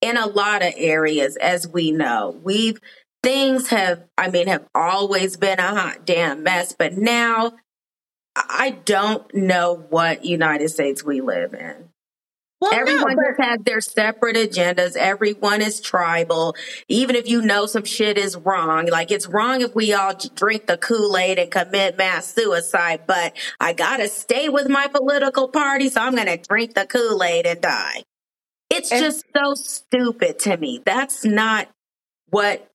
in 0.01 0.17
a 0.17 0.27
lot 0.27 0.63
of 0.63 0.73
areas, 0.77 1.37
as 1.37 1.69
we 1.69 1.91
know. 1.91 2.41
We've 2.43 2.81
things 3.23 3.69
have, 3.69 4.05
I 4.17 4.31
mean, 4.31 4.47
have 4.49 4.65
always 4.75 5.37
been 5.37 5.59
a 5.59 5.69
hot 5.69 6.05
damn 6.07 6.43
mess, 6.43 6.75
but 6.79 6.97
now 6.97 7.53
I 8.37 8.71
don't 8.85 9.35
know 9.35 9.87
what 9.89 10.25
United 10.25 10.69
States 10.69 11.03
we 11.05 11.21
live 11.21 11.55
in. 11.55 11.89
Well, 12.61 12.73
Everyone 12.73 13.17
no, 13.17 13.33
but- 13.37 13.45
has 13.45 13.59
their 13.65 13.81
separate 13.83 14.37
agendas. 14.37 14.97
Everyone 14.97 15.61
is 15.61 15.81
tribal. 15.81 16.55
Even 16.89 17.15
if 17.15 17.29
you 17.29 17.43
know 17.43 17.67
some 17.67 17.85
shit 17.85 18.17
is 18.17 18.35
wrong, 18.37 18.87
like 18.87 19.11
it's 19.11 19.27
wrong 19.27 19.61
if 19.61 19.75
we 19.75 19.93
all 19.93 20.15
drink 20.35 20.67
the 20.67 20.79
Kool 20.79 21.17
Aid 21.19 21.39
and 21.39 21.51
commit 21.51 21.99
mass 21.99 22.33
suicide, 22.33 23.03
but 23.07 23.37
I 23.61 23.75
gotta 23.75 24.09
stay 24.09 24.49
with 24.49 24.69
my 24.71 24.87
political 24.87 25.49
party, 25.49 25.91
so 25.91 26.01
I'm 26.01 26.15
gonna 26.17 26.39
drink 26.39 26.75
the 26.75 26.87
Kool 26.87 27.23
Aid 27.23 27.45
and 27.47 27.61
die. 27.61 28.05
It's 28.71 28.91
and- 28.91 29.03
just 29.05 29.25
so 29.37 29.55
stupid 29.55 30.39
to 30.41 30.57
me. 30.57 30.81
That's 30.85 31.27
not 31.27 31.69
what 32.31 32.71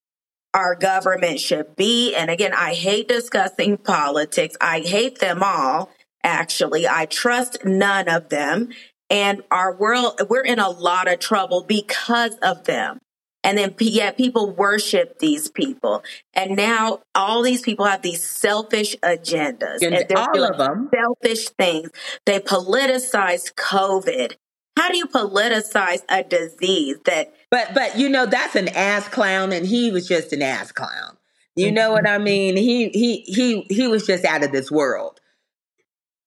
our 0.53 0.75
government 0.75 1.39
should 1.39 1.75
be. 1.75 2.15
And 2.15 2.29
again, 2.29 2.53
I 2.53 2.73
hate 2.73 3.07
discussing 3.07 3.77
politics. 3.77 4.55
I 4.59 4.79
hate 4.79 5.19
them 5.19 5.41
all. 5.43 5.89
Actually, 6.23 6.87
I 6.87 7.05
trust 7.07 7.65
none 7.65 8.07
of 8.07 8.29
them 8.29 8.69
and 9.11 9.43
our 9.51 9.75
world, 9.75 10.21
we're 10.29 10.45
in 10.45 10.57
a 10.57 10.69
lot 10.69 11.11
of 11.11 11.19
trouble 11.19 11.65
because 11.67 12.35
of 12.35 12.63
them. 12.63 12.99
And 13.43 13.57
then, 13.57 13.75
yeah, 13.79 14.11
people 14.11 14.51
worship 14.51 15.19
these 15.19 15.49
people. 15.49 16.03
And 16.33 16.55
now 16.55 17.01
all 17.13 17.41
these 17.41 17.61
people 17.61 17.85
have 17.85 18.03
these 18.03 18.23
selfish 18.23 18.95
agendas. 19.03 19.81
And, 19.81 19.95
and 19.95 20.11
all 20.15 20.43
of 20.43 20.57
them. 20.57 20.89
selfish 20.93 21.49
things. 21.49 21.89
They 22.25 22.39
politicize 22.39 23.53
COVID. 23.53 24.35
How 24.81 24.89
do 24.89 24.97
you 24.97 25.05
politicize 25.05 26.01
a 26.09 26.23
disease 26.23 26.97
that? 27.05 27.31
But, 27.51 27.75
but, 27.75 27.99
you 27.99 28.09
know, 28.09 28.25
that's 28.25 28.55
an 28.55 28.67
ass 28.69 29.07
clown 29.07 29.53
and 29.53 29.63
he 29.63 29.91
was 29.91 30.07
just 30.07 30.33
an 30.33 30.41
ass 30.41 30.71
clown. 30.71 31.17
You 31.55 31.67
mm-hmm. 31.67 31.75
know 31.75 31.91
what 31.91 32.09
I 32.09 32.17
mean? 32.17 32.57
He, 32.57 32.89
he, 32.89 33.17
he, 33.21 33.61
he 33.69 33.87
was 33.87 34.07
just 34.07 34.25
out 34.25 34.43
of 34.43 34.51
this 34.51 34.71
world. 34.71 35.19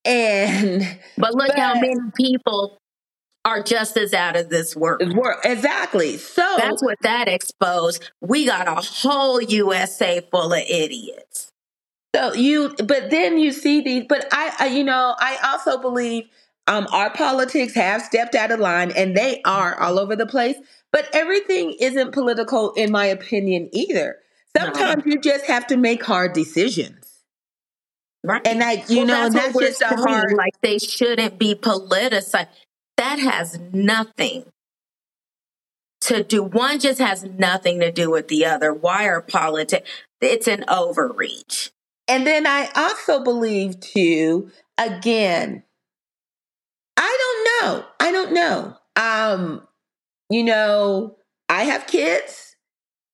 And 0.04 0.82
but 1.18 1.34
look 1.34 1.48
but, 1.48 1.58
how 1.58 1.74
many 1.74 1.96
people 2.16 2.78
are 3.44 3.60
just 3.60 3.96
as 3.96 4.14
out 4.14 4.36
of 4.36 4.50
this 4.50 4.76
world. 4.76 5.02
Exactly. 5.42 6.16
So 6.16 6.54
that's 6.56 6.80
what 6.80 6.98
that 7.02 7.26
exposed. 7.26 8.08
We 8.20 8.46
got 8.46 8.68
a 8.68 8.76
whole 8.88 9.42
USA 9.42 10.20
full 10.30 10.52
of 10.52 10.60
idiots. 10.60 11.48
So 12.14 12.34
you, 12.34 12.72
but 12.78 13.10
then 13.10 13.36
you 13.36 13.50
see 13.50 13.80
these. 13.80 14.04
But 14.08 14.28
I, 14.30 14.54
I 14.60 14.66
you 14.68 14.84
know, 14.84 15.16
I 15.18 15.38
also 15.42 15.76
believe 15.76 16.28
um, 16.66 16.86
our 16.92 17.10
politics 17.10 17.74
have 17.74 18.02
stepped 18.02 18.34
out 18.34 18.50
of 18.50 18.60
line, 18.60 18.90
and 18.90 19.16
they 19.16 19.42
are 19.44 19.78
all 19.78 19.98
over 19.98 20.16
the 20.16 20.26
place. 20.26 20.56
But 20.92 21.08
everything 21.12 21.76
isn't 21.80 22.12
political, 22.12 22.72
in 22.72 22.90
my 22.90 23.06
opinion, 23.06 23.68
either. 23.72 24.16
Sometimes 24.56 25.04
no. 25.04 25.12
you 25.12 25.20
just 25.20 25.46
have 25.46 25.66
to 25.68 25.76
make 25.76 26.02
hard 26.02 26.32
decisions. 26.32 27.04
Right. 28.22 28.46
And 28.46 28.62
I, 28.62 28.84
you 28.88 28.98
well, 28.98 29.06
know, 29.06 29.28
that's, 29.28 29.52
that's 29.52 29.80
just 29.80 29.82
a 29.82 29.96
hard. 29.96 30.32
Like 30.34 30.54
they 30.62 30.78
shouldn't 30.78 31.38
be 31.38 31.54
politicized. 31.54 32.48
That 32.96 33.18
has 33.18 33.58
nothing 33.72 34.44
to 36.02 36.22
do. 36.22 36.42
One 36.42 36.78
just 36.78 37.00
has 37.00 37.24
nothing 37.24 37.80
to 37.80 37.90
do 37.90 38.10
with 38.10 38.28
the 38.28 38.46
other. 38.46 38.72
Why 38.72 39.08
are 39.08 39.20
politics? 39.20 39.90
It's 40.20 40.46
an 40.46 40.64
overreach. 40.68 41.72
And 42.08 42.26
then 42.26 42.46
I 42.46 42.68
also 42.74 43.22
believe 43.22 43.80
too, 43.80 44.50
again, 44.78 45.64
I 46.96 47.18
don't 47.20 47.44
know. 47.44 47.84
I 48.00 48.12
don't 48.12 48.32
know. 48.32 48.76
Um, 48.96 49.66
you 50.30 50.44
know, 50.44 51.16
I 51.48 51.64
have 51.64 51.86
kids, 51.86 52.56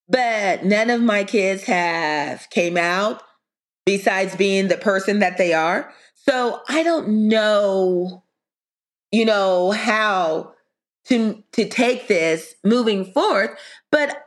but 0.08 0.64
none 0.64 0.90
of 0.90 1.00
my 1.00 1.24
kids 1.24 1.64
have 1.64 2.48
came 2.50 2.76
out 2.76 3.22
besides 3.86 4.36
being 4.36 4.68
the 4.68 4.76
person 4.76 5.20
that 5.20 5.38
they 5.38 5.52
are. 5.52 5.92
So 6.14 6.60
I 6.68 6.82
don't 6.82 7.28
know, 7.28 8.24
you 9.10 9.24
know, 9.24 9.70
how 9.70 10.52
to 11.06 11.42
to 11.52 11.68
take 11.68 12.06
this 12.06 12.54
moving 12.62 13.04
forward. 13.04 13.56
But 13.90 14.24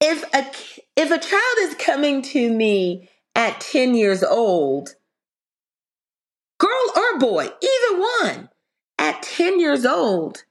if 0.00 0.22
a 0.32 0.46
if 0.96 1.10
a 1.10 1.18
child 1.18 1.56
is 1.60 1.74
coming 1.74 2.22
to 2.22 2.50
me 2.50 3.08
at 3.34 3.60
10 3.60 3.94
years 3.94 4.22
old, 4.22 4.94
girl 6.64 6.92
or 6.96 7.18
boy, 7.18 7.44
either 7.44 8.00
one, 8.00 8.48
at 8.98 9.22
10 9.22 9.60
years 9.60 9.84
old, 9.84 10.44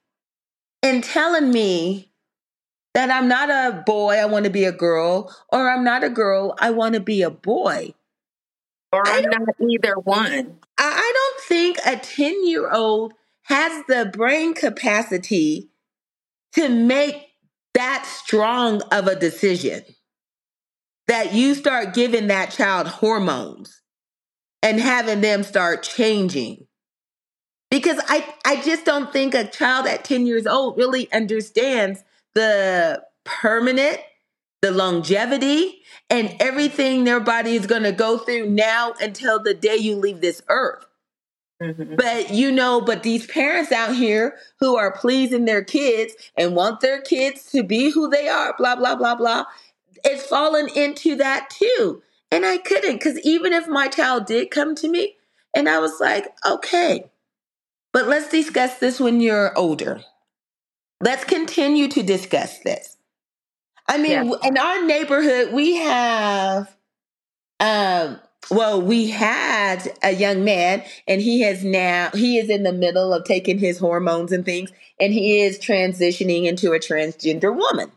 and 0.81 1.03
telling 1.03 1.51
me 1.51 2.11
that 2.93 3.09
I'm 3.09 3.27
not 3.27 3.49
a 3.49 3.83
boy, 3.85 4.15
I 4.15 4.25
want 4.25 4.45
to 4.45 4.51
be 4.51 4.65
a 4.65 4.71
girl, 4.71 5.33
or 5.51 5.69
I'm 5.69 5.83
not 5.83 6.03
a 6.03 6.09
girl, 6.09 6.55
I 6.59 6.71
want 6.71 6.93
to 6.93 6.99
be 6.99 7.21
a 7.21 7.31
boy. 7.31 7.93
Or 8.91 9.01
I'm 9.07 9.23
not 9.23 9.41
either 9.59 9.95
one. 9.95 10.59
I 10.77 11.11
don't 11.15 11.41
think 11.47 11.79
a 11.85 11.97
10 11.97 12.45
year 12.45 12.71
old 12.71 13.13
has 13.43 13.83
the 13.87 14.09
brain 14.13 14.53
capacity 14.53 15.71
to 16.53 16.69
make 16.69 17.15
that 17.73 18.05
strong 18.05 18.81
of 18.91 19.07
a 19.07 19.15
decision 19.15 19.81
that 21.07 21.33
you 21.33 21.55
start 21.55 21.95
giving 21.95 22.27
that 22.27 22.51
child 22.51 22.87
hormones 22.87 23.82
and 24.63 24.79
having 24.79 25.21
them 25.21 25.43
start 25.43 25.83
changing. 25.83 26.65
Because 27.69 27.99
I, 28.07 28.25
I 28.45 28.61
just 28.61 28.85
don't 28.85 29.11
think 29.11 29.35
a 29.35 29.45
child 29.45 29.85
at 29.85 30.05
10 30.05 30.25
years 30.25 30.47
old 30.47 30.77
really 30.77 31.11
understands 31.11 32.03
the 32.33 33.03
permanent, 33.25 33.99
the 34.61 34.71
longevity, 34.71 35.81
and 36.09 36.35
everything 36.39 37.03
their 37.03 37.19
body 37.19 37.55
is 37.55 37.67
going 37.67 37.83
to 37.83 37.91
go 37.91 38.17
through 38.17 38.49
now 38.49 38.93
until 39.01 39.41
the 39.41 39.53
day 39.53 39.75
you 39.75 39.95
leave 39.95 40.21
this 40.21 40.41
earth. 40.49 40.85
Mm-hmm. 41.61 41.95
But 41.95 42.31
you 42.31 42.51
know, 42.51 42.81
but 42.81 43.03
these 43.03 43.25
parents 43.25 43.71
out 43.71 43.95
here 43.95 44.37
who 44.59 44.75
are 44.75 44.91
pleasing 44.91 45.45
their 45.45 45.63
kids 45.63 46.13
and 46.37 46.55
want 46.55 46.81
their 46.81 47.01
kids 47.01 47.51
to 47.51 47.63
be 47.63 47.89
who 47.89 48.09
they 48.09 48.27
are, 48.27 48.53
blah, 48.57 48.75
blah, 48.75 48.95
blah, 48.95 49.15
blah, 49.15 49.45
it's 50.03 50.25
fallen 50.25 50.69
into 50.75 51.15
that 51.15 51.49
too. 51.49 52.01
And 52.33 52.47
I 52.47 52.57
couldn't, 52.57 52.95
because 52.95 53.19
even 53.19 53.53
if 53.53 53.67
my 53.67 53.87
child 53.87 54.25
did 54.25 54.49
come 54.49 54.73
to 54.75 54.89
me 54.89 55.17
and 55.55 55.69
I 55.69 55.77
was 55.77 55.99
like, 55.99 56.33
okay, 56.43 57.05
but 57.91 58.07
let's 58.07 58.29
discuss 58.29 58.79
this 58.79 58.99
when 58.99 59.21
you're 59.21 59.55
older. 59.55 60.01
Let's 60.99 61.25
continue 61.25 61.87
to 61.89 62.01
discuss 62.01 62.57
this. 62.59 62.97
I 63.87 63.99
mean, 63.99 64.29
yeah. 64.29 64.47
in 64.47 64.57
our 64.57 64.83
neighborhood, 64.83 65.53
we 65.53 65.75
have, 65.75 66.75
um, 67.59 68.19
well, 68.49 68.81
we 68.81 69.09
had 69.09 69.93
a 70.01 70.11
young 70.11 70.43
man, 70.43 70.83
and 71.07 71.21
he 71.21 71.41
has 71.41 71.63
now 71.63 72.09
he 72.15 72.39
is 72.39 72.49
in 72.49 72.63
the 72.63 72.73
middle 72.73 73.13
of 73.13 73.25
taking 73.25 73.59
his 73.59 73.77
hormones 73.77 74.31
and 74.31 74.43
things, 74.43 74.71
and 74.99 75.13
he 75.13 75.41
is 75.41 75.59
transitioning 75.59 76.45
into 76.45 76.71
a 76.71 76.79
transgender 76.79 77.55
woman. 77.55 77.91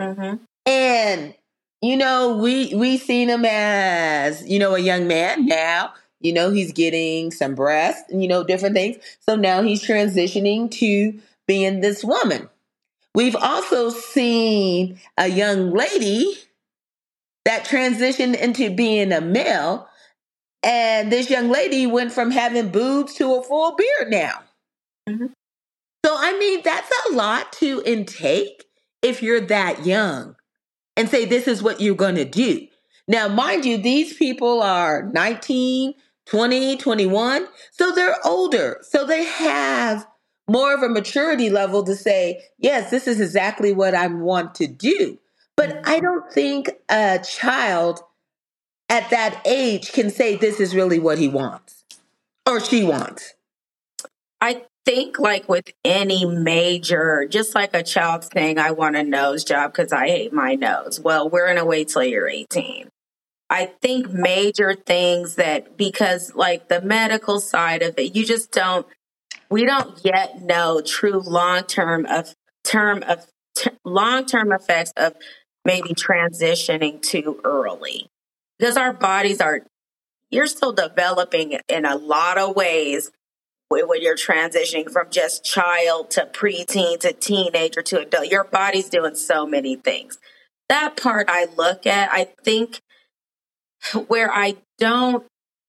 Mm-hmm. 0.00 0.42
And 0.66 1.34
you 1.82 1.96
know, 1.96 2.36
we 2.36 2.74
we 2.74 2.96
seen 2.96 3.28
him 3.28 3.44
as 3.44 4.46
you 4.46 4.58
know 4.58 4.74
a 4.74 4.80
young 4.80 5.06
man. 5.06 5.46
Now, 5.46 5.92
you 6.20 6.32
know, 6.32 6.50
he's 6.50 6.72
getting 6.72 7.30
some 7.30 7.54
breasts, 7.54 8.10
you 8.12 8.28
know, 8.28 8.44
different 8.44 8.74
things. 8.74 8.96
So 9.20 9.36
now 9.36 9.62
he's 9.62 9.84
transitioning 9.84 10.70
to 10.72 11.18
being 11.46 11.80
this 11.80 12.02
woman. 12.02 12.48
We've 13.14 13.36
also 13.36 13.90
seen 13.90 14.98
a 15.16 15.28
young 15.28 15.70
lady 15.70 16.36
that 17.44 17.64
transitioned 17.64 18.38
into 18.38 18.70
being 18.70 19.12
a 19.12 19.20
male. 19.20 19.88
And 20.62 21.12
this 21.12 21.30
young 21.30 21.48
lady 21.48 21.86
went 21.86 22.12
from 22.12 22.30
having 22.30 22.70
boobs 22.70 23.14
to 23.14 23.34
a 23.36 23.42
full 23.42 23.76
beard 23.76 24.10
now. 24.10 24.42
Mm-hmm. 25.08 25.26
So, 26.04 26.16
I 26.18 26.36
mean, 26.38 26.60
that's 26.64 26.90
a 27.08 27.14
lot 27.14 27.52
to 27.54 27.82
intake 27.86 28.64
if 29.02 29.22
you're 29.22 29.40
that 29.42 29.86
young 29.86 30.35
and 30.96 31.08
say, 31.08 31.24
this 31.24 31.46
is 31.46 31.62
what 31.62 31.80
you're 31.80 31.94
going 31.94 32.14
to 32.14 32.24
do. 32.24 32.66
Now, 33.08 33.28
mind 33.28 33.64
you, 33.64 33.78
these 33.78 34.14
people 34.14 34.62
are 34.62 35.08
19, 35.12 35.94
20, 36.26 36.76
21. 36.76 37.46
So 37.70 37.92
they're 37.92 38.16
older. 38.24 38.78
So 38.82 39.06
they 39.06 39.24
have 39.24 40.06
more 40.48 40.74
of 40.74 40.82
a 40.82 40.88
maturity 40.88 41.50
level 41.50 41.84
to 41.84 41.94
say, 41.94 42.42
yes, 42.58 42.90
this 42.90 43.06
is 43.06 43.20
exactly 43.20 43.72
what 43.72 43.94
I 43.94 44.06
want 44.06 44.54
to 44.56 44.66
do. 44.66 45.18
But 45.56 45.86
I 45.88 46.00
don't 46.00 46.30
think 46.32 46.70
a 46.88 47.18
child 47.18 48.00
at 48.88 49.10
that 49.10 49.40
age 49.44 49.92
can 49.92 50.10
say 50.10 50.36
this 50.36 50.60
is 50.60 50.74
really 50.74 50.98
what 50.98 51.18
he 51.18 51.28
wants 51.28 51.84
or 52.46 52.60
she 52.60 52.84
wants. 52.84 53.34
I 54.40 54.64
think 54.86 55.18
like 55.18 55.48
with 55.48 55.68
any 55.84 56.24
major, 56.24 57.26
just 57.28 57.54
like 57.54 57.74
a 57.74 57.82
child 57.82 58.24
saying, 58.32 58.58
I 58.58 58.70
want 58.70 58.96
a 58.96 59.02
nose 59.02 59.44
job 59.44 59.72
because 59.72 59.92
I 59.92 60.06
hate 60.06 60.32
my 60.32 60.54
nose. 60.54 61.00
Well, 61.00 61.28
we're 61.28 61.46
going 61.46 61.58
to 61.58 61.64
wait 61.66 61.88
till 61.88 62.04
you're 62.04 62.28
18. 62.28 62.88
I 63.50 63.66
think 63.82 64.10
major 64.10 64.74
things 64.74 65.34
that 65.34 65.76
because 65.76 66.34
like 66.34 66.68
the 66.68 66.80
medical 66.80 67.40
side 67.40 67.82
of 67.82 67.98
it, 67.98 68.16
you 68.16 68.24
just 68.24 68.52
don't 68.52 68.86
we 69.48 69.64
don't 69.64 70.04
yet 70.04 70.42
know 70.42 70.80
true 70.80 71.20
long 71.20 71.62
term 71.64 72.06
of 72.06 72.34
term 72.64 73.04
of 73.04 73.26
t- 73.56 73.70
long 73.84 74.26
term 74.26 74.52
effects 74.52 74.92
of 74.96 75.14
maybe 75.64 75.90
transitioning 75.90 77.00
too 77.00 77.40
early 77.44 78.08
because 78.58 78.76
our 78.76 78.92
bodies 78.92 79.40
are 79.40 79.60
you're 80.30 80.48
still 80.48 80.72
developing 80.72 81.58
in 81.68 81.84
a 81.84 81.94
lot 81.94 82.38
of 82.38 82.56
ways 82.56 83.12
when 83.68 84.02
you're 84.02 84.16
transitioning 84.16 84.90
from 84.90 85.10
just 85.10 85.44
child 85.44 86.10
to 86.10 86.28
preteen 86.32 86.98
to 87.00 87.12
teenager 87.12 87.82
to 87.82 88.00
adult 88.00 88.28
your 88.28 88.44
body's 88.44 88.88
doing 88.88 89.14
so 89.14 89.46
many 89.46 89.76
things 89.76 90.18
that 90.68 90.96
part 90.96 91.28
i 91.28 91.46
look 91.56 91.86
at 91.86 92.10
i 92.12 92.24
think 92.44 92.80
where 94.08 94.32
I 94.32 94.56
don't, 94.78 95.24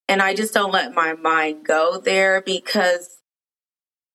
and 0.07 0.21
I 0.21 0.33
just 0.33 0.53
don't 0.53 0.71
let 0.71 0.93
my 0.93 1.13
mind 1.13 1.65
go 1.65 1.99
there 1.99 2.41
because 2.41 3.17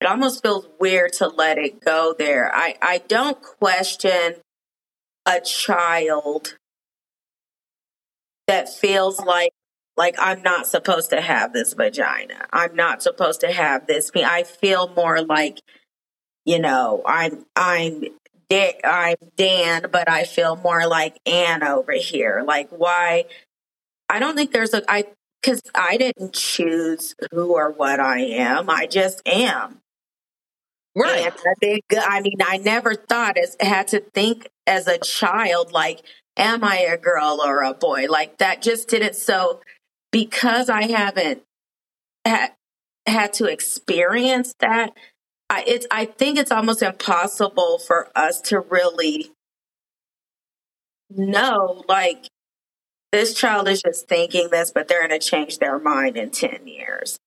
it 0.01 0.07
almost 0.07 0.43
feels 0.43 0.67
weird 0.81 1.13
to 1.15 1.29
let 1.29 1.59
it 1.59 1.81
go 1.81 2.15
there. 2.19 2.51
I, 2.55 2.77
I 2.83 2.99
don't 3.07 3.41
question 3.41 4.37
a 5.27 5.41
child 5.41 6.57
that 8.49 8.69
feels 8.69 9.21
like 9.21 9.53
like 9.97 10.17
I'm 10.19 10.43
not 10.43 10.67
supposed 10.67 11.11
to 11.11 11.21
have 11.21 11.53
this 11.53 11.75
vagina. 11.75 12.47
I'm 12.53 12.75
not 12.75 13.03
supposed 13.03 13.41
to 13.41 13.53
have 13.53 13.87
this. 13.87 14.11
I 14.15 14.43
feel 14.43 14.89
more 14.89 15.23
like, 15.23 15.61
you 16.45 16.59
know, 16.59 17.03
I'm 17.07 17.45
I'm 17.55 18.05
I'm 18.85 19.17
Dan, 19.37 19.87
but 19.91 20.11
I 20.11 20.25
feel 20.25 20.57
more 20.57 20.87
like 20.87 21.19
Ann 21.27 21.63
over 21.63 21.93
here. 21.93 22.43
Like 22.47 22.69
why 22.71 23.27
I 24.09 24.19
don't 24.19 24.37
think 24.37 24.53
there's 24.53 24.75
a 24.75 24.83
I 24.91 25.07
because 25.41 25.61
I 25.75 25.97
didn't 25.97 26.35
choose 26.35 27.15
who 27.31 27.55
or 27.55 27.71
what 27.71 28.01
I 28.01 28.21
am. 28.21 28.71
I 28.71 28.87
just 28.87 29.23
am. 29.27 29.79
Right. 30.95 31.27
And 31.27 31.35
I 31.35 31.55
think 31.61 31.85
I 31.99 32.21
mean 32.21 32.39
I 32.45 32.59
never 32.59 32.95
thought 32.95 33.39
as 33.39 33.57
had 33.61 33.89
to 33.89 34.01
think 34.01 34.49
as 34.67 34.87
a 34.87 34.99
child 34.99 35.73
like 35.73 36.03
am 36.37 36.65
I 36.65 36.79
a 36.79 36.97
girl 36.97 37.41
or 37.45 37.63
a 37.63 37.75
boy? 37.75 38.07
Like 38.09 38.39
that 38.39 38.63
just 38.63 38.89
didn't 38.89 39.17
so 39.17 39.61
because 40.13 40.69
I 40.69 40.83
haven't 40.83 41.43
had 42.25 42.53
had 43.07 43.33
to 43.35 43.47
experience 43.47 44.55
that 44.61 44.93
I 45.51 45.65
it's 45.67 45.87
I 45.91 46.05
think 46.05 46.39
it's 46.39 46.53
almost 46.53 46.83
impossible 46.83 47.79
for 47.79 48.09
us 48.15 48.41
to 48.43 48.61
really 48.61 49.33
know 51.11 51.85
like 51.89 52.29
this 53.11 53.35
child 53.35 53.69
is 53.69 53.83
just 53.83 54.09
thinking 54.09 54.49
this, 54.51 54.71
but 54.71 54.89
they're 54.89 55.07
going 55.07 55.19
to 55.21 55.25
change 55.25 55.59
their 55.59 55.79
mind 55.79 56.17
in 56.17 56.31
10 56.31 56.67
years. 56.67 57.19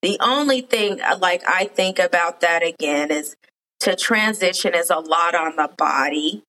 The 0.00 0.16
only 0.20 0.62
thing 0.62 1.00
uh, 1.00 1.18
like 1.20 1.42
I 1.48 1.64
think 1.66 1.98
about 1.98 2.40
that 2.40 2.62
again 2.62 3.10
is 3.10 3.34
to 3.80 3.96
transition 3.96 4.74
is 4.74 4.90
a 4.90 4.98
lot 4.98 5.34
on 5.34 5.56
the 5.56 5.68
body. 5.76 6.42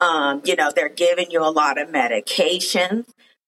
Um, 0.00 0.40
you 0.44 0.56
know, 0.56 0.72
they're 0.74 0.88
giving 0.88 1.30
you 1.30 1.42
a 1.42 1.50
lot 1.50 1.80
of 1.80 1.88
medications. 1.88 3.04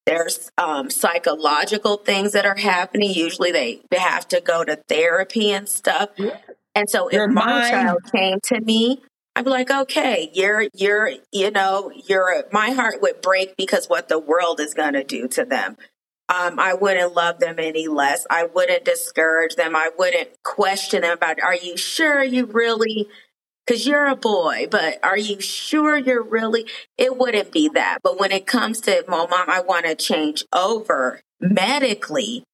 There's 0.07 0.51
um, 0.59 0.91
psychological 0.91 1.97
things 1.97 2.33
that 2.33 2.45
are 2.45 2.57
happening. 2.57 3.13
Usually 3.13 3.53
they, 3.53 3.81
they 3.91 3.99
have 3.99 4.27
to 4.29 4.41
go 4.41 4.65
to 4.65 4.77
therapy 4.89 5.51
and 5.53 5.69
stuff. 5.69 6.11
And 6.75 6.89
so 6.91 7.09
if 7.09 7.31
my 7.31 7.71
child 7.71 8.01
came 8.13 8.39
to 8.45 8.61
me 8.61 9.03
I'd 9.35 9.45
be 9.45 9.51
like, 9.51 9.71
okay, 9.71 10.31
you're, 10.35 10.67
you're, 10.75 11.11
you 11.33 11.51
know, 11.51 11.91
you're, 12.07 12.45
my 12.53 12.73
heart 12.73 13.01
would 13.01 13.23
break 13.23 13.57
because 13.57 13.87
what 13.87 14.09
the 14.09 14.19
world 14.19 14.61
is 14.61 14.75
going 14.75 14.93
to 14.93 15.05
do 15.05 15.27
to 15.29 15.45
them. 15.45 15.79
Um, 16.29 16.59
I 16.59 16.75
wouldn't 16.75 17.15
love 17.15 17.41
them 17.41 17.57
any 17.59 17.89
less. 17.89 18.27
I 18.29 18.45
wouldn't 18.45 18.85
discourage 18.85 19.57
them. 19.57 19.75
I 19.75 19.91
wouldn't 19.99 20.31
question 20.45 21.01
them 21.01 21.15
about, 21.15 21.41
are 21.41 21.57
you 21.57 21.77
sure 21.77 22.23
you 22.23 22.45
really, 22.47 23.09
because 23.67 23.87
you're 23.87 24.07
a 24.07 24.17
boy, 24.17 24.67
but 24.71 24.99
are 25.03 25.19
you 25.19 25.41
sure 25.41 25.97
you're 25.97 26.23
really, 26.23 26.67
it 26.99 27.17
wouldn't 27.17 27.53
be 27.53 27.69
that. 27.71 27.99
But 28.03 28.19
when 28.19 28.33
it 28.33 28.47
comes 28.47 28.81
to, 28.83 29.05
well, 29.07 29.29
mom, 29.29 29.49
I 29.49 29.61
want 29.61 29.87
to 29.87 29.95
change 29.95 30.45
over 30.53 31.21
medically, 31.41 32.45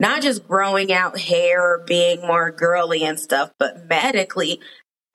not 0.00 0.22
just 0.22 0.46
growing 0.46 0.92
out 0.92 1.18
hair 1.18 1.82
being 1.86 2.20
more 2.20 2.50
girly 2.50 3.04
and 3.04 3.18
stuff, 3.18 3.52
but 3.58 3.88
medically, 3.88 4.60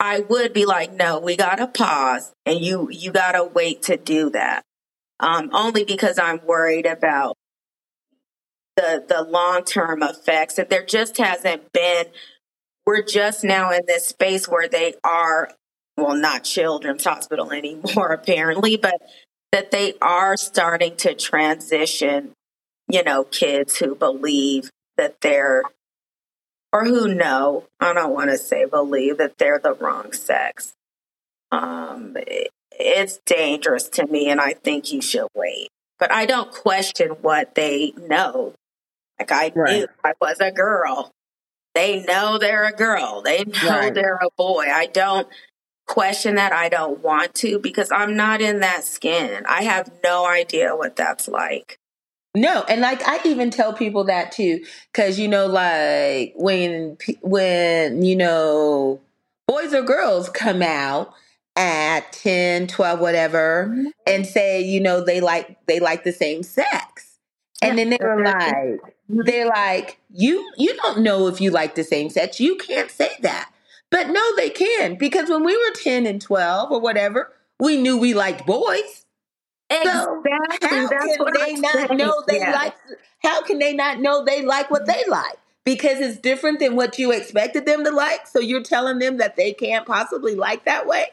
I 0.00 0.20
would 0.20 0.52
be 0.52 0.64
like, 0.64 0.92
no, 0.92 1.20
we 1.20 1.36
gotta 1.36 1.68
pause 1.68 2.32
and 2.44 2.60
you 2.60 2.88
you 2.90 3.12
gotta 3.12 3.44
wait 3.44 3.82
to 3.82 3.96
do 3.96 4.30
that. 4.30 4.64
Um, 5.20 5.50
only 5.52 5.84
because 5.84 6.18
I'm 6.18 6.44
worried 6.44 6.86
about 6.86 7.36
the 8.76 9.04
the 9.06 9.22
long 9.22 9.62
term 9.64 10.02
effects. 10.02 10.58
And 10.58 10.68
there 10.68 10.84
just 10.84 11.18
hasn't 11.18 11.72
been 11.72 12.06
we're 12.86 13.02
just 13.02 13.44
now 13.44 13.70
in 13.70 13.82
this 13.86 14.06
space 14.06 14.48
where 14.48 14.68
they 14.68 14.94
are 15.04 15.50
well 15.96 16.16
not 16.16 16.44
children's 16.44 17.04
hospital 17.04 17.52
anymore 17.52 18.12
apparently, 18.12 18.76
but 18.76 19.00
that 19.52 19.70
they 19.70 19.94
are 20.00 20.36
starting 20.36 20.96
to 20.96 21.14
transition, 21.14 22.32
you 22.88 23.02
know, 23.02 23.24
kids 23.24 23.76
who 23.76 23.94
believe 23.94 24.70
that 24.96 25.20
they're 25.20 25.62
or 26.72 26.86
who 26.86 27.14
know, 27.14 27.64
I 27.80 27.92
don't 27.92 28.14
want 28.14 28.30
to 28.30 28.38
say 28.38 28.64
believe 28.64 29.18
that 29.18 29.36
they're 29.36 29.58
the 29.58 29.74
wrong 29.74 30.12
sex. 30.12 30.72
Um, 31.50 32.16
it, 32.16 32.48
it's 32.70 33.20
dangerous 33.26 33.88
to 33.90 34.06
me, 34.06 34.30
and 34.30 34.40
I 34.40 34.54
think 34.54 34.90
you 34.90 35.02
should 35.02 35.28
wait. 35.34 35.68
But 35.98 36.10
I 36.10 36.24
don't 36.24 36.50
question 36.50 37.10
what 37.20 37.54
they 37.54 37.92
know. 37.96 38.54
Like 39.18 39.30
I 39.30 39.52
right. 39.54 39.80
knew 39.80 39.86
I 40.02 40.14
was 40.20 40.38
a 40.40 40.50
girl. 40.50 41.10
They 41.74 42.02
know 42.02 42.38
they're 42.38 42.64
a 42.64 42.72
girl. 42.72 43.22
They 43.22 43.44
know 43.44 43.68
right. 43.68 43.94
they're 43.94 44.20
a 44.22 44.30
boy. 44.36 44.66
I 44.72 44.86
don't 44.86 45.26
question 45.86 46.36
that. 46.36 46.52
I 46.52 46.68
don't 46.68 47.00
want 47.00 47.34
to 47.36 47.58
because 47.58 47.90
I'm 47.90 48.16
not 48.16 48.40
in 48.40 48.60
that 48.60 48.84
skin. 48.84 49.44
I 49.48 49.62
have 49.62 49.90
no 50.04 50.26
idea 50.26 50.76
what 50.76 50.96
that's 50.96 51.28
like. 51.28 51.78
No, 52.34 52.64
and 52.66 52.80
like 52.80 53.06
I 53.06 53.20
even 53.26 53.50
tell 53.50 53.74
people 53.74 54.04
that 54.04 54.32
too, 54.32 54.64
because 54.92 55.18
you 55.18 55.28
know, 55.28 55.46
like 55.46 56.32
when 56.36 56.96
when 57.20 58.02
you 58.02 58.16
know 58.16 59.00
boys 59.46 59.74
or 59.74 59.82
girls 59.82 60.30
come 60.30 60.62
out 60.62 61.12
at 61.54 62.10
10 62.12 62.66
12 62.66 62.98
whatever 62.98 63.66
mm-hmm. 63.68 63.88
and 64.06 64.26
say 64.26 64.62
you 64.62 64.80
know 64.80 65.04
they 65.04 65.20
like 65.20 65.58
they 65.66 65.80
like 65.80 66.02
the 66.02 66.12
same 66.12 66.42
sex 66.42 66.91
and 67.62 67.78
then 67.78 67.90
they're 67.90 68.22
like 68.22 68.54
mm-hmm. 68.54 69.20
they're 69.24 69.46
like 69.46 69.98
you 70.10 70.50
you 70.56 70.74
don't 70.76 71.00
know 71.00 71.26
if 71.26 71.40
you 71.40 71.50
like 71.50 71.74
the 71.74 71.84
same 71.84 72.10
sex 72.10 72.40
you 72.40 72.56
can't 72.56 72.90
say 72.90 73.10
that 73.20 73.50
but 73.90 74.08
no 74.08 74.36
they 74.36 74.50
can 74.50 74.96
because 74.96 75.28
when 75.28 75.44
we 75.44 75.56
were 75.56 75.74
10 75.74 76.06
and 76.06 76.20
12 76.20 76.70
or 76.72 76.80
whatever 76.80 77.32
we 77.58 77.76
knew 77.76 77.96
we 77.96 78.14
liked 78.14 78.46
boys 78.46 79.02
Exactly. 79.72 80.02
So 80.02 80.68
how 80.68 80.88
That's 80.88 81.16
can 81.16 81.32
they 81.34 81.52
I'm 81.54 81.60
not 81.60 81.74
saying. 81.74 81.96
know 81.96 82.22
they 82.26 82.38
yeah. 82.38 82.52
like? 82.52 82.74
How 83.22 83.42
can 83.42 83.58
they 83.58 83.72
not 83.72 84.00
know 84.00 84.24
they 84.24 84.42
like 84.44 84.70
what 84.70 84.86
they 84.86 85.02
like? 85.08 85.38
Because 85.64 86.00
it's 86.00 86.18
different 86.18 86.58
than 86.58 86.74
what 86.74 86.98
you 86.98 87.12
expected 87.12 87.66
them 87.66 87.84
to 87.84 87.90
like. 87.90 88.26
So 88.26 88.40
you're 88.40 88.62
telling 88.62 88.98
them 88.98 89.18
that 89.18 89.36
they 89.36 89.52
can't 89.52 89.86
possibly 89.86 90.34
like 90.34 90.64
that 90.64 90.86
way. 90.86 91.06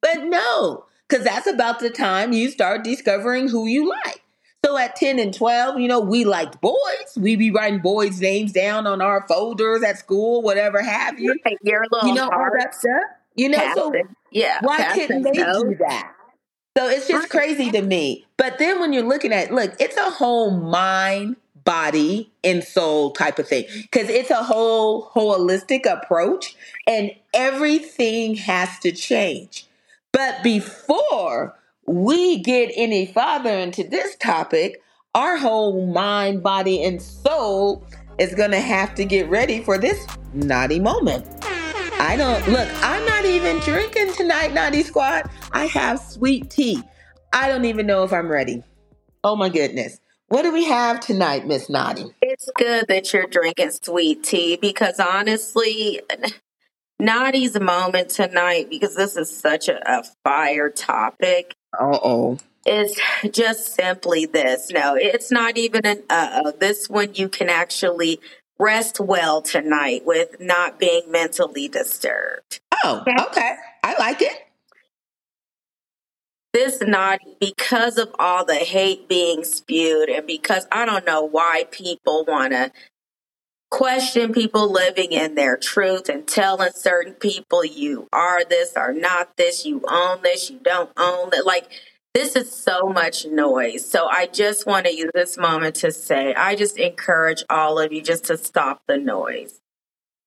But 0.00 0.24
no, 0.24 0.84
because 1.08 1.24
that's 1.24 1.48
about 1.48 1.80
the 1.80 1.90
time 1.90 2.32
you 2.32 2.50
start 2.50 2.84
discovering 2.84 3.48
who 3.48 3.66
you 3.66 3.88
like. 3.88 4.22
So 4.64 4.76
at 4.76 4.96
10 4.96 5.18
and 5.18 5.32
12, 5.32 5.78
you 5.78 5.86
know, 5.86 6.00
we 6.00 6.24
liked 6.24 6.60
boys. 6.60 6.76
We 7.16 7.36
be 7.36 7.50
writing 7.50 7.80
boys' 7.80 8.20
names 8.20 8.52
down 8.52 8.86
on 8.86 9.00
our 9.00 9.26
folders 9.28 9.82
at 9.82 9.98
school, 9.98 10.42
whatever 10.42 10.82
have 10.82 11.20
you. 11.20 11.38
Your 11.62 11.84
little 11.90 12.08
you 12.08 12.14
know, 12.14 12.28
all 12.28 12.50
that 12.58 12.74
stuff. 12.74 13.02
You 13.36 13.50
know, 13.50 13.72
so 13.74 13.92
yeah, 14.30 14.58
why 14.62 14.92
couldn't 14.94 15.22
they 15.22 15.32
do 15.32 15.76
that? 15.80 16.12
So 16.76 16.88
it's 16.88 17.08
just 17.08 17.30
crazy 17.30 17.70
to 17.70 17.80
me. 17.80 18.26
But 18.36 18.58
then 18.58 18.80
when 18.80 18.92
you're 18.92 19.06
looking 19.06 19.32
at, 19.32 19.52
look, 19.52 19.74
it's 19.78 19.96
a 19.96 20.10
whole 20.10 20.50
mind, 20.50 21.36
body, 21.64 22.30
and 22.44 22.62
soul 22.62 23.12
type 23.12 23.38
of 23.38 23.48
thing 23.48 23.64
because 23.82 24.08
it's 24.08 24.30
a 24.30 24.42
whole 24.42 25.10
holistic 25.10 25.86
approach 25.90 26.56
and 26.86 27.12
everything 27.32 28.34
has 28.34 28.78
to 28.80 28.92
change. 28.92 29.66
But 30.12 30.42
before 30.42 31.56
we 31.86 32.38
get 32.38 32.70
any 32.74 33.06
farther 33.06 33.50
into 33.50 33.84
this 33.84 34.16
topic, 34.16 34.82
our 35.14 35.36
whole 35.36 35.86
mind, 35.86 36.42
body, 36.42 36.82
and 36.82 37.00
soul 37.00 37.86
is 38.18 38.34
going 38.34 38.50
to 38.50 38.60
have 38.60 38.94
to 38.96 39.04
get 39.04 39.28
ready 39.28 39.62
for 39.62 39.78
this 39.78 40.06
naughty 40.32 40.80
moment. 40.80 41.26
I 41.98 42.16
don't 42.16 42.46
look, 42.48 42.68
I'm 42.82 43.04
not 43.06 43.24
even 43.24 43.58
drinking 43.60 44.12
tonight, 44.14 44.52
Naughty 44.52 44.82
Squad. 44.82 45.30
I 45.52 45.66
have 45.66 45.98
sweet 45.98 46.50
tea. 46.50 46.82
I 47.32 47.48
don't 47.48 47.64
even 47.64 47.86
know 47.86 48.02
if 48.02 48.12
I'm 48.12 48.28
ready. 48.28 48.62
Oh 49.24 49.36
my 49.36 49.48
goodness. 49.48 49.98
What 50.28 50.42
do 50.42 50.52
we 50.52 50.64
have 50.64 51.00
tonight, 51.00 51.46
Miss 51.46 51.70
Naughty? 51.70 52.04
It's 52.20 52.50
good 52.56 52.86
that 52.88 53.12
you're 53.12 53.26
drinking 53.26 53.70
sweet 53.70 54.24
tea 54.24 54.56
because 54.56 54.98
honestly, 54.98 56.00
Naughty's 56.98 57.58
moment 57.58 58.10
tonight, 58.10 58.68
because 58.70 58.96
this 58.96 59.16
is 59.16 59.34
such 59.34 59.68
a, 59.68 59.78
a 59.86 60.04
fire 60.24 60.70
topic, 60.70 61.54
Uh 61.78 61.98
oh. 62.02 62.38
is 62.64 62.98
just 63.30 63.74
simply 63.74 64.26
this. 64.26 64.70
No, 64.70 64.94
it's 64.94 65.30
not 65.30 65.56
even 65.56 65.86
an 65.86 66.02
uh 66.10 66.42
oh. 66.44 66.52
This 66.52 66.88
one 66.88 67.14
you 67.14 67.28
can 67.28 67.48
actually 67.48 68.20
rest 68.58 69.00
well 69.00 69.42
tonight 69.42 70.02
with 70.04 70.40
not 70.40 70.78
being 70.78 71.10
mentally 71.10 71.68
disturbed. 71.68 72.60
Oh, 72.84 73.04
okay. 73.06 73.56
I 73.84 73.98
like 73.98 74.22
it. 74.22 74.42
This 76.52 76.80
naughty, 76.80 77.36
because 77.38 77.98
of 77.98 78.14
all 78.18 78.46
the 78.46 78.54
hate 78.54 79.10
being 79.10 79.44
spewed, 79.44 80.08
and 80.08 80.26
because 80.26 80.66
I 80.72 80.86
don't 80.86 81.04
know 81.04 81.22
why 81.22 81.64
people 81.70 82.24
want 82.26 82.52
to 82.52 82.72
question 83.70 84.32
people 84.32 84.70
living 84.70 85.12
in 85.12 85.34
their 85.34 85.56
truth 85.56 86.08
and 86.08 86.26
telling 86.26 86.72
certain 86.72 87.14
people 87.14 87.64
you 87.64 88.08
are 88.12 88.44
this 88.44 88.72
or 88.76 88.92
not 88.92 89.36
this, 89.36 89.66
you 89.66 89.82
own 89.88 90.22
this, 90.22 90.50
you 90.50 90.58
don't 90.62 90.90
own 90.96 91.30
it. 91.32 91.44
Like, 91.44 91.70
this 92.14 92.34
is 92.34 92.50
so 92.50 92.88
much 92.88 93.26
noise. 93.26 93.84
So 93.84 94.08
I 94.08 94.26
just 94.26 94.66
want 94.66 94.86
to 94.86 94.94
use 94.94 95.10
this 95.14 95.36
moment 95.36 95.74
to 95.76 95.92
say, 95.92 96.32
I 96.34 96.54
just 96.54 96.78
encourage 96.78 97.44
all 97.50 97.78
of 97.78 97.92
you 97.92 98.00
just 98.00 98.24
to 98.26 98.38
stop 98.38 98.80
the 98.88 98.96
noise, 98.96 99.60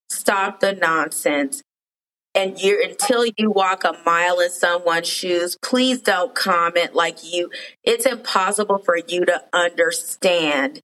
stop 0.10 0.60
the 0.60 0.74
nonsense. 0.74 1.64
And 2.36 2.62
you 2.62 2.80
until 2.88 3.26
you 3.26 3.50
walk 3.50 3.84
a 3.84 3.98
mile 4.06 4.40
in 4.40 4.52
someone's 4.52 5.08
shoes, 5.08 5.58
please 5.64 6.00
don't 6.00 6.36
comment 6.36 6.94
like 6.94 7.24
you. 7.24 7.50
It's 7.84 8.06
impossible 8.06 8.78
for 8.78 8.96
you 8.96 9.26
to 9.26 9.44
understand 9.52 10.82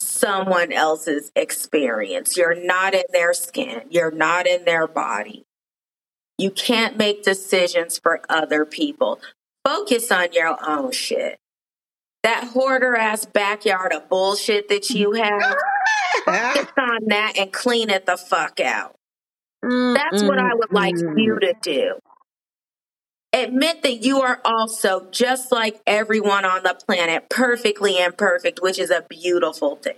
someone 0.00 0.72
else's 0.72 1.30
experience. 1.36 2.36
You're 2.36 2.54
not 2.54 2.94
in 2.94 3.04
their 3.12 3.34
skin, 3.34 3.82
you're 3.90 4.10
not 4.10 4.46
in 4.46 4.64
their 4.64 4.86
body. 4.86 5.44
You 6.38 6.50
can't 6.50 6.96
make 6.96 7.22
decisions 7.22 7.98
for 7.98 8.22
other 8.28 8.64
people. 8.64 9.20
Focus 9.64 10.10
on 10.10 10.32
your 10.32 10.56
own 10.66 10.92
shit. 10.92 11.38
That 12.22 12.44
hoarder 12.44 12.96
ass 12.96 13.26
backyard 13.26 13.92
of 13.92 14.08
bullshit 14.08 14.68
that 14.68 14.90
you 14.90 15.12
have, 15.12 15.42
focus 16.24 16.72
on 16.78 17.00
that 17.08 17.34
and 17.38 17.52
clean 17.52 17.90
it 17.90 18.06
the 18.06 18.16
fuck 18.16 18.58
out. 18.60 18.94
That's 19.62 20.22
what 20.22 20.38
I 20.38 20.54
would 20.54 20.72
like 20.72 20.96
you 20.96 21.38
to 21.40 21.54
do. 21.60 21.94
Admit 23.32 23.82
that 23.82 24.04
you 24.04 24.22
are 24.22 24.40
also 24.44 25.06
just 25.12 25.52
like 25.52 25.80
everyone 25.86 26.44
on 26.44 26.64
the 26.64 26.76
planet, 26.86 27.28
perfectly 27.28 27.96
imperfect, 27.98 28.60
which 28.60 28.78
is 28.78 28.90
a 28.90 29.06
beautiful 29.08 29.76
thing. 29.76 29.94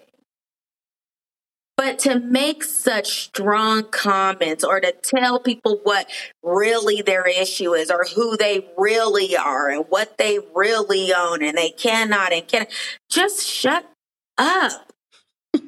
But 1.78 1.98
to 2.00 2.20
make 2.20 2.62
such 2.62 3.24
strong 3.24 3.84
comments 3.84 4.62
or 4.62 4.80
to 4.80 4.92
tell 4.92 5.40
people 5.40 5.80
what 5.82 6.06
really 6.42 7.00
their 7.00 7.26
issue 7.26 7.72
is 7.74 7.90
or 7.90 8.04
who 8.14 8.36
they 8.36 8.68
really 8.76 9.34
are 9.36 9.70
and 9.70 9.86
what 9.88 10.18
they 10.18 10.38
really 10.54 11.12
own 11.14 11.42
and 11.42 11.56
they 11.56 11.70
cannot 11.70 12.32
and 12.32 12.46
can 12.46 12.66
just 13.10 13.46
shut 13.46 13.90
up. 14.36 14.92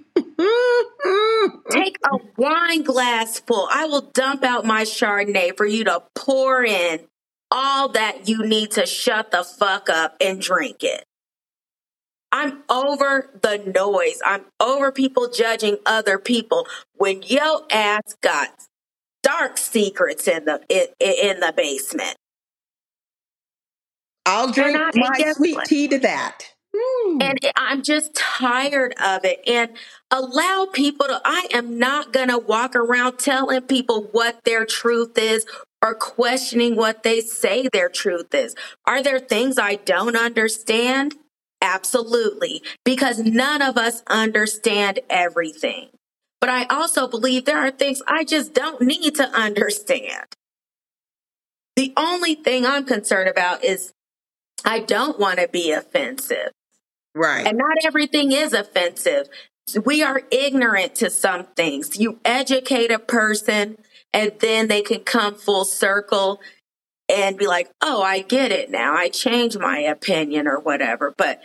Take 1.70 1.98
a 2.04 2.18
wine 2.36 2.82
glass 2.82 3.40
full. 3.40 3.66
I 3.70 3.86
will 3.86 4.02
dump 4.12 4.44
out 4.44 4.66
my 4.66 4.82
Chardonnay 4.82 5.56
for 5.56 5.66
you 5.66 5.84
to 5.84 6.02
pour 6.14 6.62
in 6.62 7.00
all 7.54 7.88
that 7.90 8.28
you 8.28 8.44
need 8.44 8.72
to 8.72 8.84
shut 8.84 9.30
the 9.30 9.44
fuck 9.44 9.88
up 9.88 10.16
and 10.20 10.40
drink 10.40 10.82
it. 10.82 11.04
I'm 12.32 12.64
over 12.68 13.30
the 13.42 13.58
noise. 13.58 14.20
I'm 14.26 14.46
over 14.58 14.90
people 14.90 15.30
judging 15.30 15.78
other 15.86 16.18
people 16.18 16.66
when 16.94 17.22
yo 17.22 17.64
ass 17.70 18.16
got 18.20 18.48
dark 19.22 19.56
secrets 19.56 20.26
in 20.26 20.44
the 20.46 20.60
in, 20.68 20.86
in 21.00 21.40
the 21.40 21.54
basement. 21.56 22.16
I'll 24.26 24.50
drink 24.50 24.76
my 24.96 25.32
sweet 25.36 25.58
tea 25.66 25.86
to 25.88 25.98
that. 26.00 26.53
Hmm. 26.76 27.22
And 27.22 27.38
I'm 27.56 27.82
just 27.82 28.14
tired 28.14 28.94
of 29.02 29.24
it. 29.24 29.40
And 29.46 29.70
allow 30.10 30.66
people 30.72 31.06
to, 31.06 31.20
I 31.24 31.46
am 31.52 31.78
not 31.78 32.12
going 32.12 32.28
to 32.28 32.38
walk 32.38 32.74
around 32.74 33.18
telling 33.18 33.62
people 33.62 34.08
what 34.12 34.42
their 34.44 34.64
truth 34.66 35.16
is 35.16 35.46
or 35.82 35.94
questioning 35.94 36.76
what 36.76 37.02
they 37.02 37.20
say 37.20 37.68
their 37.68 37.88
truth 37.88 38.34
is. 38.34 38.56
Are 38.86 39.02
there 39.02 39.20
things 39.20 39.58
I 39.58 39.76
don't 39.76 40.16
understand? 40.16 41.14
Absolutely. 41.60 42.62
Because 42.84 43.20
none 43.20 43.62
of 43.62 43.76
us 43.76 44.02
understand 44.08 45.00
everything. 45.08 45.90
But 46.40 46.50
I 46.50 46.64
also 46.64 47.06
believe 47.06 47.44
there 47.44 47.58
are 47.58 47.70
things 47.70 48.02
I 48.06 48.24
just 48.24 48.52
don't 48.52 48.82
need 48.82 49.14
to 49.14 49.28
understand. 49.30 50.26
The 51.76 51.92
only 51.96 52.34
thing 52.34 52.66
I'm 52.66 52.84
concerned 52.84 53.28
about 53.28 53.64
is 53.64 53.92
I 54.64 54.80
don't 54.80 55.18
want 55.18 55.38
to 55.38 55.48
be 55.48 55.72
offensive. 55.72 56.50
Right. 57.14 57.46
And 57.46 57.58
not 57.58 57.76
everything 57.84 58.32
is 58.32 58.52
offensive. 58.52 59.28
We 59.84 60.02
are 60.02 60.22
ignorant 60.30 60.94
to 60.96 61.10
some 61.10 61.44
things. 61.56 61.98
You 61.98 62.20
educate 62.24 62.90
a 62.90 62.98
person 62.98 63.78
and 64.12 64.32
then 64.40 64.68
they 64.68 64.82
can 64.82 65.00
come 65.00 65.34
full 65.34 65.64
circle 65.64 66.40
and 67.08 67.36
be 67.36 67.46
like, 67.46 67.70
oh, 67.82 68.02
I 68.02 68.20
get 68.20 68.52
it 68.52 68.70
now. 68.70 68.94
I 68.96 69.08
change 69.08 69.56
my 69.56 69.78
opinion 69.78 70.46
or 70.46 70.60
whatever. 70.60 71.14
But 71.16 71.40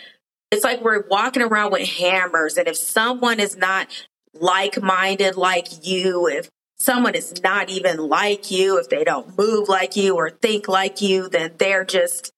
it's 0.52 0.64
like 0.64 0.82
we're 0.82 1.06
walking 1.10 1.44
around 1.44 1.72
with 1.72 1.88
hammers. 1.88 2.58
And 2.58 2.68
if 2.68 2.78
someone 2.78 3.40
is 3.40 3.56
not 3.56 3.88
like 4.34 4.82
minded 4.82 5.36
like 5.36 5.86
you, 5.86 6.28
if 6.28 6.50
someone 6.78 7.16
is 7.16 7.42
not 7.44 7.70
even 7.70 7.98
like 7.98 8.52
you, 8.52 8.78
if 8.80 8.90
they 8.90 9.04
don't 9.04 9.38
move 9.38 9.68
like 9.68 9.96
you 9.96 10.16
or 10.16 10.30
think 10.30 10.68
like 10.68 11.02
you, 11.02 11.30
then 11.30 11.52
they're 11.58 11.86
just 11.86 12.32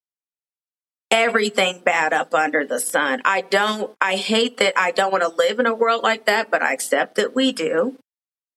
everything 1.12 1.82
bad 1.84 2.14
up 2.14 2.34
under 2.34 2.66
the 2.66 2.80
sun. 2.80 3.22
I 3.26 3.42
don't, 3.42 3.96
I 4.02 4.16
hate 4.16 4.58
that 4.58 4.74
I 4.78 4.92
don't 4.92 5.12
want 5.12 5.24
to 5.24 5.30
live 5.30 5.60
in 5.60 5.66
a 5.68 5.76
world 5.76 6.02
like 6.02 6.26
that, 6.26 6.50
but 6.50 6.64
I 6.64 6.74
accept 6.74 7.16
that 7.16 7.36
we 7.36 7.52
do. 7.52 7.98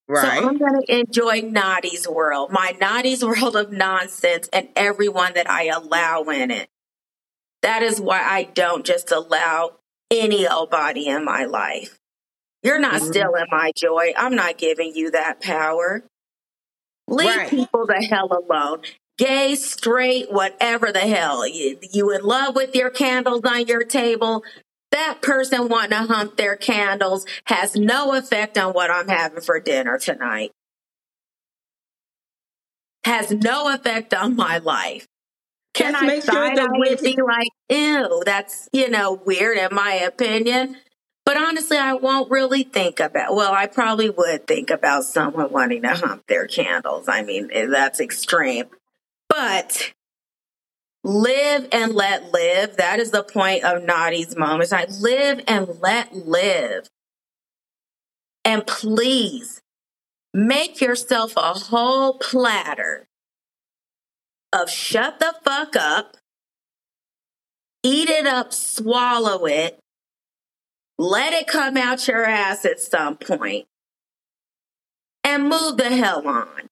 Right. 0.09 0.39
So. 0.41 0.49
I'm 0.49 0.59
going 0.59 0.81
to 0.81 0.99
enjoy 1.01 1.41
Naughty's 1.41 2.07
world, 2.09 2.53
my 2.53 2.75
Naughty's 2.81 3.25
world 3.25 3.57
of 3.57 3.73
nonsense 3.73 4.49
and 4.53 4.69
everyone 4.77 5.35
that 5.35 5.51
I 5.51 5.67
allow 5.67 6.23
in 6.25 6.51
it. 6.51 6.69
That 7.63 7.83
is 7.83 8.01
why 8.01 8.21
I 8.23 8.45
don't 8.45 8.85
just 8.85 9.11
allow 9.11 9.73
any 10.11 10.47
old 10.47 10.71
body 10.71 11.09
in 11.09 11.25
my 11.25 11.45
life. 11.45 11.99
You're 12.63 12.79
not 12.79 13.01
Mhm. 13.01 13.09
stealing 13.09 13.47
my 13.51 13.73
joy. 13.77 14.13
I'm 14.17 14.35
not 14.35 14.59
giving 14.59 14.95
you 14.95 15.11
that 15.13 15.41
power. 15.41 16.05
Leave 17.09 17.37
Right. 17.37 17.49
people 17.51 17.87
the 17.87 18.03
hell 18.03 18.29
alone. 18.33 18.83
Gay, 19.17 19.55
straight, 19.55 20.33
whatever 20.33 20.91
the 20.91 21.01
hell. 21.01 21.47
You, 21.47 21.79
you 21.93 22.11
in 22.11 22.23
love 22.23 22.57
with 22.57 22.75
your 22.75 22.91
candles 22.91 23.43
on 23.45 23.67
your 23.67 23.85
table. 23.85 24.43
That 24.91 25.23
person 25.23 25.69
wanting 25.69 25.91
to 25.91 26.13
hump 26.13 26.37
their 26.37 26.57
candles 26.57 27.27
has 27.47 27.77
no 27.77 28.15
effect 28.15 28.59
on 28.59 28.73
what 28.73 28.91
I'm 28.91 29.09
having 29.09 29.41
for 29.41 29.61
dinner 29.61 29.99
tonight. 29.99 30.53
Has 33.05 33.31
no 33.31 33.73
effect 33.73 34.15
on 34.15 34.35
my 34.37 34.59
life. 34.59 35.07
Can 35.75 35.93
Just 35.93 36.05
I 36.05 36.07
make 36.07 36.25
sure 36.25 36.35
side 36.35 36.57
the 36.57 36.63
eye 36.63 36.65
and 36.65 36.79
witch- 36.79 37.01
be 37.03 37.19
like, 37.21 37.49
ew, 37.69 38.23
that's, 38.25 38.69
you 38.73 38.89
know, 38.89 39.21
weird 39.25 39.59
in 39.59 39.75
my 39.75 39.95
opinion. 39.95 40.77
But 41.27 41.37
honestly, 41.37 41.79
I 41.79 41.95
won't 41.95 42.31
really 42.31 42.63
think 42.65 43.01
about, 43.01 43.35
well, 43.35 43.53
I 43.53 43.67
probably 43.67 44.11
would 44.11 44.47
think 44.47 44.71
about 44.71 45.05
someone 45.05 45.51
wanting 45.51 45.83
to 45.83 45.95
hump 45.95 46.27
their 46.29 46.47
candles. 46.47 47.09
I 47.09 47.23
mean, 47.23 47.49
eh, 47.53 47.67
that's 47.67 47.99
extreme. 47.99 48.67
But 49.37 49.93
live 51.03 51.67
and 51.73 51.93
let 51.93 52.33
live. 52.33 52.77
That 52.77 53.01
is 53.01 53.11
the 53.11 53.25
point 53.25 53.65
of 53.65 53.83
Naughty's 53.83 54.37
moments. 54.37 54.71
Like 54.71 54.91
live 55.01 55.43
and 55.49 55.81
let 55.81 56.15
live. 56.15 56.89
And 58.45 58.65
please 58.65 59.61
make 60.33 60.81
yourself 60.81 61.33
a 61.37 61.55
whole 61.55 62.19
platter 62.19 63.09
of 64.53 64.71
shut 64.71 65.19
the 65.19 65.35
fuck 65.45 65.75
up, 65.75 66.17
eat 67.83 68.09
it 68.09 68.27
up, 68.27 68.53
swallow 68.53 69.47
it, 69.47 69.81
let 70.97 71.33
it 71.33 71.49
come 71.49 71.77
out 71.77 72.07
your 72.07 72.25
ass 72.25 72.65
at 72.65 72.79
some 72.79 73.17
point, 73.17 73.67
and 75.25 75.49
move 75.49 75.77
the 75.77 75.91
hell 75.91 76.27
on. 76.29 76.69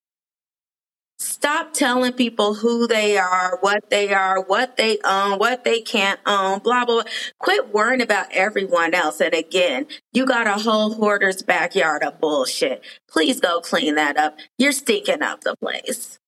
Stop 1.43 1.75
telling 1.75 2.13
people 2.13 2.55
who 2.55 2.87
they 2.87 3.19
are, 3.19 3.59
what 3.63 3.91
they 3.91 4.15
are, 4.15 4.45
what 4.45 4.77
they 4.77 4.99
own, 5.05 5.41
what 5.41 5.65
they 5.65 5.81
can't 5.81 6.21
own, 6.25 6.61
blah, 6.61 6.85
blah, 6.85 7.03
blah. 7.03 7.13
Quit 7.41 7.75
worrying 7.75 8.01
about 8.01 8.29
everyone 8.31 8.95
else. 8.95 9.21
And 9.21 9.35
again, 9.35 9.89
you 10.13 10.25
got 10.25 10.47
a 10.47 10.63
whole 10.63 10.95
hoarder's 10.95 11.43
backyard 11.43 12.05
of 12.05 12.21
bullshit. 12.21 12.85
Please 13.11 13.41
go 13.41 13.61
clean 13.61 13.97
that 13.97 14.17
up. 14.17 14.37
You're 14.57 14.71
stinking 14.71 15.21
up 15.21 15.41
the 15.41 15.57
place. 15.57 16.21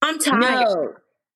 I'm 0.00 0.18
tired. 0.18 0.40
No, 0.40 0.94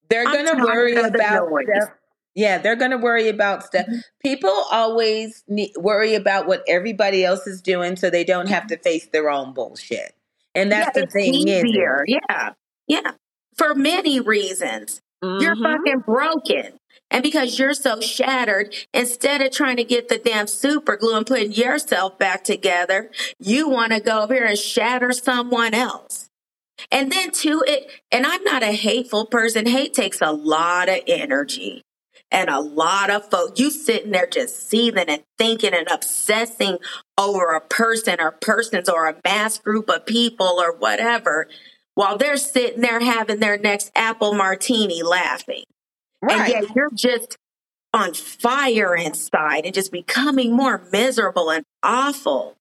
they're 0.09 0.24
going 0.24 0.57
to 0.57 0.64
worry 0.64 0.94
about 0.94 1.48
stuff. 1.48 1.90
Yeah, 2.34 2.57
they're 2.57 2.74
going 2.74 2.92
to 2.92 2.96
worry 2.96 3.28
about 3.28 3.64
stuff. 3.64 3.84
Mm-hmm. 3.84 3.98
People 4.22 4.64
always 4.72 5.44
ne 5.46 5.70
worry 5.76 6.14
about 6.14 6.46
what 6.46 6.62
everybody 6.66 7.22
else 7.22 7.46
is 7.46 7.61
doing 7.61 7.96
so 7.96 8.09
they 8.09 8.24
don't 8.24 8.48
have 8.48 8.66
to 8.68 8.78
face 8.78 9.09
their 9.12 9.28
own 9.28 9.52
bullshit. 9.52 10.14
And 10.55 10.72
that's 10.72 10.96
yeah, 10.96 11.02
the 11.02 11.07
thing. 11.11 11.34
Easier. 11.34 12.07
Yeah. 12.09 12.52
Yeah. 12.87 13.12
For 13.57 13.74
many 13.74 14.20
reasons. 14.20 15.01
Mm-hmm. 15.22 15.43
You're 15.43 15.57
fucking 15.57 16.01
broken. 16.01 16.78
And 17.11 17.22
because 17.22 17.59
you're 17.59 17.74
so 17.74 18.01
shattered, 18.01 18.74
instead 18.93 19.41
of 19.41 19.53
trying 19.53 19.76
to 19.76 19.85
get 19.85 20.09
the 20.09 20.18
damn 20.18 20.47
super 20.47 20.97
glue 20.97 21.16
and 21.16 21.26
putting 21.26 21.53
yourself 21.53 22.18
back 22.18 22.45
together, 22.45 23.11
you 23.39 23.68
want 23.68 23.93
to 23.93 24.01
go 24.01 24.22
over 24.22 24.35
here 24.35 24.45
and 24.45 24.59
shatter 24.59 25.12
someone 25.12 25.74
else. 25.74 26.28
And 26.91 27.12
then 27.12 27.30
too, 27.30 27.62
it, 27.66 27.89
and 28.11 28.26
I'm 28.26 28.43
not 28.43 28.62
a 28.62 28.72
hateful 28.72 29.26
person. 29.26 29.66
Hate 29.66 29.95
takes 29.95 30.20
a 30.20 30.32
lot 30.32 30.89
of 30.89 31.01
energy 31.07 31.82
and 32.30 32.51
a 32.51 32.61
lot 32.61 33.11
of 33.11 33.30
folks. 33.30 33.61
You 33.61 33.70
sitting 33.70 34.11
there 34.11 34.26
just 34.26 34.68
seething 34.68 35.09
and 35.09 35.22
thinking 35.39 35.72
and 35.72 35.87
obsessing 35.89 36.78
over 37.16 37.53
a 37.53 37.61
person 37.61 38.16
or 38.20 38.32
persons 38.32 38.89
or 38.89 39.07
a 39.07 39.16
mass 39.24 39.59
group 39.59 39.89
of 39.89 40.05
people 40.05 40.57
or 40.61 40.76
whatever 40.76 41.47
while 41.95 42.18
they're 42.18 42.36
sitting 42.36 42.80
there 42.80 43.01
having 43.01 43.40
their 43.40 43.59
next 43.59 43.90
apple 43.95 44.34
martini 44.34 45.03
laughing. 45.03 45.64
Right. 46.20 46.40
And 46.40 46.49
yet 46.49 46.76
you're 46.76 46.90
just 46.95 47.36
on 47.92 48.12
fire 48.12 48.97
inside 48.97 49.64
and 49.64 49.74
just 49.74 49.92
becoming 49.92 50.53
more 50.53 50.82
miserable 50.90 51.51
and 51.51 51.64
awful. 51.82 52.57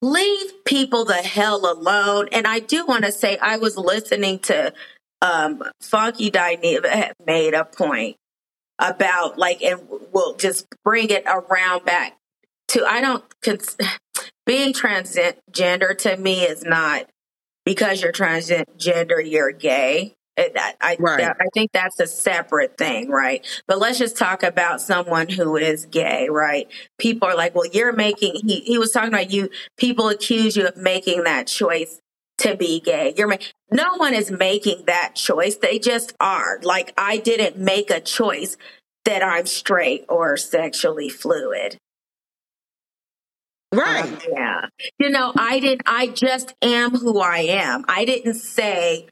Leave 0.00 0.64
people 0.64 1.04
the 1.04 1.14
hell 1.14 1.70
alone. 1.70 2.28
And 2.32 2.46
I 2.46 2.58
do 2.58 2.84
want 2.84 3.04
to 3.04 3.12
say, 3.12 3.38
I 3.38 3.58
was 3.58 3.76
listening 3.76 4.40
to 4.40 4.72
um, 5.20 5.62
Funky 5.80 6.30
Dineva 6.30 7.12
made 7.24 7.54
a 7.54 7.64
point 7.64 8.16
about 8.80 9.38
like, 9.38 9.62
and 9.62 9.80
we'll 10.12 10.34
just 10.34 10.66
bring 10.84 11.10
it 11.10 11.24
around 11.26 11.84
back 11.84 12.18
to, 12.68 12.84
I 12.84 13.00
don't, 13.00 13.22
cons- 13.42 13.76
being 14.46 14.72
transgender 14.72 15.96
to 15.98 16.16
me 16.16 16.42
is 16.42 16.64
not 16.64 17.06
because 17.64 18.02
you're 18.02 18.12
transgender, 18.12 19.20
you're 19.24 19.52
gay. 19.52 20.14
That, 20.36 20.76
I, 20.80 20.96
right. 20.98 21.22
I 21.22 21.46
think 21.52 21.72
that's 21.72 22.00
a 22.00 22.06
separate 22.06 22.78
thing, 22.78 23.10
right? 23.10 23.46
But 23.68 23.78
let's 23.78 23.98
just 23.98 24.16
talk 24.16 24.42
about 24.42 24.80
someone 24.80 25.28
who 25.28 25.56
is 25.56 25.84
gay, 25.84 26.28
right? 26.30 26.68
People 26.98 27.28
are 27.28 27.36
like, 27.36 27.54
well, 27.54 27.66
you're 27.70 27.92
making, 27.92 28.36
he, 28.46 28.60
he 28.60 28.78
was 28.78 28.92
talking 28.92 29.10
about 29.10 29.30
you, 29.30 29.50
people 29.76 30.08
accuse 30.08 30.56
you 30.56 30.66
of 30.66 30.76
making 30.78 31.24
that 31.24 31.48
choice 31.48 32.00
to 32.38 32.56
be 32.56 32.80
gay. 32.80 33.14
You're 33.16 33.36
no 33.70 33.96
one 33.96 34.14
is 34.14 34.30
making 34.30 34.84
that 34.86 35.14
choice. 35.14 35.56
They 35.56 35.78
just 35.78 36.14
are. 36.18 36.58
Like 36.62 36.92
I 36.96 37.18
didn't 37.18 37.58
make 37.58 37.90
a 37.90 38.00
choice 38.00 38.56
that 39.04 39.22
I'm 39.22 39.46
straight 39.46 40.04
or 40.08 40.36
sexually 40.36 41.08
fluid. 41.08 41.76
Right. 43.72 44.04
Um, 44.04 44.18
yeah. 44.30 44.66
You 44.98 45.10
know, 45.10 45.32
I 45.36 45.58
didn't 45.60 45.82
I 45.86 46.08
just 46.08 46.54
am 46.60 46.90
who 46.90 47.20
I 47.20 47.38
am. 47.38 47.84
I 47.88 48.04
didn't 48.04 48.34
say, 48.34 49.08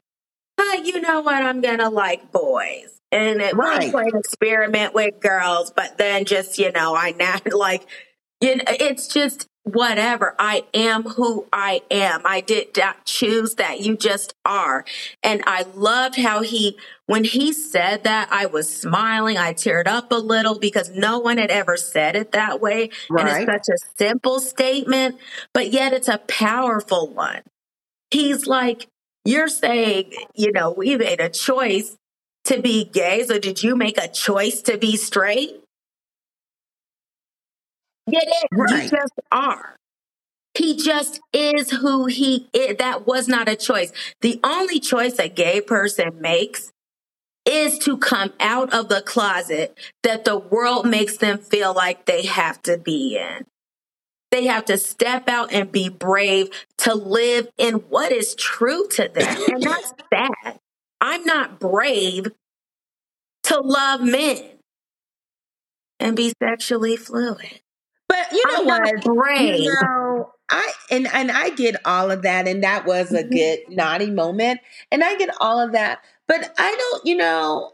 oh, 0.57 0.81
you 0.83 1.01
know 1.01 1.21
what, 1.21 1.43
I'm 1.43 1.61
gonna 1.61 1.89
like 1.89 2.31
boys. 2.31 2.99
And 3.11 3.41
it 3.41 3.55
right. 3.55 3.91
was 3.91 4.13
an 4.13 4.19
experiment 4.19 4.93
with 4.93 5.19
girls, 5.19 5.71
but 5.75 5.97
then 5.97 6.25
just, 6.25 6.57
you 6.57 6.71
know, 6.71 6.95
I 6.95 7.11
now 7.17 7.37
like 7.51 7.87
you 8.39 8.57
know, 8.57 8.63
it's 8.67 9.07
just 9.07 9.47
whatever. 9.63 10.35
I 10.39 10.63
am 10.73 11.03
who 11.03 11.47
I 11.53 11.81
am. 11.91 12.21
I 12.25 12.41
did 12.41 12.75
not 12.77 13.05
choose 13.05 13.55
that. 13.55 13.81
You 13.81 13.95
just 13.95 14.33
are. 14.43 14.85
And 15.23 15.43
I 15.45 15.65
loved 15.75 16.17
how 16.17 16.41
he, 16.41 16.77
when 17.05 17.23
he 17.23 17.53
said 17.53 18.03
that, 18.03 18.29
I 18.31 18.47
was 18.47 18.73
smiling. 18.75 19.37
I 19.37 19.53
teared 19.53 19.87
up 19.87 20.11
a 20.11 20.15
little 20.15 20.57
because 20.57 20.89
no 20.89 21.19
one 21.19 21.37
had 21.37 21.51
ever 21.51 21.77
said 21.77 22.15
it 22.15 22.31
that 22.31 22.59
way. 22.59 22.89
Right. 23.09 23.27
And 23.27 23.49
it's 23.49 23.67
such 23.67 23.75
a 23.75 23.87
simple 23.97 24.39
statement, 24.39 25.17
but 25.53 25.71
yet 25.71 25.93
it's 25.93 26.07
a 26.07 26.17
powerful 26.17 27.13
one. 27.13 27.41
He's 28.09 28.47
like, 28.47 28.87
you're 29.23 29.47
saying, 29.47 30.13
you 30.33 30.51
know, 30.51 30.71
we 30.71 30.95
made 30.95 31.21
a 31.21 31.29
choice 31.29 31.95
to 32.45 32.59
be 32.59 32.83
gay. 32.83 33.23
So 33.23 33.37
did 33.37 33.61
you 33.61 33.75
make 33.75 33.97
a 33.97 34.07
choice 34.07 34.61
to 34.63 34.77
be 34.77 34.97
straight? 34.97 35.60
Get 38.11 38.27
it? 38.27 38.47
Right. 38.51 38.83
You 38.83 38.89
just 38.89 39.13
are. 39.31 39.75
He 40.53 40.75
just 40.75 41.21
is 41.33 41.71
who 41.71 42.07
he 42.07 42.49
is. 42.53 42.77
That 42.77 43.07
was 43.07 43.27
not 43.27 43.47
a 43.47 43.55
choice. 43.55 43.93
The 44.21 44.39
only 44.43 44.79
choice 44.79 45.17
a 45.17 45.29
gay 45.29 45.61
person 45.61 46.19
makes 46.19 46.71
is 47.45 47.79
to 47.79 47.97
come 47.97 48.33
out 48.39 48.73
of 48.73 48.89
the 48.89 49.01
closet 49.01 49.77
that 50.03 50.25
the 50.25 50.37
world 50.37 50.85
makes 50.85 51.17
them 51.17 51.37
feel 51.39 51.73
like 51.73 52.05
they 52.05 52.25
have 52.25 52.61
to 52.63 52.77
be 52.77 53.17
in. 53.17 53.45
They 54.29 54.45
have 54.45 54.65
to 54.65 54.77
step 54.77 55.27
out 55.27 55.51
and 55.51 55.71
be 55.71 55.89
brave 55.89 56.49
to 56.79 56.93
live 56.93 57.49
in 57.57 57.75
what 57.75 58.11
is 58.11 58.35
true 58.35 58.87
to 58.89 59.09
them. 59.13 59.37
And 59.47 59.63
that's 59.63 59.93
bad. 60.09 60.59
I'm 61.01 61.23
not 61.25 61.59
brave 61.59 62.27
to 63.43 63.59
love 63.59 64.01
men 64.01 64.43
and 65.99 66.15
be 66.15 66.33
sexually 66.41 66.95
fluid. 66.95 67.60
But 68.11 68.33
you 68.33 68.43
know 68.47 68.59
I'm 68.59 68.65
what? 68.65 69.03
Brave. 69.05 69.61
You 69.61 69.73
know, 69.81 70.33
I 70.49 70.73
and 70.89 71.07
and 71.13 71.31
I 71.31 71.49
get 71.51 71.77
all 71.85 72.11
of 72.11 72.23
that, 72.23 72.45
and 72.45 72.61
that 72.61 72.85
was 72.85 73.13
a 73.13 73.23
mm-hmm. 73.23 73.33
good 73.33 73.59
naughty 73.69 74.09
moment, 74.09 74.59
and 74.91 75.01
I 75.01 75.15
get 75.15 75.29
all 75.39 75.61
of 75.61 75.71
that. 75.71 75.99
But 76.27 76.53
I 76.57 76.75
don't, 76.77 77.05
you 77.05 77.15
know, 77.15 77.71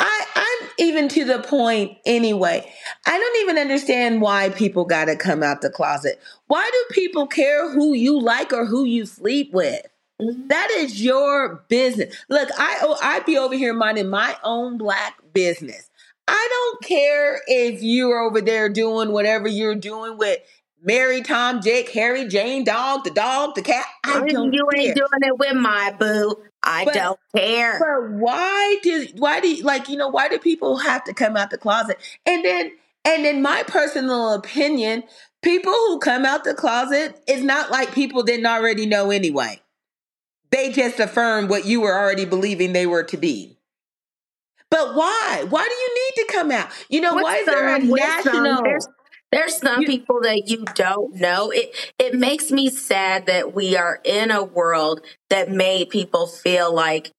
I 0.00 0.26
I'm 0.34 0.68
even 0.78 1.08
to 1.10 1.24
the 1.24 1.38
point 1.38 1.98
anyway. 2.04 2.68
I 3.06 3.18
don't 3.18 3.42
even 3.42 3.56
understand 3.56 4.20
why 4.20 4.48
people 4.48 4.84
got 4.84 5.04
to 5.04 5.14
come 5.14 5.44
out 5.44 5.60
the 5.60 5.70
closet. 5.70 6.20
Why 6.48 6.68
do 6.68 6.94
people 6.94 7.28
care 7.28 7.70
who 7.70 7.94
you 7.94 8.20
like 8.20 8.52
or 8.52 8.66
who 8.66 8.84
you 8.84 9.06
sleep 9.06 9.52
with? 9.52 9.86
Mm-hmm. 10.20 10.48
That 10.48 10.70
is 10.72 11.04
your 11.04 11.64
business. 11.68 12.16
Look, 12.28 12.48
I 12.58 12.78
oh, 12.82 12.98
I'd 13.00 13.26
be 13.26 13.38
over 13.38 13.54
here 13.54 13.74
minding 13.74 14.08
my 14.08 14.36
own 14.42 14.76
black 14.76 15.14
business. 15.32 15.88
I 16.30 16.48
don't 16.48 16.82
care 16.84 17.40
if 17.48 17.82
you're 17.82 18.20
over 18.20 18.40
there 18.40 18.68
doing 18.68 19.10
whatever 19.10 19.48
you're 19.48 19.74
doing 19.74 20.16
with 20.16 20.38
Mary, 20.80 21.22
Tom, 21.22 21.60
Jake, 21.60 21.90
Harry, 21.90 22.28
Jane, 22.28 22.62
dog, 22.62 23.02
the 23.02 23.10
dog, 23.10 23.56
the 23.56 23.62
cat. 23.62 23.84
I 24.04 24.20
don't 24.28 24.52
you 24.52 24.64
care. 24.72 24.80
ain't 24.80 24.96
doing 24.96 25.22
it 25.22 25.36
with 25.36 25.56
my 25.56 25.92
boo. 25.98 26.36
I 26.62 26.84
but, 26.84 26.94
don't 26.94 27.20
care. 27.34 27.80
But 27.80 28.12
why 28.12 28.76
do 28.80 29.08
why 29.16 29.40
do 29.40 29.48
you, 29.48 29.64
like 29.64 29.88
you 29.88 29.96
know 29.96 30.06
why 30.06 30.28
do 30.28 30.38
people 30.38 30.76
have 30.76 31.02
to 31.04 31.12
come 31.12 31.36
out 31.36 31.50
the 31.50 31.58
closet? 31.58 31.98
And 32.24 32.44
then 32.44 32.70
and 33.04 33.26
in 33.26 33.42
my 33.42 33.64
personal 33.66 34.32
opinion, 34.32 35.02
people 35.42 35.72
who 35.72 35.98
come 35.98 36.24
out 36.24 36.44
the 36.44 36.54
closet 36.54 37.20
is 37.26 37.42
not 37.42 37.72
like 37.72 37.92
people 37.92 38.22
didn't 38.22 38.46
already 38.46 38.86
know 38.86 39.10
anyway. 39.10 39.60
They 40.50 40.70
just 40.70 41.00
affirm 41.00 41.48
what 41.48 41.64
you 41.64 41.80
were 41.80 41.98
already 41.98 42.24
believing 42.24 42.72
they 42.72 42.86
were 42.86 43.04
to 43.04 43.16
be. 43.16 43.56
But 44.70 44.94
why? 44.94 45.44
Why 45.48 45.64
do 45.64 45.74
you 45.74 45.94
need 45.94 46.26
to 46.26 46.32
come 46.32 46.50
out? 46.50 46.68
You 46.88 47.00
know, 47.00 47.14
why 47.14 47.38
is 47.38 47.46
there 47.46 47.74
a 47.74 47.78
national? 47.80 48.62
There's, 48.62 48.88
there's 49.32 49.56
some 49.56 49.82
you, 49.82 49.86
people 49.86 50.20
that 50.22 50.48
you 50.48 50.64
don't 50.74 51.16
know. 51.16 51.50
It 51.50 51.74
it 51.98 52.14
makes 52.14 52.50
me 52.50 52.70
sad 52.70 53.26
that 53.26 53.54
we 53.54 53.76
are 53.76 54.00
in 54.04 54.30
a 54.30 54.44
world 54.44 55.00
that 55.28 55.50
made 55.50 55.90
people 55.90 56.26
feel 56.26 56.72
like 56.72 57.10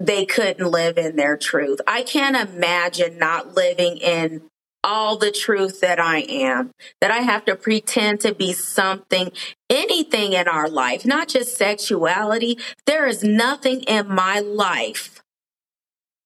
they 0.00 0.24
couldn't 0.26 0.70
live 0.70 0.98
in 0.98 1.16
their 1.16 1.36
truth. 1.36 1.80
I 1.86 2.02
can't 2.02 2.36
imagine 2.36 3.18
not 3.18 3.54
living 3.54 3.96
in 3.98 4.42
all 4.84 5.16
the 5.16 5.32
truth 5.32 5.80
that 5.80 5.98
I 5.98 6.20
am, 6.20 6.70
that 7.00 7.10
I 7.10 7.18
have 7.18 7.44
to 7.46 7.56
pretend 7.56 8.20
to 8.20 8.32
be 8.32 8.52
something, 8.52 9.32
anything 9.68 10.34
in 10.34 10.46
our 10.46 10.68
life, 10.68 11.04
not 11.04 11.28
just 11.28 11.56
sexuality. 11.56 12.58
There 12.86 13.06
is 13.06 13.24
nothing 13.24 13.82
in 13.82 14.08
my 14.08 14.38
life 14.38 15.20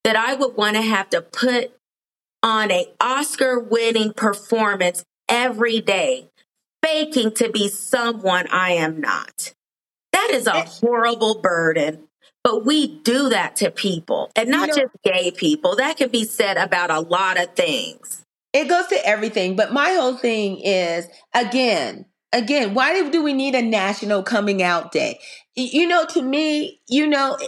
that 0.05 0.17
I 0.17 0.35
would 0.35 0.57
want 0.57 0.77
to 0.77 0.83
have 0.83 1.11
to 1.11 1.23
put 1.23 1.73
on 2.43 2.71
a 2.71 2.87
Oscar 3.01 3.61
winning 3.61 4.13
performance 4.13 5.05
every 5.29 5.81
day, 5.81 6.29
faking 6.85 7.33
to 7.33 7.51
be 7.51 7.69
someone 7.69 8.47
I 8.49 8.73
am 8.73 9.01
not. 9.01 9.55
That 10.13 10.31
is 10.33 10.47
a 10.47 10.57
eh. 10.57 10.65
horrible 10.67 11.41
burden. 11.41 12.09
But 12.45 12.65
we 12.65 12.99
do 13.03 13.29
that 13.29 13.57
to 13.57 13.71
people 13.71 14.33
and 14.35 14.49
not 14.49 14.69
you 14.69 14.75
know, 14.75 14.83
just 14.83 14.97
gay 15.05 15.31
people. 15.31 15.77
That 15.77 15.97
can 15.97 16.11
be 16.11 16.25
said 16.25 16.57
about 16.57 16.91
a 16.91 16.99
lot 16.99 17.41
of 17.41 17.55
things. 17.55 18.25
It 18.53 18.69
goes 18.69 18.89
to 18.89 19.07
everything. 19.07 19.55
But 19.55 19.73
my 19.73 19.91
whole 19.91 20.17
thing 20.17 20.59
is 20.59 21.07
again, 21.33 22.07
again, 22.33 22.75
why 22.75 23.09
do 23.11 23.23
we 23.23 23.33
need 23.33 23.55
a 23.55 23.63
national 23.63 24.25
coming 24.25 24.61
out 24.61 24.91
day? 24.91 25.21
You 25.55 25.87
know, 25.87 26.05
to 26.07 26.23
me, 26.23 26.81
you 26.89 27.07
know, 27.07 27.39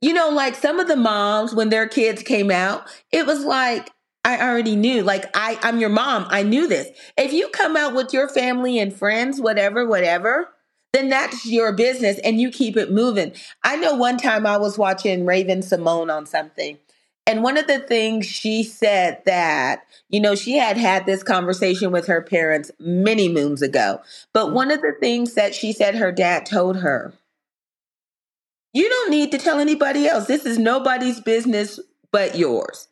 you 0.00 0.12
know, 0.12 0.30
like 0.30 0.54
some 0.54 0.80
of 0.80 0.88
the 0.88 0.96
moms, 0.96 1.54
when 1.54 1.70
their 1.70 1.88
kids 1.88 2.22
came 2.22 2.50
out, 2.50 2.88
it 3.12 3.26
was 3.26 3.44
like, 3.44 3.90
I 4.24 4.40
already 4.46 4.76
knew. 4.76 5.02
Like, 5.02 5.24
I, 5.34 5.58
I'm 5.62 5.80
your 5.80 5.88
mom. 5.88 6.26
I 6.28 6.42
knew 6.42 6.68
this. 6.68 6.88
If 7.16 7.32
you 7.32 7.48
come 7.48 7.76
out 7.76 7.94
with 7.94 8.12
your 8.12 8.28
family 8.28 8.78
and 8.78 8.94
friends, 8.94 9.40
whatever, 9.40 9.86
whatever, 9.86 10.48
then 10.92 11.08
that's 11.08 11.46
your 11.46 11.72
business 11.72 12.18
and 12.24 12.40
you 12.40 12.50
keep 12.50 12.76
it 12.76 12.90
moving. 12.92 13.32
I 13.62 13.76
know 13.76 13.94
one 13.94 14.18
time 14.18 14.46
I 14.46 14.56
was 14.56 14.78
watching 14.78 15.26
Raven-Symoné 15.26 16.14
on 16.14 16.26
something 16.26 16.78
And 17.28 17.42
one 17.42 17.58
of 17.58 17.66
the 17.66 17.78
things 17.80 18.24
she 18.24 18.62
said 18.62 19.20
that, 19.26 19.82
you 20.08 20.18
know, 20.18 20.34
she 20.34 20.56
had 20.56 20.78
had 20.78 21.04
this 21.04 21.22
conversation 21.22 21.92
with 21.92 22.06
her 22.06 22.22
parents 22.22 22.70
many 22.80 23.28
moons 23.28 23.60
ago. 23.60 24.00
But 24.32 24.46
mm-hmm. 24.46 24.54
one 24.54 24.70
of 24.70 24.80
the 24.80 24.94
things 24.98 25.34
that 25.34 25.54
she 25.54 25.74
said 25.74 25.94
her 25.96 26.10
dad 26.10 26.46
told 26.46 26.78
her, 26.78 27.12
you 28.78 28.88
don't 28.88 29.10
need 29.10 29.32
to 29.32 29.38
tell 29.38 29.58
anybody 29.58 30.06
else. 30.06 30.28
This 30.28 30.46
is 30.46 30.56
nobody's 30.56 31.18
business 31.18 31.80
but 32.12 32.38
yours. 32.38 32.86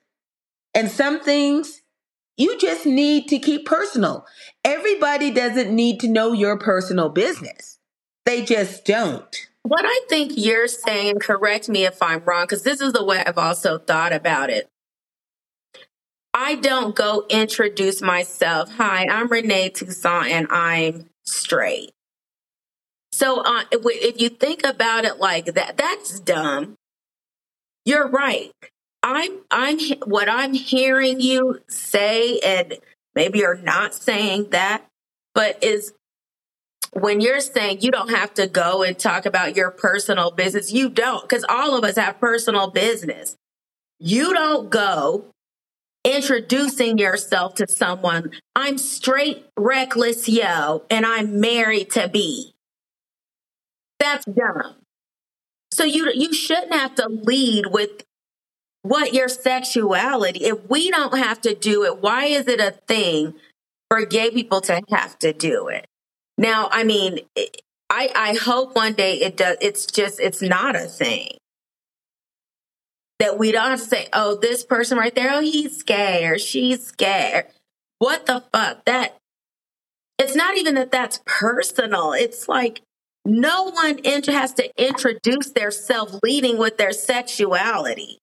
And 0.74 0.90
some 0.90 1.20
things 1.20 1.82
you 2.36 2.58
just 2.58 2.86
need 2.86 3.28
to 3.28 3.38
keep 3.38 3.66
personal. 3.66 4.26
Everybody 4.64 5.30
doesn't 5.30 5.72
need 5.72 6.00
to 6.00 6.08
know 6.08 6.32
your 6.32 6.58
personal 6.58 7.08
business. 7.08 7.78
They 8.24 8.44
just 8.44 8.84
don't. 8.84 9.48
What 9.62 9.84
I 9.84 10.00
think 10.08 10.32
you're 10.34 10.66
saying, 10.66 11.20
correct 11.20 11.68
me 11.68 11.86
if 11.86 12.02
I'm 12.02 12.24
wrong, 12.24 12.46
because 12.46 12.64
this 12.64 12.80
is 12.80 12.92
the 12.92 13.04
way 13.04 13.22
I've 13.24 13.38
also 13.38 13.78
thought 13.78 14.12
about 14.12 14.50
it. 14.50 14.68
I 16.34 16.56
don't 16.56 16.96
go 16.96 17.26
introduce 17.30 18.02
myself. 18.02 18.72
Hi, 18.74 19.06
I'm 19.08 19.28
Renee 19.28 19.70
Toussaint 19.70 20.32
and 20.32 20.48
I'm 20.50 21.10
straight. 21.24 21.92
So 23.16 23.40
uh, 23.40 23.62
if 23.72 24.20
you 24.20 24.28
think 24.28 24.60
about 24.62 25.06
it 25.06 25.16
like 25.18 25.46
that, 25.46 25.78
that's 25.78 26.20
dumb. 26.20 26.76
You're 27.86 28.08
right. 28.08 28.52
I'm 29.02 29.38
I'm 29.50 29.78
what 30.04 30.28
I'm 30.28 30.52
hearing 30.52 31.22
you 31.22 31.60
say, 31.66 32.38
and 32.40 32.74
maybe 33.14 33.38
you're 33.38 33.56
not 33.56 33.94
saying 33.94 34.50
that, 34.50 34.84
but 35.34 35.64
is 35.64 35.94
when 36.92 37.22
you're 37.22 37.40
saying 37.40 37.78
you 37.80 37.90
don't 37.90 38.10
have 38.10 38.34
to 38.34 38.48
go 38.48 38.82
and 38.82 38.98
talk 38.98 39.24
about 39.24 39.56
your 39.56 39.70
personal 39.70 40.30
business, 40.30 40.70
you 40.70 40.90
don't, 40.90 41.22
because 41.26 41.46
all 41.48 41.74
of 41.74 41.84
us 41.84 41.96
have 41.96 42.20
personal 42.20 42.68
business. 42.68 43.34
You 43.98 44.34
don't 44.34 44.68
go 44.68 45.24
introducing 46.04 46.98
yourself 46.98 47.54
to 47.54 47.66
someone. 47.66 48.32
I'm 48.54 48.76
straight, 48.76 49.46
reckless, 49.56 50.28
yo, 50.28 50.84
and 50.90 51.06
I'm 51.06 51.40
married 51.40 51.92
to 51.92 52.08
be. 52.08 52.55
That's 54.06 54.24
dumb. 54.26 54.76
So 55.72 55.82
you 55.84 56.12
you 56.14 56.32
shouldn't 56.32 56.72
have 56.72 56.94
to 56.94 57.08
lead 57.08 57.66
with 57.66 58.04
what 58.82 59.12
your 59.12 59.28
sexuality. 59.28 60.44
If 60.44 60.70
we 60.70 60.90
don't 60.90 61.18
have 61.18 61.40
to 61.40 61.54
do 61.54 61.84
it, 61.84 62.00
why 62.00 62.26
is 62.26 62.46
it 62.46 62.60
a 62.60 62.70
thing 62.86 63.34
for 63.90 64.06
gay 64.06 64.30
people 64.30 64.60
to 64.62 64.80
have 64.90 65.18
to 65.18 65.32
do 65.32 65.66
it? 65.68 65.86
Now, 66.38 66.68
I 66.70 66.84
mean, 66.84 67.18
I 67.90 68.12
I 68.14 68.38
hope 68.40 68.76
one 68.76 68.92
day 68.92 69.20
it 69.22 69.36
does. 69.36 69.56
It's 69.60 69.86
just 69.86 70.20
it's 70.20 70.40
not 70.40 70.76
a 70.76 70.86
thing 70.86 71.38
that 73.18 73.38
we 73.38 73.50
don't 73.50 73.70
have 73.70 73.80
to 73.80 73.86
say, 73.86 74.08
oh, 74.12 74.36
this 74.36 74.64
person 74.64 74.98
right 74.98 75.14
there, 75.14 75.32
oh, 75.32 75.40
he's 75.40 75.78
scared, 75.78 76.40
she's 76.40 76.86
scared. 76.86 77.46
What 77.98 78.26
the 78.26 78.44
fuck? 78.52 78.84
That 78.84 79.16
it's 80.16 80.36
not 80.36 80.56
even 80.56 80.76
that 80.76 80.92
that's 80.92 81.20
personal. 81.26 82.12
It's 82.12 82.48
like 82.48 82.82
no 83.26 83.64
one 83.70 83.98
has 84.04 84.52
to 84.54 84.70
introduce 84.82 85.50
their 85.50 85.70
self 85.70 86.18
leading 86.22 86.58
with 86.58 86.78
their 86.78 86.92
sexuality. 86.92 88.20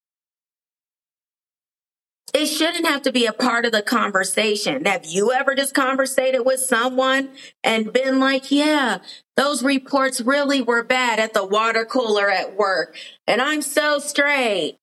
It 2.33 2.47
shouldn't 2.47 2.87
have 2.87 3.03
to 3.03 3.11
be 3.11 3.27
a 3.27 3.33
part 3.33 3.65
of 3.65 3.73
the 3.73 3.83
conversation. 3.83 4.85
Have 4.85 5.05
you 5.05 5.31
ever 5.31 5.53
just 5.53 5.75
conversated 5.75 6.43
with 6.43 6.59
someone 6.59 7.29
and 7.63 7.93
been 7.93 8.19
like, 8.19 8.49
yeah, 8.49 8.99
those 9.37 9.61
reports 9.61 10.19
really 10.19 10.59
were 10.59 10.83
bad 10.83 11.19
at 11.19 11.33
the 11.33 11.45
water 11.45 11.85
cooler 11.85 12.31
at 12.31 12.55
work 12.55 12.95
and 13.27 13.39
I'm 13.39 13.61
so 13.61 13.99
straight. 13.99 14.77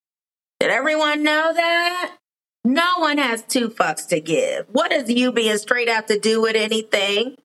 Did 0.61 0.71
everyone 0.71 1.25
know 1.25 1.53
that? 1.53 2.17
No 2.65 2.99
one 2.99 3.19
has 3.19 3.43
two 3.43 3.71
fucks 3.71 4.07
to 4.09 4.21
give. 4.21 4.67
What 4.71 4.91
does 4.91 5.09
you 5.11 5.33
being 5.33 5.57
straight 5.57 5.89
have 5.89 6.07
to 6.07 6.21
do 6.21 6.43
with 6.43 6.55
anything? 6.55 7.37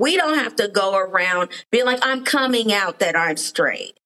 We 0.00 0.16
don't 0.16 0.38
have 0.38 0.56
to 0.56 0.68
go 0.68 0.96
around 0.96 1.50
being 1.70 1.84
like, 1.84 2.00
I'm 2.02 2.24
coming 2.24 2.72
out 2.72 3.00
that 3.00 3.14
I'm 3.14 3.36
straight. 3.36 4.00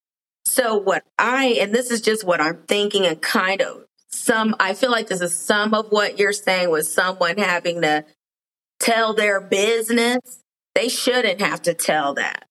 So 0.45 0.77
what 0.77 1.05
I, 1.19 1.57
and 1.61 1.73
this 1.73 1.93
is 1.93 2.01
just 2.01 2.25
what 2.25 2.41
I'm 2.41 2.65
thinking 2.67 3.07
and 3.07 3.23
kind 3.23 3.63
of 3.63 3.85
some, 4.09 4.57
I 4.59 4.75
feel 4.75 4.91
like 4.91 5.07
this 5.07 5.21
is 5.21 5.39
some 5.39 5.73
of 5.73 5.87
what 5.91 6.19
you're 6.19 6.33
saying 6.33 6.71
with 6.71 6.87
someone 6.87 7.39
having 7.39 7.83
to 7.83 8.05
tell 8.81 9.15
their 9.15 9.41
business. 9.41 10.41
They 10.75 10.89
shouldn't 10.89 11.41
have 11.41 11.63
to 11.63 11.75
tell 11.75 12.15
that. 12.15 12.49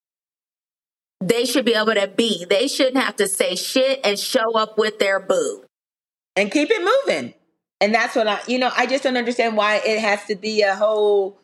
They 1.19 1.43
should 1.43 1.65
be 1.65 1.73
able 1.73 1.95
to 1.95 2.07
be. 2.07 2.45
They 2.45 2.67
shouldn't 2.67 3.03
have 3.03 3.17
to 3.17 3.27
say 3.27 3.55
shit 3.55 3.99
and 4.05 4.17
show 4.17 4.53
up 4.53 4.77
with 4.77 4.99
their 4.99 5.19
boo. 5.19 5.65
And 6.37 6.49
keep 6.49 6.69
it 6.71 6.81
moving. 6.81 7.33
And 7.81 7.93
that's 7.93 8.15
what 8.15 8.27
I, 8.27 8.39
you 8.47 8.59
know, 8.59 8.71
I 8.75 8.85
just 8.85 9.03
don't 9.03 9.17
understand 9.17 9.57
why 9.57 9.81
it 9.85 9.99
has 9.99 10.23
to 10.25 10.35
be 10.35 10.61
a 10.61 10.75
whole, 10.75 11.37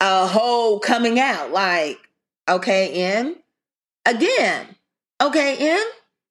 a 0.00 0.26
whole 0.26 0.80
coming 0.80 1.20
out. 1.20 1.52
Like, 1.52 1.98
okay, 2.48 3.16
in 3.16 3.36
again, 4.06 4.74
okay, 5.20 5.74
in 5.74 5.84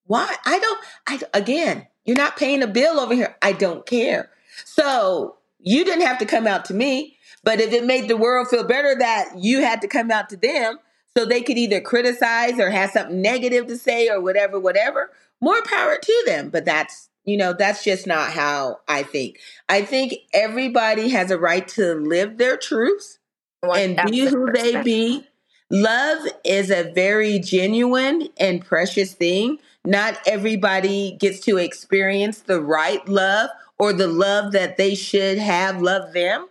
why? 0.06 0.36
I 0.46 0.60
don't, 0.60 0.80
I, 1.08 1.40
again, 1.40 1.88
you're 2.04 2.18
not 2.18 2.38
paying 2.38 2.64
a 2.64 2.68
bill 2.68 3.00
over 3.00 3.14
here. 3.14 3.36
I 3.42 3.52
don't 3.52 3.86
care. 3.86 4.32
So 4.66 5.38
you 5.60 5.86
didn't 5.86 6.06
have 6.06 6.18
to 6.20 6.26
come 6.26 6.48
out 6.48 6.66
to 6.66 6.74
me. 6.74 7.18
But 7.44 7.62
if 7.62 7.72
it 7.72 7.86
made 7.86 8.08
the 8.08 8.18
world 8.18 8.48
feel 8.50 8.64
better 8.64 8.96
that 8.98 9.38
you 9.38 9.62
had 9.62 9.82
to 9.82 9.88
come 9.88 10.12
out 10.12 10.30
to 10.30 10.38
them 10.38 10.80
so 11.16 11.26
they 11.26 11.42
could 11.42 11.58
either 11.58 11.80
criticize 11.80 12.60
or 12.60 12.70
have 12.70 12.92
something 12.92 13.22
negative 13.22 13.68
to 13.68 13.78
say 13.78 14.10
or 14.10 14.20
whatever, 14.20 14.60
whatever, 14.60 15.12
more 15.40 15.62
power 15.64 15.98
to 16.02 16.24
them. 16.26 16.50
But 16.50 16.66
that's, 16.66 17.10
you 17.24 17.38
know, 17.38 17.54
that's 17.54 17.84
just 17.84 18.08
not 18.08 18.32
how 18.32 18.80
I 18.88 19.04
think. 19.04 19.38
I 19.70 19.84
think 19.84 20.16
everybody 20.34 21.10
has 21.10 21.32
a 21.32 21.38
right 21.38 21.68
to 21.70 21.94
live 21.94 22.38
their 22.38 22.58
truths 22.58 23.19
and 23.64 24.00
be 24.10 24.26
who 24.26 24.52
they 24.52 24.82
be. 24.84 25.26
Love 25.70 26.28
is 26.44 26.72
a 26.72 26.92
very 26.94 27.40
genuine 27.40 28.30
and 28.38 28.66
precious 28.66 29.14
thing. 29.14 29.60
Not 29.86 30.20
everybody 30.26 31.16
gets 31.20 31.40
to 31.42 31.58
experience 31.58 32.40
the 32.40 32.62
right 32.62 33.08
love 33.08 33.50
or 33.78 33.94
the 33.94 34.08
love 34.08 34.52
that 34.54 34.78
they 34.78 34.96
should 34.96 35.38
have 35.38 35.82
love 35.82 36.14
them. 36.14 36.48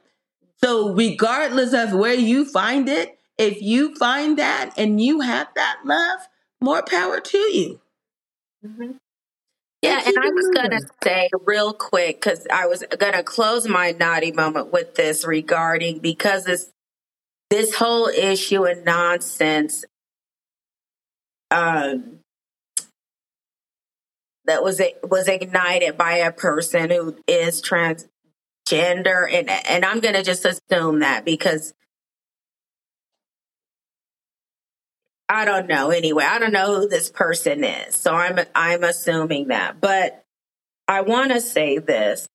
So, 0.62 0.94
regardless 0.94 1.72
of 1.72 1.92
where 1.92 2.14
you 2.14 2.44
find 2.44 2.88
it, 2.88 3.18
if 3.36 3.62
you 3.62 3.94
find 3.96 4.38
that 4.38 4.72
and 4.76 5.00
you 5.00 5.20
have 5.20 5.48
that 5.54 5.80
love, 5.84 6.20
more 6.60 6.82
power 6.82 7.20
to 7.20 7.38
you. 7.38 7.80
Mm-hmm. 8.64 8.92
Yeah, 9.82 10.02
and 10.04 10.16
I 10.20 10.30
was 10.30 10.48
going 10.52 10.70
to 10.70 10.80
say 11.04 11.30
real 11.46 11.72
quick 11.72 12.20
because 12.20 12.44
I 12.52 12.66
was 12.66 12.82
going 12.98 13.12
to 13.12 13.22
close 13.22 13.68
my 13.68 13.92
naughty 13.92 14.32
moment 14.32 14.72
with 14.72 14.96
this 14.96 15.24
regarding 15.24 16.00
because 16.00 16.44
this 16.44 16.70
this 17.50 17.74
whole 17.74 18.08
issue 18.08 18.64
and 18.64 18.84
nonsense 18.84 19.84
um, 21.50 22.18
that 24.44 24.62
was 24.62 24.80
was 25.02 25.28
ignited 25.28 25.96
by 25.96 26.16
a 26.16 26.32
person 26.32 26.90
who 26.90 27.16
is 27.26 27.62
transgender 27.62 29.32
and 29.32 29.48
and 29.48 29.84
I'm 29.84 30.00
going 30.00 30.14
to 30.14 30.22
just 30.22 30.44
assume 30.44 31.00
that 31.00 31.24
because 31.24 31.74
I 35.28 35.44
don't 35.44 35.68
know 35.68 35.90
anyway. 35.90 36.24
I 36.24 36.38
don't 36.38 36.52
know 36.52 36.80
who 36.80 36.88
this 36.88 37.10
person 37.10 37.62
is. 37.62 37.94
So 37.94 38.14
I'm 38.14 38.38
I'm 38.54 38.82
assuming 38.82 39.48
that. 39.48 39.80
But 39.80 40.24
I 40.86 41.02
want 41.02 41.32
to 41.32 41.40
say 41.40 41.78
this 41.78 42.28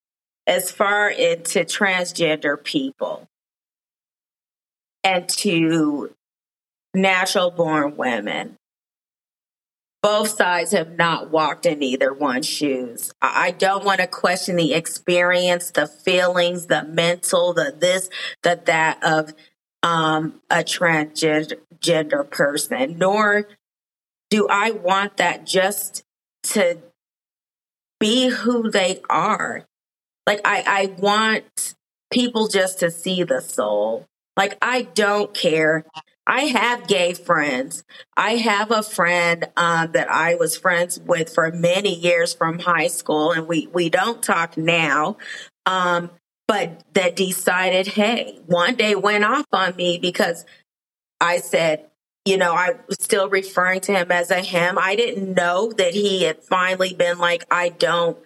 as 0.46 0.70
far 0.70 1.10
into 1.10 1.60
transgender 1.60 2.64
people 2.64 3.28
and 5.04 5.28
to 5.30 6.14
natural 6.94 7.52
born 7.52 7.98
women 7.98 8.58
both 10.04 10.36
sides 10.36 10.74
have 10.74 10.98
not 10.98 11.32
walked 11.32 11.66
in 11.66 11.82
either 11.82 12.14
one's 12.14 12.46
shoes. 12.46 13.14
I 13.22 13.52
don't 13.52 13.86
want 13.86 14.02
to 14.02 14.08
question 14.08 14.58
the 14.58 14.74
experience, 14.74 15.72
the 15.72 15.88
feelings, 15.88 16.68
the 16.68 16.84
mental, 16.84 17.54
the 17.54 17.74
this, 17.76 18.10
the 18.44 18.62
that 18.66 19.02
of 19.02 19.34
um, 19.82 20.42
a 20.50 20.58
transgender 20.58 22.30
person, 22.30 22.98
nor 22.98 23.48
do 24.30 24.48
I 24.50 24.72
want 24.72 25.18
that 25.18 25.46
just 25.46 26.04
to 26.44 26.80
be 27.98 28.28
who 28.28 28.70
they 28.70 29.00
are. 29.10 29.66
Like 30.28 30.42
I, 30.44 30.64
I 30.68 31.02
want 31.02 31.76
people 32.12 32.50
just 32.50 32.80
to 32.80 32.92
see 32.92 33.24
the 33.24 33.40
soul. 33.40 34.06
Like 34.36 34.58
I 34.62 34.84
don't 34.84 35.34
care 35.34 35.86
I 36.26 36.42
have 36.44 36.88
gay 36.88 37.14
friends. 37.14 37.84
I 38.16 38.38
have 38.38 38.72
a 38.72 38.82
friend 38.82 39.46
um, 39.58 39.92
that 39.92 40.10
I 40.10 40.36
was 40.36 40.58
friends 40.58 41.00
with 41.00 41.34
for 41.34 41.52
many 41.52 41.94
years 41.94 42.34
from 42.34 42.60
high 42.60 42.88
school, 42.88 43.32
and 43.32 43.48
we 43.48 43.68
we 43.68 43.90
don't 43.90 44.24
talk 44.24 44.58
now. 44.58 45.18
Um, 45.66 46.12
but 46.48 46.84
that 46.94 47.16
decided, 47.16 47.88
hey, 47.88 48.40
one 48.46 48.76
day 48.76 48.96
went 48.96 49.26
off 49.26 49.46
on 49.52 49.76
me 49.76 49.98
because 49.98 50.46
I 51.20 51.38
said, 51.40 51.90
you 52.26 52.38
know, 52.38 52.54
I 52.54 52.76
was 52.88 52.98
still 53.02 53.30
referring 53.30 53.82
to 53.82 53.94
him 53.94 54.12
as 54.12 54.32
a 54.32 54.42
him. 54.42 54.78
I 54.78 54.96
didn't 54.96 55.34
know 55.34 55.74
that 55.74 55.94
he 55.94 56.24
had 56.24 56.44
finally 56.44 56.94
been 56.94 57.18
like, 57.18 57.46
I 57.52 57.70
don't 57.70 58.18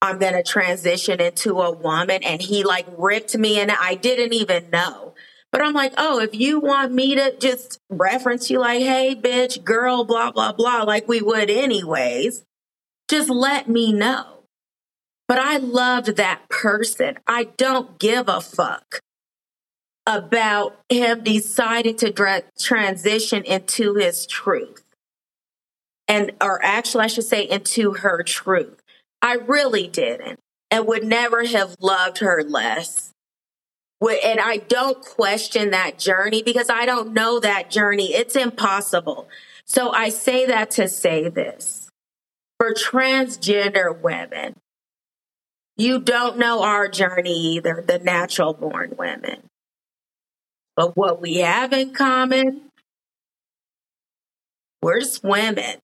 I'm 0.00 0.18
going 0.18 0.34
to 0.34 0.42
transition 0.42 1.20
into 1.20 1.60
a 1.60 1.72
woman. 1.72 2.22
And 2.22 2.40
he 2.40 2.62
like 2.64 2.86
ripped 2.96 3.36
me 3.36 3.58
and 3.58 3.72
I 3.72 3.96
didn't 3.96 4.32
even 4.32 4.70
know. 4.70 5.14
But 5.50 5.62
I'm 5.62 5.72
like, 5.72 5.94
oh, 5.96 6.20
if 6.20 6.34
you 6.34 6.60
want 6.60 6.92
me 6.92 7.14
to 7.14 7.34
just 7.38 7.78
reference 7.88 8.50
you 8.50 8.60
like, 8.60 8.80
hey, 8.80 9.16
bitch, 9.18 9.64
girl, 9.64 10.04
blah, 10.04 10.30
blah, 10.30 10.52
blah, 10.52 10.82
like 10.82 11.08
we 11.08 11.22
would 11.22 11.50
anyways, 11.50 12.44
just 13.08 13.30
let 13.30 13.68
me 13.68 13.92
know. 13.92 14.44
But 15.26 15.38
I 15.38 15.58
loved 15.58 16.16
that 16.16 16.48
person. 16.48 17.18
I 17.26 17.44
don't 17.44 17.98
give 17.98 18.28
a 18.28 18.40
fuck 18.40 19.00
about 20.06 20.78
him 20.88 21.22
deciding 21.22 21.96
to 21.96 22.10
dra- 22.10 22.42
transition 22.58 23.44
into 23.44 23.94
his 23.94 24.26
truth. 24.26 24.82
And, 26.06 26.32
or 26.40 26.64
actually, 26.64 27.04
I 27.04 27.08
should 27.08 27.24
say, 27.24 27.42
into 27.42 27.92
her 27.94 28.22
truth. 28.22 28.80
I 29.20 29.34
really 29.34 29.86
didn't 29.86 30.38
and 30.70 30.86
would 30.86 31.04
never 31.04 31.44
have 31.44 31.76
loved 31.80 32.18
her 32.18 32.42
less. 32.42 33.12
And 34.00 34.38
I 34.38 34.58
don't 34.58 35.04
question 35.04 35.70
that 35.70 35.98
journey 35.98 36.42
because 36.42 36.70
I 36.70 36.86
don't 36.86 37.12
know 37.12 37.40
that 37.40 37.70
journey. 37.70 38.14
It's 38.14 38.36
impossible. 38.36 39.28
So 39.64 39.90
I 39.90 40.08
say 40.08 40.46
that 40.46 40.70
to 40.72 40.88
say 40.88 41.28
this 41.28 41.90
for 42.58 42.74
transgender 42.74 44.00
women, 44.00 44.54
you 45.76 46.00
don't 46.00 46.38
know 46.38 46.62
our 46.62 46.88
journey 46.88 47.56
either, 47.56 47.84
the 47.86 47.98
natural 47.98 48.52
born 48.52 48.94
women. 48.98 49.42
But 50.76 50.96
what 50.96 51.20
we 51.20 51.38
have 51.38 51.72
in 51.72 51.92
common, 51.92 52.62
we're 54.80 55.00
just 55.00 55.24
women. 55.24 55.78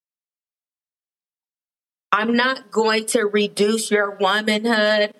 I'm 2.12 2.35
not 2.35 2.71
going 2.71 3.07
to 3.07 3.25
reduce 3.25 3.91
your 3.91 4.17
womanhood. 4.21 5.15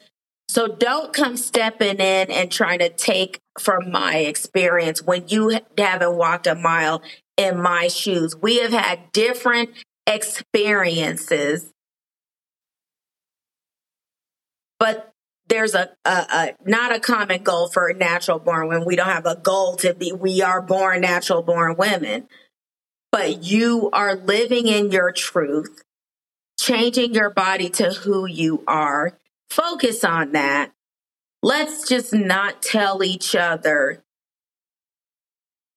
So 0.55 0.69
don't 0.69 1.13
come 1.13 1.37
stepping 1.37 1.97
in 1.97 2.31
and 2.31 2.49
trying 2.49 2.79
to 2.79 2.89
take 2.89 3.41
from 3.59 3.91
my 3.91 4.19
experience 4.19 5.03
when 5.03 5.27
you 5.27 5.59
haven't 5.77 6.15
walked 6.15 6.47
a 6.47 6.55
mile 6.55 7.03
in 7.37 7.61
my 7.61 7.89
shoes. 7.89 8.37
We 8.37 8.59
have 8.59 8.71
had 8.71 9.11
different 9.11 9.71
experiences, 10.07 11.73
but 14.79 15.13
there's 15.49 15.75
a, 15.75 15.91
a, 16.05 16.11
a, 16.11 16.55
not 16.65 16.95
a 16.95 17.01
common 17.01 17.43
goal 17.43 17.67
for 17.67 17.93
natural 17.93 18.39
born 18.39 18.69
women. 18.69 18.87
We 18.87 18.95
don't 18.95 19.09
have 19.09 19.27
a 19.27 19.35
goal 19.35 19.75
to 19.79 19.93
be. 19.93 20.13
We 20.13 20.41
are 20.41 20.63
born 20.63 21.01
natural 21.01 21.43
born 21.43 21.75
women, 21.77 22.29
but 23.11 23.43
you 23.43 23.91
are 23.93 24.15
living 24.15 24.69
in 24.69 24.93
your 24.93 25.11
truth 25.11 25.83
changing 26.61 27.13
your 27.13 27.31
body 27.31 27.71
to 27.71 27.91
who 27.91 28.27
you 28.27 28.63
are. 28.69 29.19
Focus 29.51 30.05
on 30.05 30.33
that. 30.33 30.73
Let's 31.43 31.89
just 31.89 32.13
not 32.13 32.63
tell 32.63 33.03
each 33.03 33.35
other 33.35 34.03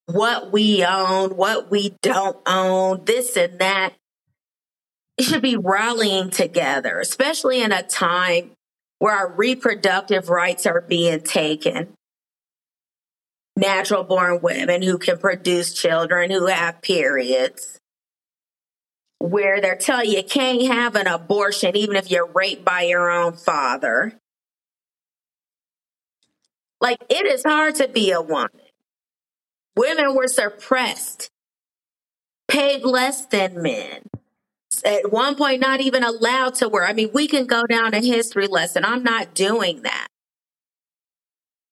what 0.05 0.51
we 0.51 0.85
own, 0.85 1.35
what 1.35 1.69
we 1.69 1.95
don't 2.01 2.37
own, 2.45 3.03
this 3.05 3.35
and 3.35 3.59
that. 3.59 3.93
It 5.17 5.23
should 5.23 5.41
be 5.41 5.57
rallying 5.57 6.29
together, 6.29 6.99
especially 6.99 7.61
in 7.61 7.71
a 7.71 7.83
time 7.83 8.51
where 8.99 9.13
our 9.13 9.31
reproductive 9.31 10.29
rights 10.29 10.65
are 10.65 10.81
being 10.81 11.21
taken. 11.21 11.93
Natural 13.55 14.03
born 14.03 14.39
women 14.41 14.83
who 14.83 14.97
can 14.97 15.17
produce 15.17 15.73
children 15.73 16.31
who 16.31 16.45
have 16.45 16.81
periods 16.81 17.76
where 19.19 19.59
they're 19.61 19.75
telling 19.75 20.11
you 20.11 20.23
can't 20.23 20.61
have 20.67 20.95
an 20.95 21.07
abortion 21.07 21.75
even 21.75 21.95
if 21.95 22.11
you're 22.11 22.27
raped 22.27 22.63
by 22.63 22.83
your 22.83 23.09
own 23.09 23.33
father. 23.33 24.19
Like 26.79 27.03
it 27.09 27.25
is 27.25 27.43
hard 27.43 27.75
to 27.75 27.87
be 27.87 28.11
a 28.11 28.21
woman. 28.21 28.51
Women 29.75 30.15
were 30.15 30.27
suppressed, 30.27 31.29
paid 32.47 32.83
less 32.83 33.25
than 33.25 33.61
men. 33.61 34.03
At 34.85 35.11
one 35.11 35.35
point, 35.35 35.61
not 35.61 35.81
even 35.81 36.03
allowed 36.03 36.55
to 36.55 36.69
work. 36.69 36.87
I 36.87 36.93
mean, 36.93 37.09
we 37.13 37.27
can 37.27 37.47
go 37.47 37.63
down 37.63 37.93
a 37.93 37.99
history 37.99 38.47
lesson. 38.47 38.85
I'm 38.85 39.03
not 39.03 39.33
doing 39.33 39.81
that. 39.83 40.07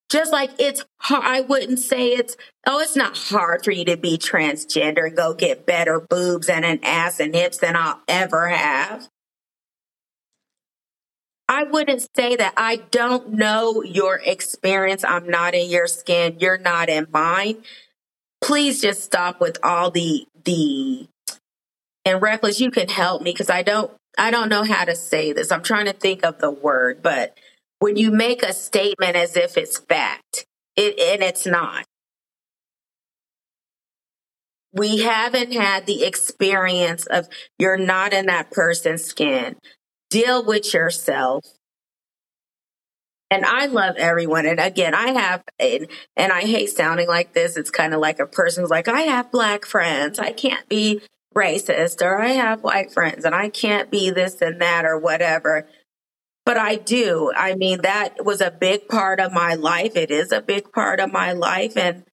Just 0.10 0.32
like 0.32 0.52
it's 0.60 0.86
hard, 1.00 1.24
I 1.26 1.42
wouldn't 1.42 1.80
say 1.80 2.10
it's, 2.10 2.38
oh, 2.68 2.80
it's 2.80 2.96
not 2.96 3.18
hard 3.18 3.64
for 3.64 3.72
you 3.72 3.86
to 3.86 3.98
be 3.98 4.18
transgender 4.18 5.08
and 5.08 5.18
go 5.18 5.34
get 5.34 5.66
better 5.66 6.00
boobs 6.00 6.48
and 6.48 6.64
an 6.64 6.80
ass 6.84 7.20
and 7.20 7.34
hips 7.34 7.58
than 7.58 7.76
I'll 7.76 8.02
ever 8.08 8.50
have. 8.50 9.10
I 11.48 11.64
wouldn't 11.64 12.08
say 12.16 12.36
that. 12.36 12.54
I 12.58 12.78
don't 12.78 13.34
know 13.34 13.84
your 13.84 14.20
experience. 14.24 15.04
I'm 15.04 15.30
not 15.30 15.54
in 15.54 15.70
your 15.70 15.88
skin. 15.88 16.38
You're 16.40 16.58
not 16.58 16.90
in 16.90 17.08
mine. 17.12 17.58
Please 18.42 18.82
just 18.82 19.04
stop 19.04 19.40
with 19.40 19.58
all 19.64 19.92
the, 19.92 20.26
the, 20.44 21.08
and 22.04 22.22
reckless, 22.22 22.60
you 22.60 22.70
can 22.70 22.90
help 22.90 23.22
me 23.22 23.32
because 23.32 23.50
I 23.50 23.64
don't, 23.64 23.92
I 24.18 24.32
don't 24.32 24.50
know 24.50 24.64
how 24.64 24.86
to 24.86 24.96
say 24.96 25.34
this. 25.34 25.52
I'm 25.52 25.64
trying 25.64 25.86
to 25.86 25.94
think 25.94 26.24
of 26.24 26.40
the 26.40 26.52
word, 26.52 27.02
but 27.02 27.38
when 27.86 27.98
you 27.98 28.10
make 28.10 28.42
a 28.42 28.52
statement 28.52 29.16
as 29.16 29.38
if 29.38 29.58
it's 29.58 29.78
fact, 29.78 30.48
it, 30.76 31.00
and 31.00 31.22
it's 31.22 31.46
not. 31.46 31.86
We 34.74 35.04
haven't 35.04 35.54
had 35.54 35.86
the 35.86 36.04
experience 36.04 37.06
of 37.06 37.28
you're 37.60 37.78
not 37.78 38.12
in 38.12 38.26
that 38.26 38.50
person's 38.50 39.04
skin. 39.04 39.58
Deal 40.10 40.44
with 40.44 40.74
yourself. 40.74 41.46
And 43.30 43.46
I 43.46 43.68
love 43.68 43.98
everyone. 43.98 44.48
And 44.48 44.60
again, 44.60 44.96
I 44.96 45.12
have, 45.12 45.44
and, 45.60 45.88
and 46.18 46.32
I 46.32 46.42
hate 46.42 46.72
sounding 46.72 47.08
like 47.08 47.34
this. 47.34 47.56
It's 47.56 47.70
kind 47.70 47.94
of 47.94 48.00
like 48.00 48.18
a 48.18 48.26
person 48.26 48.64
who's 48.64 48.72
like, 48.72 48.88
I 48.88 49.02
have 49.02 49.32
black 49.32 49.64
friends. 49.64 50.18
I 50.18 50.32
can't 50.32 50.68
be 50.68 51.02
racist, 51.36 52.02
or 52.02 52.20
I 52.20 52.30
have 52.30 52.64
white 52.64 52.92
friends, 52.92 53.26
and 53.26 53.36
I 53.36 53.50
can't 53.50 53.92
be 53.92 54.10
this 54.10 54.42
and 54.42 54.60
that, 54.62 54.86
or 54.86 54.98
whatever. 54.98 55.68
But 56.46 56.58
I 56.58 56.76
do. 56.76 57.32
I 57.36 57.56
mean, 57.56 57.82
that 57.82 58.24
was 58.24 58.40
a 58.40 58.52
big 58.52 58.88
part 58.88 59.20
of 59.20 59.34
my 59.34 59.56
life. 59.56 59.96
It 59.96 60.12
is 60.12 60.32
a 60.32 60.42
big 60.42 60.72
part 60.72 61.00
of 61.00 61.12
my 61.12 61.34
life. 61.34 61.76
And 61.76 62.04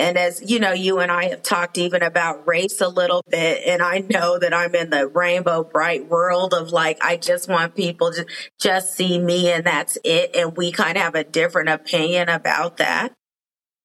and 0.00 0.16
as 0.16 0.48
you 0.48 0.60
know, 0.60 0.72
you 0.72 1.00
and 1.00 1.10
I 1.10 1.24
have 1.30 1.42
talked 1.42 1.76
even 1.76 2.04
about 2.04 2.46
race 2.46 2.80
a 2.80 2.88
little 2.88 3.24
bit, 3.28 3.64
and 3.66 3.82
I 3.82 3.98
know 3.98 4.38
that 4.38 4.54
I'm 4.54 4.72
in 4.76 4.90
the 4.90 5.08
rainbow 5.08 5.64
bright 5.64 6.06
world 6.06 6.54
of 6.54 6.70
like, 6.70 6.98
I 7.02 7.16
just 7.16 7.48
want 7.48 7.74
people 7.74 8.12
to 8.12 8.24
just 8.60 8.94
see 8.94 9.18
me 9.18 9.50
and 9.50 9.64
that's 9.64 9.98
it. 10.04 10.36
And 10.36 10.56
we 10.56 10.70
kind 10.70 10.96
of 10.96 11.02
have 11.02 11.16
a 11.16 11.24
different 11.24 11.68
opinion 11.68 12.28
about 12.28 12.76
that. 12.76 13.12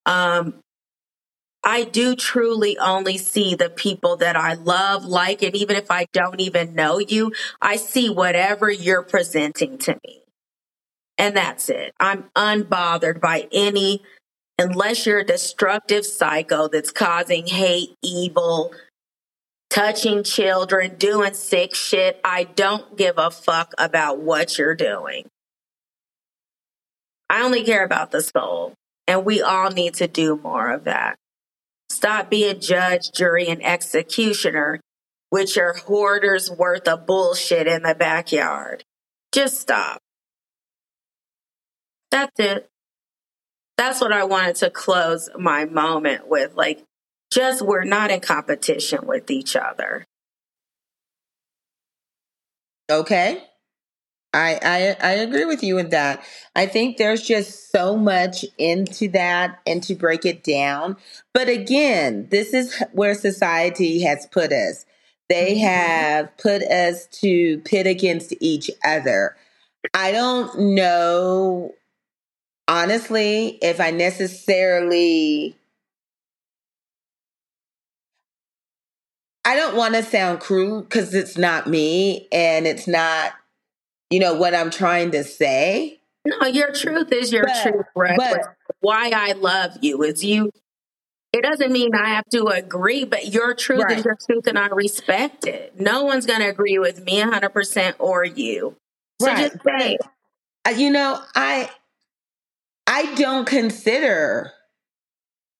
Um, 0.05 0.62
I 1.63 1.85
do 1.85 2.15
truly 2.15 2.77
only 2.77 3.17
see 3.17 3.55
the 3.55 3.69
people 3.69 4.17
that 4.17 4.35
I 4.35 4.55
love, 4.55 5.05
like, 5.05 5.41
and 5.41 5.55
even 5.55 5.77
if 5.77 5.89
I 5.89 6.07
don't 6.11 6.41
even 6.41 6.75
know 6.75 6.99
you, 6.99 7.31
I 7.61 7.77
see 7.77 8.09
whatever 8.09 8.69
you're 8.69 9.03
presenting 9.03 9.77
to 9.79 9.97
me. 10.05 10.23
And 11.17 11.37
that's 11.37 11.69
it. 11.69 11.93
I'm 11.99 12.29
unbothered 12.35 13.21
by 13.21 13.47
any, 13.51 14.01
unless 14.59 15.05
you're 15.05 15.19
a 15.19 15.25
destructive 15.25 16.05
psycho 16.05 16.67
that's 16.67 16.91
causing 16.91 17.47
hate, 17.47 17.95
evil, 18.03 18.73
touching 19.69 20.23
children, 20.23 20.95
doing 20.97 21.33
sick 21.33 21.75
shit. 21.75 22.19
I 22.25 22.43
don't 22.43 22.97
give 22.97 23.17
a 23.17 23.31
fuck 23.31 23.73
about 23.77 24.19
what 24.19 24.57
you're 24.57 24.75
doing. 24.75 25.27
I 27.29 27.43
only 27.43 27.63
care 27.63 27.85
about 27.85 28.11
the 28.11 28.21
soul. 28.21 28.73
And 29.07 29.25
we 29.25 29.41
all 29.41 29.69
need 29.69 29.95
to 29.95 30.07
do 30.07 30.39
more 30.41 30.71
of 30.71 30.83
that. 30.85 31.17
Stop 31.93 32.31
being 32.31 32.59
judge, 32.59 33.11
jury, 33.11 33.47
and 33.47 33.63
executioner 33.63 34.79
with 35.31 35.55
your 35.55 35.73
hoarder's 35.73 36.49
worth 36.49 36.87
of 36.87 37.05
bullshit 37.05 37.67
in 37.67 37.83
the 37.83 37.93
backyard. 37.93 38.83
Just 39.31 39.61
stop. 39.61 39.99
That's 42.09 42.39
it. 42.39 42.67
That's 43.77 44.01
what 44.01 44.11
I 44.11 44.23
wanted 44.23 44.55
to 44.57 44.71
close 44.71 45.29
my 45.37 45.65
moment 45.65 46.27
with. 46.27 46.55
Like, 46.55 46.83
just 47.31 47.61
we're 47.61 47.83
not 47.83 48.09
in 48.09 48.21
competition 48.21 49.05
with 49.05 49.29
each 49.29 49.55
other. 49.55 50.03
Okay. 52.89 53.43
I, 54.33 54.59
I 54.63 54.95
I 54.99 55.11
agree 55.11 55.45
with 55.45 55.63
you 55.63 55.77
in 55.77 55.89
that. 55.89 56.23
I 56.55 56.65
think 56.65 56.97
there's 56.97 57.21
just 57.21 57.71
so 57.71 57.95
much 57.95 58.43
into 58.57 59.07
that 59.09 59.59
and 59.67 59.83
to 59.83 59.95
break 59.95 60.25
it 60.25 60.43
down. 60.43 60.97
But 61.33 61.49
again, 61.49 62.27
this 62.31 62.53
is 62.53 62.81
where 62.93 63.13
society 63.13 64.01
has 64.01 64.25
put 64.25 64.51
us. 64.51 64.85
They 65.29 65.55
mm-hmm. 65.55 65.65
have 65.65 66.37
put 66.37 66.63
us 66.63 67.05
to 67.21 67.59
pit 67.59 67.85
against 67.85 68.33
each 68.39 68.71
other. 68.83 69.35
I 69.93 70.11
don't 70.11 70.75
know 70.75 71.75
honestly 72.67 73.59
if 73.61 73.79
I 73.79 73.91
necessarily 73.91 75.57
I 79.45 79.55
don't 79.55 79.75
want 79.75 79.95
to 79.95 80.03
sound 80.03 80.39
cruel 80.39 80.81
because 80.81 81.13
it's 81.13 81.37
not 81.37 81.67
me 81.67 82.27
and 82.31 82.65
it's 82.65 82.87
not 82.87 83.33
you 84.13 84.19
know, 84.19 84.35
what 84.35 84.53
I'm 84.53 84.69
trying 84.69 85.09
to 85.11 85.23
say. 85.23 85.99
No, 86.23 86.45
your 86.45 86.71
truth 86.71 87.11
is 87.11 87.33
your 87.33 87.45
But- 87.45 87.63
truth, 87.63 87.85
Brett. 87.95 88.15
but- 88.17 88.55
why 88.79 89.09
I 89.13 89.31
love 89.31 89.79
you 89.81 90.03
is 90.03 90.23
you. 90.23 90.51
It 91.33 91.41
doesn't 91.41 91.71
mean 91.71 91.95
I 91.95 92.09
have 92.09 92.25
to 92.31 92.45
agree, 92.45 93.05
but 93.05 93.33
your 93.33 93.55
truth 93.55 93.85
Right. 93.85 93.97
is 93.97 94.05
your 94.05 94.15
truth, 94.23 94.45
and 94.45 94.59
I 94.59 94.67
respect 94.67 95.47
it. 95.47 95.79
No 95.79 96.03
one's 96.03 96.27
going 96.27 96.41
to 96.41 96.47
agree 96.47 96.77
with 96.77 97.03
me 97.03 97.21
100% 97.21 97.95
or 97.97 98.23
you. 98.23 98.75
So 99.19 99.27
Right. 99.27 99.51
just 99.51 99.63
say, 99.65 99.97
Uh, 100.65 100.69
You 100.77 100.91
know, 100.91 101.19
I 101.35 101.71
I 102.85 103.15
don't 103.15 103.45
consider 103.45 104.51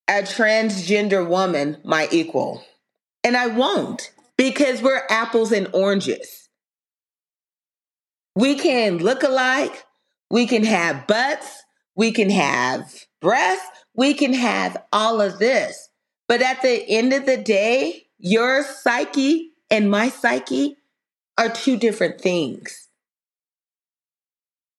a 0.08 0.22
transgender 0.22 1.28
woman 1.28 1.78
my 1.84 2.08
equal. 2.12 2.64
And 3.24 3.36
I 3.36 3.48
won't 3.48 4.12
because 4.38 4.82
we're 4.84 5.02
apples 5.10 5.52
and 5.52 5.68
oranges. 5.74 6.43
We 8.36 8.56
can 8.56 8.98
look 8.98 9.24
alike, 9.24 9.86
we 10.30 10.48
can 10.48 10.64
have 10.64 11.08
butts, 11.08 11.64
we 11.96 12.12
can 12.12 12.30
have 12.30 12.92
breasts, 13.22 13.86
we 13.96 14.14
can 14.14 14.34
have 14.34 14.78
all 14.92 15.22
of 15.22 15.40
this. 15.40 15.90
But 16.28 16.42
at 16.42 16.62
the 16.62 16.84
end 16.90 17.14
of 17.14 17.26
the 17.26 17.38
day, 17.38 18.08
your 18.18 18.64
psyche 18.64 19.52
and 19.70 19.92
my 19.92 20.10
psyche 20.10 20.78
are 21.38 21.50
two 21.50 21.78
different 21.78 22.22
things. 22.22 22.90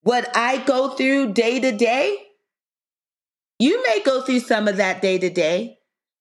What 0.02 0.28
I 0.36 0.58
go 0.58 0.90
through 0.90 1.32
day 1.32 1.60
to 1.60 1.72
day, 1.72 2.18
you 3.58 3.82
may 3.86 4.00
go 4.04 4.22
through 4.22 4.40
some 4.40 4.68
of 4.68 4.76
that 4.78 5.00
day 5.00 5.18
to 5.18 5.30
day, 5.30 5.78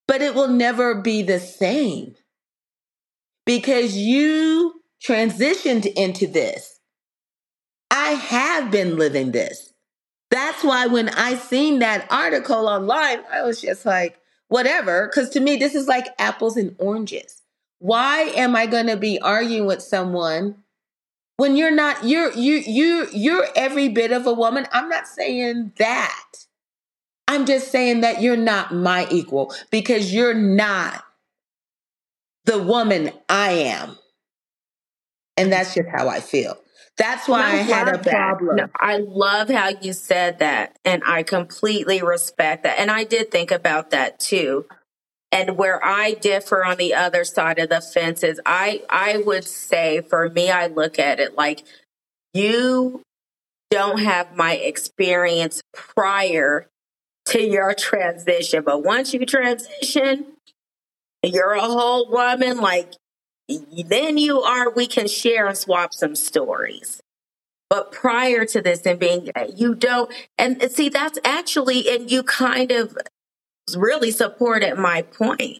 but 0.07 0.21
it 0.21 0.35
will 0.35 0.47
never 0.47 1.01
be 1.01 1.23
the 1.23 1.39
same 1.39 2.15
because 3.45 3.97
you 3.97 4.81
transitioned 5.05 5.91
into 5.95 6.27
this. 6.27 6.72
I 7.93 8.13
have 8.13 8.71
been 8.71 8.97
living 8.97 9.31
this. 9.31 9.71
That's 10.31 10.63
why 10.63 10.87
when 10.87 11.09
I 11.09 11.35
seen 11.35 11.77
that 11.79 12.07
article 12.09 12.67
online, 12.67 13.19
I 13.31 13.43
was 13.43 13.61
just 13.61 13.85
like, 13.85 14.19
whatever. 14.47 15.07
Because 15.07 15.29
to 15.29 15.39
me, 15.39 15.57
this 15.57 15.75
is 15.75 15.87
like 15.87 16.07
apples 16.17 16.57
and 16.57 16.75
oranges. 16.79 17.43
Why 17.77 18.21
am 18.35 18.55
I 18.55 18.65
going 18.65 18.87
to 18.87 18.97
be 18.97 19.19
arguing 19.19 19.67
with 19.67 19.83
someone 19.83 20.55
when 21.37 21.55
you're 21.55 21.69
not? 21.69 22.03
You're 22.03 22.31
you 22.31 22.63
you 22.65 23.07
you're 23.13 23.45
every 23.55 23.89
bit 23.89 24.11
of 24.11 24.25
a 24.25 24.33
woman. 24.33 24.65
I'm 24.71 24.89
not 24.89 25.07
saying 25.07 25.73
that. 25.77 26.23
I'm 27.27 27.45
just 27.45 27.71
saying 27.71 28.01
that 28.01 28.23
you're 28.23 28.35
not 28.35 28.73
my 28.73 29.07
equal 29.11 29.53
because 29.69 30.11
you're 30.11 30.33
not 30.33 31.03
the 32.45 32.57
woman 32.57 33.11
I 33.29 33.51
am, 33.51 33.97
and 35.37 35.51
that's 35.51 35.75
just 35.75 35.89
how 35.89 36.07
I 36.09 36.21
feel. 36.21 36.57
That's 36.97 37.27
why 37.27 37.41
I, 37.41 37.55
had 37.55 37.87
a 37.87 37.97
problem. 37.97 38.55
No, 38.57 38.67
I 38.79 38.97
love 38.97 39.49
how 39.49 39.69
you 39.69 39.93
said 39.93 40.39
that, 40.39 40.77
and 40.85 41.01
I 41.05 41.23
completely 41.23 42.03
respect 42.03 42.63
that. 42.63 42.79
And 42.79 42.91
I 42.91 43.03
did 43.03 43.31
think 43.31 43.51
about 43.51 43.89
that 43.91 44.19
too. 44.19 44.65
And 45.31 45.57
where 45.57 45.83
I 45.83 46.13
differ 46.13 46.63
on 46.63 46.77
the 46.77 46.93
other 46.93 47.23
side 47.23 47.57
of 47.57 47.69
the 47.69 47.81
fence 47.81 48.21
is, 48.23 48.39
I 48.45 48.83
I 48.89 49.17
would 49.17 49.45
say 49.45 50.01
for 50.01 50.29
me, 50.29 50.51
I 50.51 50.67
look 50.67 50.99
at 50.99 51.19
it 51.19 51.35
like 51.35 51.63
you 52.35 53.01
don't 53.71 53.99
have 53.99 54.35
my 54.35 54.53
experience 54.53 55.63
prior 55.73 56.67
to 57.25 57.41
your 57.41 57.73
transition, 57.73 58.63
but 58.63 58.83
once 58.83 59.15
you 59.15 59.25
transition, 59.25 60.27
you're 61.23 61.53
a 61.53 61.61
whole 61.61 62.11
woman. 62.11 62.57
Like 62.57 62.93
then 63.47 64.17
you 64.17 64.41
are, 64.41 64.69
we 64.69 64.87
can 64.87 65.07
share 65.07 65.47
and 65.47 65.57
swap 65.57 65.93
some 65.93 66.15
stories. 66.15 67.01
But 67.69 67.91
prior 67.91 68.45
to 68.45 68.61
this 68.61 68.85
and 68.85 68.99
being, 68.99 69.29
you 69.55 69.73
don't, 69.73 70.11
and 70.37 70.61
see, 70.71 70.89
that's 70.89 71.17
actually, 71.25 71.89
and 71.89 72.11
you 72.11 72.23
kind 72.23 72.71
of 72.71 72.95
really 73.75 74.11
supported 74.11 74.77
my 74.77 75.01
point. 75.01 75.59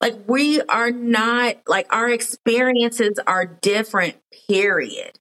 Like 0.00 0.16
we 0.26 0.62
are 0.62 0.90
not, 0.90 1.56
like 1.66 1.86
our 1.92 2.08
experiences 2.08 3.18
are 3.26 3.44
different, 3.44 4.16
period. 4.48 5.18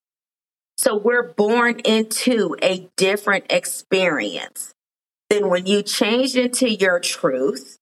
So 0.77 0.95
we're 0.95 1.33
born 1.33 1.81
into 1.81 2.55
a 2.61 2.89
different 2.95 3.47
experience 3.49 4.73
than 5.29 5.49
when 5.49 5.65
you 5.65 5.83
changed 5.83 6.37
into 6.37 6.69
your 6.69 7.01
truth 7.01 7.78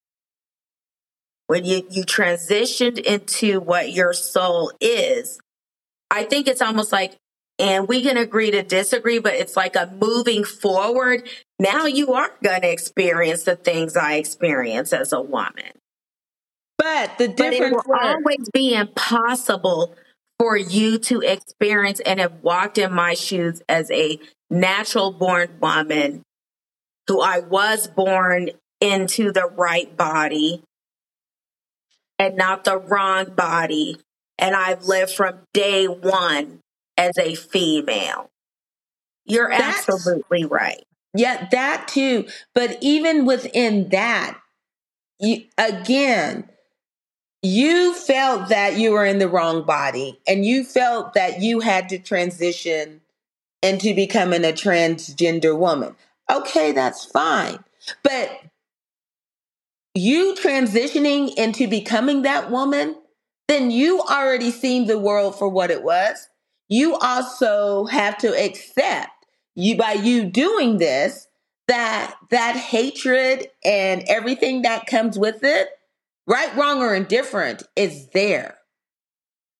when 1.47 1.65
you, 1.65 1.85
you 1.89 2.03
transitioned 2.03 2.99
into 2.99 3.59
what 3.59 3.91
your 3.91 4.13
soul 4.13 4.71
is, 4.79 5.39
I 6.11 6.23
think 6.23 6.47
it's 6.47 6.61
almost 6.61 6.91
like, 6.91 7.15
and 7.59 7.87
we 7.87 8.03
can 8.03 8.17
agree 8.17 8.51
to 8.51 8.61
disagree, 8.63 9.19
but 9.19 9.33
it's 9.33 9.55
like 9.57 9.75
a 9.75 9.91
moving 9.99 10.43
forward. 10.43 11.27
Now 11.59 11.85
you 11.85 12.13
are 12.13 12.31
going 12.43 12.61
to 12.61 12.71
experience 12.71 13.43
the 13.43 13.55
things 13.55 13.97
I 13.97 14.15
experience 14.15 14.93
as 14.93 15.11
a 15.11 15.21
woman. 15.21 15.71
But 16.77 17.17
the 17.17 17.27
But 17.29 17.47
it 17.47 17.51
difference 17.51 17.83
will 17.85 17.93
was- 17.93 18.15
always 18.15 18.49
be 18.53 18.75
impossible 18.75 19.95
for 20.39 20.55
you 20.55 20.99
to 20.99 21.21
experience 21.21 21.99
and 22.01 22.19
have 22.19 22.43
walked 22.43 22.77
in 22.77 22.93
my 22.93 23.15
shoes 23.15 23.63
as 23.67 23.89
a 23.89 24.19
natural 24.51 25.11
born 25.11 25.57
woman 25.59 26.21
who 27.07 27.21
I 27.21 27.39
was 27.39 27.87
born 27.87 28.51
into 28.79 29.31
the 29.31 29.47
right 29.47 29.95
body 29.97 30.61
and 32.19 32.35
not 32.35 32.63
the 32.63 32.77
wrong 32.77 33.25
body. 33.35 33.97
And 34.37 34.55
I've 34.55 34.83
lived 34.83 35.11
from 35.11 35.39
day 35.53 35.85
one 35.87 36.59
as 36.97 37.17
a 37.17 37.35
female. 37.35 38.29
You're 39.25 39.49
That's- 39.49 39.79
absolutely 39.89 40.45
right. 40.45 40.83
Yeah, 41.13 41.47
that 41.51 41.87
too. 41.87 42.27
But 42.53 42.77
even 42.81 43.25
within 43.25 43.89
that, 43.89 44.39
you 45.19 45.45
again, 45.57 46.49
you 47.41 47.93
felt 47.93 48.49
that 48.49 48.77
you 48.77 48.91
were 48.91 49.05
in 49.05 49.19
the 49.19 49.27
wrong 49.27 49.63
body 49.63 50.19
and 50.27 50.45
you 50.45 50.63
felt 50.63 51.13
that 51.13 51.41
you 51.41 51.59
had 51.61 51.89
to 51.89 51.97
transition 51.97 53.01
into 53.63 53.95
becoming 53.95 54.43
a 54.45 54.51
transgender 54.51 55.57
woman. 55.57 55.95
Okay, 56.29 56.71
that's 56.71 57.05
fine. 57.05 57.63
But 58.03 58.41
you 59.97 60.35
transitioning 60.35 61.33
into 61.35 61.67
becoming 61.67 62.21
that 62.21 62.51
woman, 62.51 62.95
then 63.47 63.71
you 63.71 64.01
already 64.01 64.51
seen 64.51 64.85
the 64.85 64.99
world 64.99 65.37
for 65.37 65.49
what 65.49 65.71
it 65.71 65.83
was. 65.83 66.27
You 66.69 66.95
also 66.95 67.85
have 67.85 68.17
to 68.19 68.27
accept 68.27 69.09
you 69.55 69.77
by 69.77 69.93
you 69.93 70.25
doing 70.25 70.77
this 70.77 71.27
that 71.67 72.15
that 72.29 72.55
hatred 72.55 73.47
and 73.65 74.03
everything 74.07 74.61
that 74.61 74.85
comes 74.85 75.17
with 75.17 75.43
it, 75.43 75.69
right, 76.25 76.55
wrong, 76.55 76.81
or 76.81 76.95
indifferent, 76.95 77.63
is 77.75 78.07
there. 78.09 78.57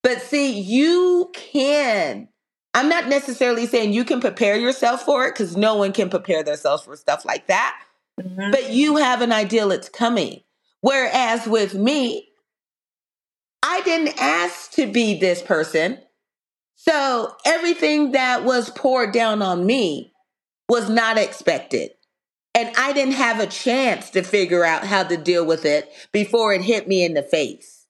But 0.03 0.21
see, 0.21 0.59
you 0.59 1.31
can. 1.33 2.29
I'm 2.73 2.89
not 2.89 3.07
necessarily 3.07 3.65
saying 3.65 3.93
you 3.93 4.05
can 4.05 4.21
prepare 4.21 4.55
yourself 4.55 5.03
for 5.03 5.25
it 5.25 5.33
because 5.33 5.57
no 5.57 5.75
one 5.75 5.91
can 5.93 6.09
prepare 6.09 6.43
themselves 6.43 6.83
for 6.83 6.95
stuff 6.95 7.25
like 7.25 7.47
that 7.47 7.75
Mhm. 8.19 8.51
but 8.51 8.71
you 8.71 8.97
have 8.97 9.21
an 9.21 9.31
ideal 9.31 9.71
it's 9.71 9.89
coming. 9.89 10.43
Whereas 10.81 11.47
with 11.47 11.73
me, 11.73 12.29
I 13.63 13.81
didn't 13.81 14.19
ask 14.21 14.71
to 14.73 14.91
be 14.91 15.19
this 15.19 15.41
person. 15.41 15.99
So 16.75 17.35
everything 17.45 18.11
that 18.11 18.43
was 18.43 18.69
poured 18.69 19.13
down 19.13 19.41
on 19.41 19.65
me 19.65 20.13
was 20.69 20.89
not 20.89 21.17
expected. 21.17 21.91
And 22.53 22.75
I 22.77 22.93
didn't 22.93 23.13
have 23.15 23.39
a 23.39 23.47
chance 23.47 24.09
to 24.11 24.23
figure 24.23 24.63
out 24.63 24.85
how 24.85 25.03
to 25.03 25.17
deal 25.17 25.45
with 25.45 25.65
it 25.65 25.91
before 26.11 26.53
it 26.53 26.61
hit 26.61 26.87
me 26.87 27.03
in 27.03 27.13
the 27.13 27.23
face. 27.23 27.85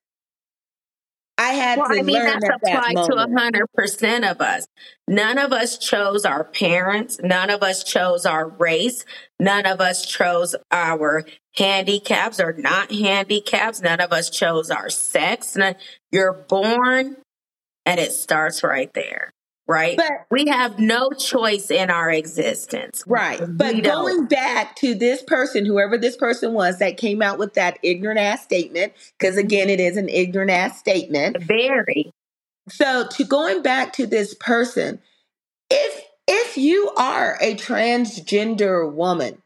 I 1.37 1.51
had 1.53 1.77
Well, 1.79 1.89
to 1.89 1.99
I 1.99 2.01
mean, 2.01 2.15
learn 2.15 2.25
that's 2.25 2.45
at 2.45 2.61
that 2.63 2.77
applied 2.77 2.95
to 3.05 3.27
hundred 3.37 3.67
percent 3.73 4.25
of 4.25 4.41
us. 4.41 4.65
None 5.07 5.37
of 5.37 5.53
us 5.53 5.77
chose 5.77 6.25
our 6.25 6.43
parents. 6.43 7.19
None 7.21 7.49
of 7.51 7.61
us 7.61 7.83
chose 7.83 8.25
our 8.25 8.47
race. 8.49 9.05
None 9.39 9.65
of 9.67 9.79
us 9.81 10.05
chose 10.05 10.55
our 10.71 11.25
handicaps 11.55 12.39
or 12.39 12.53
not 12.53 12.91
handicaps. 12.91 13.81
None 13.81 13.99
of 13.99 14.11
us 14.11 14.29
chose 14.29 14.71
our 14.71 14.89
sex. 14.89 15.55
None, 15.55 15.75
you're 16.11 16.33
born 16.33 17.17
and 17.85 17.99
it 17.99 18.11
starts 18.11 18.63
right 18.63 18.91
there, 18.93 19.31
right? 19.67 19.95
But- 19.95 20.25
we 20.31 20.47
have 20.47 20.79
no 20.79 21.11
choice 21.11 21.69
in 21.69 21.89
our 21.91 22.09
existence. 22.09 23.03
Right. 23.05 23.39
We 23.39 23.45
But 23.45 23.83
don't. 23.83 23.83
going 23.83 24.25
back 24.25 24.75
to 24.77 24.95
this 24.95 25.21
person, 25.21 25.65
whoever 25.65 25.97
this 25.97 26.17
person 26.17 26.53
was 26.53 26.79
that 26.79 26.97
came 26.97 27.21
out 27.21 27.37
with 27.37 27.53
that 27.53 27.77
ignorant 27.83 28.19
ass 28.19 28.41
statement, 28.43 28.93
because 29.19 29.37
again, 29.37 29.69
it 29.69 29.79
is 29.79 29.97
an 29.97 30.09
ignorant 30.09 30.49
ass 30.51 30.79
statement. 30.79 31.37
Very. 31.43 32.11
So 32.69 33.07
to 33.11 33.23
going 33.23 33.61
back 33.61 33.93
to 33.93 34.07
this 34.07 34.33
person, 34.33 34.99
if 35.69 36.01
if 36.27 36.57
you 36.57 36.91
are 36.97 37.37
a 37.41 37.55
transgender 37.55 38.91
woman 38.91 39.41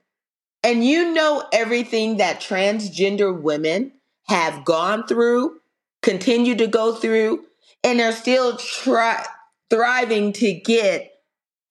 and 0.64 0.84
you 0.84 1.14
know 1.14 1.44
everything 1.54 2.18
that 2.18 2.42
transgender 2.42 3.40
women 3.40 3.94
have 4.28 4.66
gone 4.66 5.06
through, 5.08 5.60
continue 6.02 6.56
to 6.56 6.68
go 6.68 6.96
through, 6.96 7.46
and 7.84 8.00
are 8.00 8.12
still 8.12 8.58
try 8.58 9.26
thriving 9.70 10.34
to 10.34 10.54
get, 10.54 11.12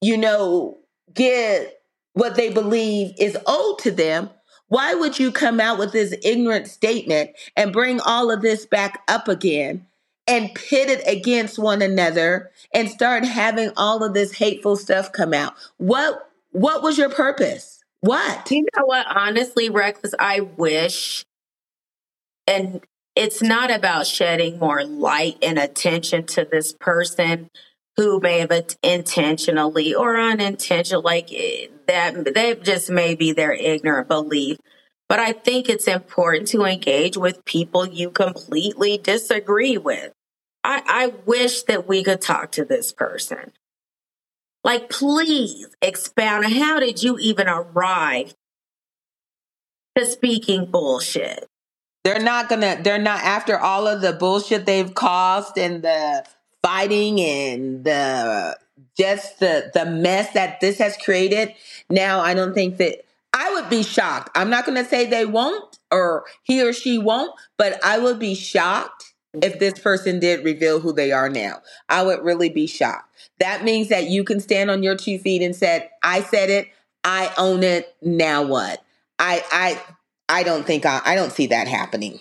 you 0.01 0.17
know, 0.17 0.77
get 1.13 1.81
what 2.13 2.35
they 2.35 2.49
believe 2.49 3.13
is 3.19 3.37
owed 3.45 3.79
to 3.79 3.91
them, 3.91 4.29
why 4.67 4.93
would 4.93 5.19
you 5.19 5.31
come 5.31 5.59
out 5.59 5.77
with 5.77 5.91
this 5.91 6.13
ignorant 6.23 6.67
statement 6.67 7.31
and 7.55 7.73
bring 7.73 7.99
all 8.01 8.31
of 8.31 8.41
this 8.41 8.65
back 8.65 9.01
up 9.07 9.27
again 9.27 9.85
and 10.31 10.55
pit 10.55 10.89
it 10.89 11.03
against 11.05 11.59
one 11.59 11.81
another 11.81 12.51
and 12.73 12.89
start 12.89 13.25
having 13.25 13.71
all 13.75 14.01
of 14.01 14.13
this 14.13 14.31
hateful 14.31 14.77
stuff 14.77 15.11
come 15.11 15.33
out? 15.33 15.53
What 15.77 16.29
what 16.51 16.81
was 16.81 16.97
your 16.97 17.09
purpose? 17.09 17.83
What? 17.99 18.49
You 18.49 18.65
know 18.75 18.85
what? 18.85 19.05
Honestly, 19.07 19.69
Reckless, 19.69 20.13
I 20.17 20.39
wish, 20.39 21.25
and 22.47 22.81
it's 23.15 23.41
not 23.41 23.71
about 23.71 24.07
shedding 24.07 24.57
more 24.57 24.83
light 24.83 25.37
and 25.41 25.59
attention 25.59 26.25
to 26.27 26.47
this 26.49 26.73
person 26.73 27.49
who 27.97 28.19
may 28.21 28.39
have 28.39 28.51
intentionally 28.81 29.93
or 29.93 30.17
unintentionally, 30.17 31.03
like 31.03 31.29
that, 31.87 32.33
that 32.33 32.63
just 32.63 32.89
may 32.89 33.15
be 33.15 33.33
their 33.33 33.51
ignorant 33.51 34.07
belief. 34.07 34.57
But 35.09 35.19
I 35.19 35.33
think 35.33 35.67
it's 35.67 35.87
important 35.87 36.47
to 36.49 36.63
engage 36.63 37.17
with 37.17 37.43
people 37.43 37.85
you 37.85 38.11
completely 38.11 38.97
disagree 38.97 39.77
with. 39.77 40.13
I, 40.63 40.81
I 40.85 41.13
wish 41.25 41.63
that 41.63 41.87
we 41.87 42.03
could 42.03 42.21
talk 42.21 42.51
to 42.53 42.65
this 42.65 42.91
person. 42.91 43.51
Like, 44.63 44.89
please 44.89 45.67
expound. 45.81 46.45
How 46.53 46.79
did 46.79 47.01
you 47.01 47.17
even 47.19 47.47
arrive 47.47 48.35
to 49.97 50.05
speaking 50.05 50.65
bullshit? 50.65 51.47
They're 52.03 52.19
not 52.19 52.49
gonna, 52.49 52.79
they're 52.81 52.99
not, 52.99 53.23
after 53.23 53.57
all 53.57 53.87
of 53.87 54.01
the 54.01 54.13
bullshit 54.13 54.65
they've 54.65 54.93
caused 54.93 55.57
and 55.57 55.83
the 55.83 56.25
fighting 56.63 57.19
and 57.19 57.83
the, 57.83 58.57
just 58.97 59.39
the, 59.39 59.71
the 59.73 59.85
mess 59.85 60.33
that 60.33 60.59
this 60.61 60.77
has 60.77 60.97
created. 60.97 61.53
Now, 61.89 62.21
I 62.21 62.33
don't 62.33 62.53
think 62.53 62.77
that, 62.77 63.05
I 63.33 63.53
would 63.53 63.69
be 63.69 63.81
shocked. 63.81 64.29
I'm 64.35 64.49
not 64.49 64.65
gonna 64.65 64.83
say 64.83 65.05
they 65.05 65.25
won't 65.25 65.79
or 65.89 66.25
he 66.43 66.61
or 66.61 66.73
she 66.73 66.97
won't, 66.97 67.33
but 67.57 67.79
I 67.83 67.97
would 67.97 68.19
be 68.19 68.35
shocked 68.35 69.10
if 69.33 69.59
this 69.59 69.79
person 69.79 70.19
did 70.19 70.43
reveal 70.43 70.79
who 70.79 70.93
they 70.93 71.11
are 71.11 71.29
now. 71.29 71.61
I 71.87 72.03
would 72.03 72.23
really 72.23 72.49
be 72.49 72.67
shocked. 72.67 73.09
That 73.39 73.63
means 73.63 73.89
that 73.89 74.05
you 74.05 74.23
can 74.23 74.39
stand 74.39 74.69
on 74.69 74.83
your 74.83 74.95
two 74.95 75.17
feet 75.19 75.41
and 75.41 75.55
said, 75.55 75.89
I 76.03 76.21
said 76.21 76.49
it, 76.49 76.67
I 77.03 77.31
own 77.37 77.63
it, 77.63 77.95
now 78.01 78.43
what? 78.43 78.83
I 79.17 79.43
I 79.51 79.81
I 80.27 80.43
don't 80.43 80.65
think 80.65 80.85
I, 80.85 81.01
I 81.05 81.15
don't 81.15 81.31
see 81.31 81.47
that 81.47 81.67
happening. 81.67 82.19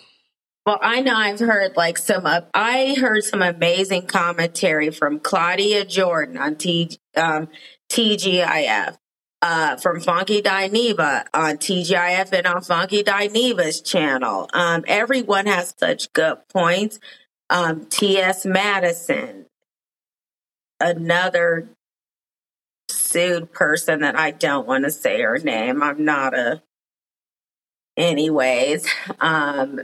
Well, 0.66 0.78
I 0.82 1.00
know 1.00 1.16
I've 1.16 1.40
heard 1.40 1.76
like 1.76 1.96
some 1.98 2.26
uh, 2.26 2.42
I 2.54 2.94
heard 2.98 3.24
some 3.24 3.42
amazing 3.42 4.06
commentary 4.06 4.90
from 4.90 5.18
Claudia 5.18 5.84
Jordan 5.84 6.36
on 6.36 6.56
T, 6.56 6.98
um, 7.16 7.48
TGIF, 7.88 8.98
uh, 9.42 9.76
from 9.76 10.00
Funky 10.00 10.42
Dineva 10.42 11.24
on 11.32 11.56
TGIF 11.56 12.32
and 12.32 12.46
on 12.46 12.62
Funky 12.62 13.02
Dineva's 13.02 13.80
channel. 13.80 14.48
Um, 14.52 14.84
everyone 14.86 15.46
has 15.46 15.74
such 15.78 16.12
good 16.12 16.38
points. 16.48 16.98
Um, 17.48 17.86
T.S. 17.86 18.44
Madison, 18.46 19.46
another 20.78 21.68
sued 22.88 23.52
person 23.52 24.00
that 24.00 24.16
I 24.16 24.30
don't 24.30 24.66
want 24.66 24.84
to 24.84 24.90
say 24.90 25.22
her 25.22 25.38
name. 25.38 25.82
I'm 25.82 26.04
not 26.04 26.34
a 26.36 26.62
anyways. 27.96 28.86
Um, 29.20 29.80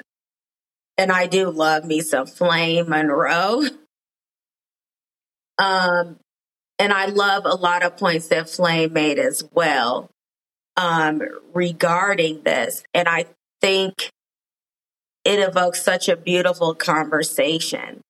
and 0.99 1.13
I 1.13 1.27
do 1.27 1.51
love 1.51 1.85
me 1.85 2.01
some 2.01 2.27
Flame 2.27 2.89
Monroe. 2.89 3.63
Um, 5.59 6.19
and 6.79 6.93
I 6.93 7.07
love 7.07 7.45
a 7.47 7.55
lot 7.55 7.83
of 7.83 7.97
points 7.97 8.29
that 8.29 8.49
Flame 8.49 8.93
made 8.93 9.19
as 9.19 9.45
well 9.53 10.11
um, 10.77 11.23
regarding 11.55 12.43
this. 12.43 12.83
And 12.93 13.09
I 13.09 13.27
think 13.61 14.11
it 15.25 15.39
evokes 15.39 15.83
such 15.83 16.09
a 16.09 16.17
beautiful 16.17 16.75
conversation. 16.75 18.01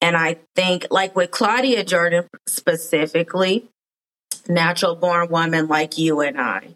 And 0.00 0.16
I 0.16 0.38
think, 0.54 0.86
like 0.90 1.16
with 1.16 1.30
Claudia 1.30 1.84
Jordan 1.84 2.28
specifically, 2.46 3.68
natural 4.48 4.94
born 4.94 5.28
woman 5.30 5.68
like 5.68 5.96
you 5.96 6.20
and 6.20 6.40
I, 6.40 6.74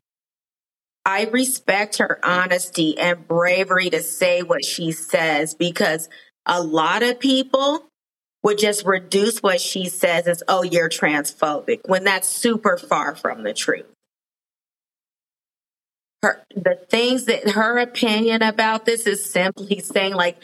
I 1.04 1.24
respect 1.24 1.98
her 1.98 2.18
honesty 2.24 2.98
and 2.98 3.26
bravery 3.28 3.90
to 3.90 4.02
say 4.02 4.42
what 4.42 4.64
she 4.64 4.92
says 4.92 5.54
because 5.54 6.08
a 6.46 6.62
lot 6.62 7.02
of 7.02 7.20
people 7.20 7.86
would 8.46 8.58
just 8.58 8.86
reduce 8.86 9.42
what 9.42 9.60
she 9.60 9.88
says 9.88 10.28
as, 10.28 10.40
oh, 10.46 10.62
you're 10.62 10.88
transphobic, 10.88 11.80
when 11.86 12.04
that's 12.04 12.28
super 12.28 12.78
far 12.78 13.16
from 13.16 13.42
the 13.42 13.52
truth. 13.52 13.86
Her, 16.22 16.46
the 16.54 16.78
things 16.88 17.24
that 17.24 17.50
her 17.50 17.76
opinion 17.76 18.42
about 18.42 18.86
this 18.86 19.04
is 19.04 19.28
simply 19.28 19.80
saying, 19.80 20.14
like, 20.14 20.36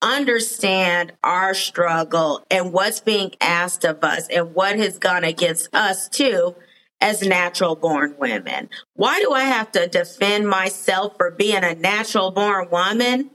understand 0.00 1.12
our 1.24 1.54
struggle 1.54 2.46
and 2.52 2.72
what's 2.72 3.00
being 3.00 3.32
asked 3.40 3.84
of 3.84 4.04
us 4.04 4.28
and 4.28 4.54
what 4.54 4.78
has 4.78 5.00
gone 5.00 5.24
against 5.24 5.74
us 5.74 6.08
too 6.08 6.54
as 7.00 7.20
natural 7.22 7.74
born 7.74 8.14
women. 8.16 8.70
Why 8.94 9.18
do 9.18 9.32
I 9.32 9.42
have 9.42 9.72
to 9.72 9.88
defend 9.88 10.48
myself 10.48 11.16
for 11.16 11.32
being 11.32 11.64
a 11.64 11.74
natural 11.74 12.30
born 12.30 12.68
woman? 12.70 13.30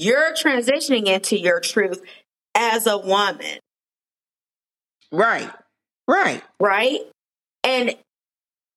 You're 0.00 0.32
transitioning 0.32 1.06
into 1.06 1.38
your 1.38 1.60
truth 1.60 2.02
as 2.54 2.86
a 2.86 2.96
woman. 2.96 3.58
Right. 5.12 5.50
Right. 6.08 6.42
Right. 6.58 7.00
And 7.64 7.94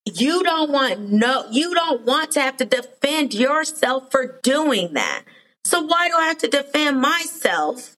you 0.05 0.43
don't 0.43 0.69
want 0.69 0.99
no 0.99 1.45
you 1.49 1.73
don't 1.73 2.01
want 2.01 2.31
to 2.31 2.41
have 2.41 2.57
to 2.57 2.65
defend 2.65 3.33
yourself 3.33 4.11
for 4.11 4.37
doing 4.43 4.95
that. 4.95 5.23
So 5.63 5.81
why 5.83 6.09
do 6.09 6.15
I 6.17 6.25
have 6.25 6.39
to 6.39 6.49
defend 6.49 6.99
myself 6.99 7.95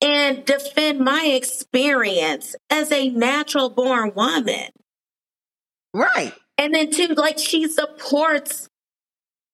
and 0.00 0.44
defend 0.44 1.00
my 1.00 1.24
experience 1.34 2.56
as 2.70 2.90
a 2.90 3.10
natural 3.10 3.70
born 3.70 4.12
woman. 4.14 4.68
Right. 5.92 6.32
And 6.56 6.74
then 6.74 6.90
too, 6.90 7.08
like 7.08 7.38
she 7.38 7.68
supports 7.68 8.68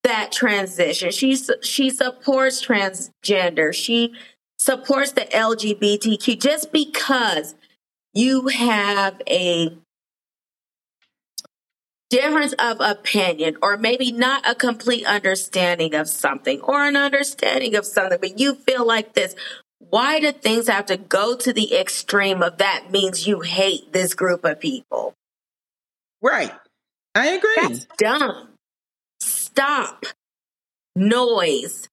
that 0.06 0.30
transition. 0.30 1.10
She 1.10 1.36
she 1.62 1.90
supports 1.90 2.64
transgender. 2.64 3.74
She 3.74 4.14
supports 4.58 5.12
the 5.12 5.22
LGBTQ 5.22 6.40
just 6.40 6.72
because 6.72 7.54
you 8.14 8.48
have 8.48 9.20
a 9.28 9.76
difference 12.08 12.54
of 12.54 12.80
opinion 12.80 13.56
or 13.60 13.76
maybe 13.76 14.12
not 14.12 14.48
a 14.48 14.54
complete 14.54 15.04
understanding 15.04 15.92
of 15.94 16.08
something 16.08 16.60
or 16.60 16.84
an 16.84 16.96
understanding 16.96 17.74
of 17.74 17.84
something 17.84 18.18
but 18.20 18.38
you 18.38 18.54
feel 18.54 18.86
like 18.86 19.12
this 19.14 19.34
why 19.78 20.20
do 20.20 20.32
things 20.32 20.68
have 20.68 20.86
to 20.86 20.96
go 20.96 21.36
to 21.36 21.52
the 21.52 21.76
extreme 21.76 22.42
of 22.42 22.58
that 22.58 22.90
means 22.90 23.26
you 23.26 23.40
hate 23.40 23.92
this 23.92 24.14
group 24.14 24.44
of 24.44 24.58
people? 24.58 25.14
Right. 26.22 26.52
I 27.14 27.28
agree. 27.28 27.54
That's 27.56 27.86
dumb. 27.98 28.55
Stop. 29.56 30.04
Noise. 30.94 31.88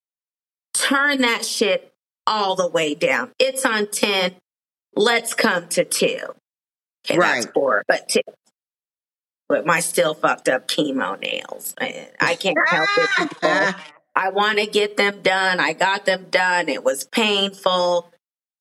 Turn 0.74 1.22
that 1.22 1.46
shit 1.46 1.94
all 2.28 2.58
the 2.58 2.68
way 2.68 2.94
down. 2.94 3.32
It's 3.40 3.66
on 3.66 3.88
10. 3.88 4.34
Let's 4.98 5.34
come 5.34 5.70
to 5.70 5.86
two. 5.86 6.18
Okay, 7.06 7.18
right. 7.18 7.36
that's 7.42 7.46
four, 7.54 7.84
but 7.88 8.10
two. 8.10 8.20
But 9.48 9.66
my 9.66 9.80
still 9.80 10.14
fucked 10.14 10.50
up 10.50 10.68
chemo 10.68 11.18
nails. 11.18 11.74
I 11.80 12.36
can't 12.36 12.58
help 12.68 12.90
it. 12.98 13.76
I 14.16 14.30
want 14.32 14.60
to 14.60 14.66
get 14.66 14.98
them 14.98 15.22
done. 15.22 15.62
I 15.62 15.72
got 15.72 16.06
them 16.06 16.28
done. 16.30 16.68
It 16.68 16.84
was 16.84 17.06
painful. 17.06 18.12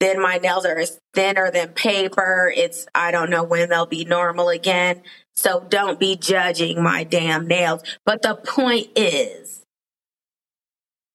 Then 0.03 0.21
my 0.21 0.39
nails 0.39 0.67
are 0.67 0.83
thinner 1.15 1.53
than 1.53 1.69
paper. 1.69 2.53
It's, 2.57 2.89
I 2.93 3.13
don't 3.13 3.31
know 3.31 3.45
when 3.45 3.69
they'll 3.69 3.87
be 3.87 4.05
normal 4.05 4.49
again. 4.49 5.01
So 5.37 5.65
don't 5.69 6.01
be 6.01 6.17
judging 6.17 6.83
my 6.83 7.05
damn 7.05 7.47
nails. 7.47 7.85
But 8.05 8.23
the 8.23 8.35
point 8.35 8.89
is, 8.97 9.65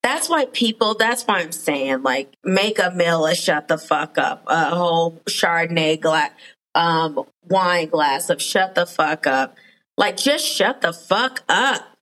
that's 0.02 0.30
why 0.30 0.46
people, 0.46 0.94
that's 0.94 1.24
why 1.24 1.40
I'm 1.40 1.52
saying, 1.52 2.04
like, 2.04 2.34
make 2.46 2.80
a 2.80 2.92
meal 2.92 3.26
and 3.26 3.36
shut 3.36 3.68
the 3.68 3.78
fuck 3.78 4.18
up. 4.18 4.46
A 4.48 4.70
whole 4.70 5.22
Chardonnay 5.28 6.00
glass, 6.00 6.32
um, 6.74 7.26
wine 7.44 7.90
glass 7.90 8.30
of 8.30 8.42
shut 8.42 8.74
the 8.74 8.86
fuck 8.86 9.28
up. 9.28 9.58
Like, 9.98 10.16
just 10.16 10.46
shut 10.46 10.80
the 10.80 10.94
fuck 10.94 11.44
up. 11.50 11.98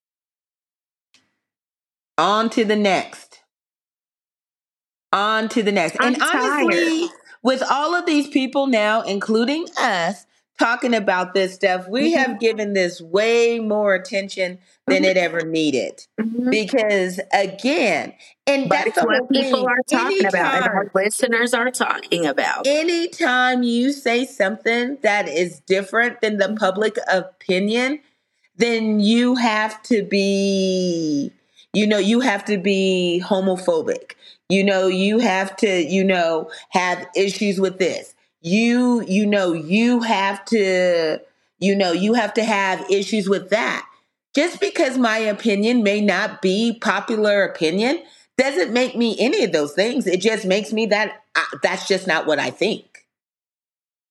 On 2.20 2.48
to 2.52 2.64
the 2.64 2.76
next. 2.76 3.25
On 5.16 5.48
to 5.50 5.64
the 5.64 5.72
next. 5.72 5.96
I'm 6.00 6.14
and 6.16 6.22
honestly, 6.22 7.08
tired. 7.08 7.12
with 7.42 7.64
all 7.72 7.96
of 7.96 8.06
these 8.06 8.28
people 8.28 8.68
now, 8.68 9.02
including 9.02 9.66
us, 9.80 10.26
talking 10.60 10.94
about 10.94 11.34
this 11.34 11.54
stuff, 11.56 11.88
we 11.88 12.14
Mhm. 12.14 12.18
have 12.18 12.40
given 12.40 12.74
this 12.74 13.00
way 13.02 13.60
more 13.60 13.94
attention 13.96 14.60
than 14.88 15.04
Mhm. 15.04 15.10
it 15.12 15.18
ever 15.18 15.42
needed. 15.42 16.06
Mhm. 16.20 16.52
Because 16.52 17.22
again, 17.34 18.14
and 18.46 18.68
But 18.68 18.86
that's 18.86 19.04
what 19.06 19.30
people 19.32 19.60
thing. 19.62 19.68
are 19.68 19.84
talking 19.90 20.26
about 20.26 20.56
and 20.56 20.66
our 20.66 20.92
listeners 20.94 21.54
are 21.54 21.72
talking 21.72 22.26
about. 22.26 22.68
anytime 22.68 23.64
you 23.64 23.94
say 23.94 24.26
something 24.26 24.98
that 25.02 25.30
is 25.30 25.62
different 25.62 26.20
than 26.22 26.38
the 26.40 26.56
public 26.60 26.98
opinion, 27.08 28.00
then 28.58 29.00
you 29.00 29.36
have 29.36 29.82
to 29.84 30.04
be, 30.04 31.32
you 31.74 31.88
know, 31.88 31.98
you 31.98 32.20
have 32.22 32.46
to 32.46 32.58
be 32.58 33.24
homophobic. 33.26 34.12
You 34.50 34.64
know, 34.64 34.88
you 34.88 35.20
have 35.20 35.56
to, 35.58 35.84
you 35.84 36.04
know, 36.04 36.52
have 36.70 37.08
issues 37.16 37.60
with 37.60 37.80
this. 37.80 38.14
You, 38.42 39.04
you 39.08 39.26
know, 39.26 39.54
you 39.54 40.02
have 40.02 40.46
to, 40.46 41.20
you 41.60 41.76
know, 41.76 41.92
you 41.92 42.14
have 42.14 42.34
to 42.36 42.44
have 42.44 42.90
issues 42.90 43.28
with 43.28 43.50
that. 43.50 43.88
Just 44.36 44.60
because 44.60 44.98
my 44.98 45.18
opinion 45.18 45.82
may 45.82 46.02
not 46.02 46.42
be 46.42 46.78
popular 46.80 47.44
opinion 47.44 48.04
doesn't 48.38 48.74
make 48.74 48.96
me 48.96 49.16
any 49.20 49.44
of 49.44 49.52
those 49.52 49.74
things. 49.74 50.06
It 50.06 50.22
just 50.22 50.46
makes 50.46 50.74
me 50.74 50.86
that 50.88 51.24
I, 51.36 51.46
that's 51.64 51.88
just 51.88 52.06
not 52.06 52.28
what 52.28 52.38
I 52.38 52.52
think. 52.52 53.08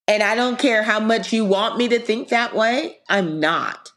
And 0.09 0.23
I 0.23 0.35
don't 0.35 0.59
care 0.59 0.83
how 0.83 1.01
much 1.01 1.33
you 1.33 1.45
want 1.45 1.77
me 1.79 1.89
to 1.89 1.99
think 1.99 2.29
that 2.29 2.55
way, 2.55 2.99
I'm 3.09 3.39
not. 3.39 3.93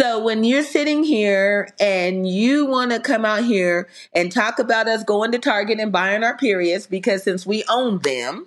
So 0.00 0.22
when 0.22 0.44
you're 0.44 0.62
sitting 0.62 1.02
here 1.02 1.68
and 1.80 2.28
you 2.28 2.66
want 2.66 2.92
to 2.92 3.00
come 3.00 3.24
out 3.24 3.44
here 3.44 3.88
and 4.14 4.30
talk 4.30 4.60
about 4.60 4.86
us 4.86 5.02
going 5.02 5.32
to 5.32 5.38
Target 5.40 5.80
and 5.80 5.90
buying 5.90 6.22
our 6.22 6.36
periods 6.36 6.86
because 6.86 7.24
since 7.24 7.44
we 7.44 7.64
own 7.68 7.98
them, 7.98 8.46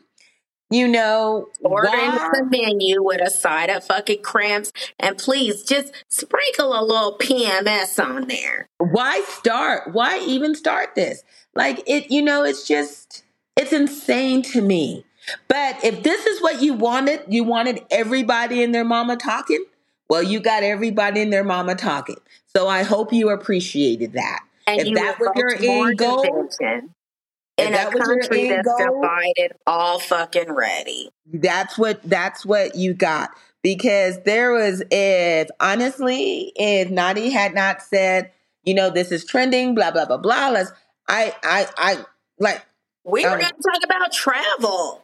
you 0.70 0.88
know, 0.88 1.50
Ordering 1.62 1.94
why- 1.94 2.30
the 2.34 2.46
menu 2.46 3.04
with 3.04 3.20
a 3.22 3.30
side 3.30 3.70
of 3.70 3.84
fucking 3.84 4.22
cramps, 4.22 4.72
and 4.98 5.18
please 5.18 5.64
just 5.64 5.94
sprinkle 6.10 6.74
a 6.74 6.82
little 6.86 7.18
PMS 7.18 8.00
on 8.00 8.30
there. 8.30 8.70
why 8.78 9.22
start? 9.28 9.92
Why 9.94 10.20
even 10.20 10.56
start 10.56 10.96
this? 10.96 11.24
Like 11.54 11.84
it 11.86 12.10
you 12.10 12.22
know 12.22 12.44
it's 12.46 12.66
just 12.66 13.24
it's 13.58 13.74
insane 13.74 14.42
to 14.44 14.62
me. 14.62 15.04
But 15.50 15.84
if 15.84 16.02
this 16.04 16.26
is 16.26 16.42
what 16.42 16.62
you 16.62 16.74
wanted 16.74 17.22
you 17.28 17.44
wanted 17.44 17.82
everybody 17.92 18.64
and 18.64 18.74
their 18.74 18.86
mama 18.86 19.18
talking 19.18 19.66
well 20.12 20.24
you 20.24 20.40
got 20.40 20.64
everybody 20.64 21.22
and 21.24 21.34
their 21.34 21.44
mama 21.46 21.76
talking 21.76 22.18
so 22.56 22.68
i 22.68 22.84
hope 22.84 23.14
you 23.14 23.30
appreciated 23.30 24.14
that 24.14 24.42
And 24.68 24.80
If 24.82 24.96
that 24.96 25.20
was 25.20 25.32
your 25.36 25.56
end 25.60 25.98
goal, 25.98 26.50
in 27.58 27.68
a 27.70 27.72
that 27.72 27.94
was 27.94 28.08
your 28.08 28.20
country 28.20 28.50
that's 28.50 28.68
goal, 28.68 29.02
divided 29.02 29.54
all 29.68 30.00
fucking 30.00 30.52
ready. 30.54 31.10
that's 31.34 31.78
what 31.78 32.02
that's 32.04 32.46
what 32.46 32.76
you 32.76 32.94
got 32.94 33.32
because 33.64 34.22
there 34.24 34.52
was 34.54 34.84
if 34.92 35.50
honestly 35.60 36.52
if 36.56 36.90
Naughty 36.90 37.30
had 37.30 37.54
not 37.54 37.82
said 37.82 38.32
you 38.64 38.74
know 38.74 38.90
this 38.90 39.12
is 39.12 39.26
trending 39.26 39.76
blah 39.76 39.92
blah 39.92 40.06
blah 40.06 40.18
blah 40.18 40.50
let's 40.50 40.72
I 41.08 41.36
I 41.44 41.68
I 41.78 42.06
like 42.40 42.66
We 43.04 43.24
were 43.26 43.32
Um, 43.32 43.40
going 43.40 43.52
to 43.52 43.70
talk 43.72 43.84
about 43.84 44.12
travel. 44.12 45.04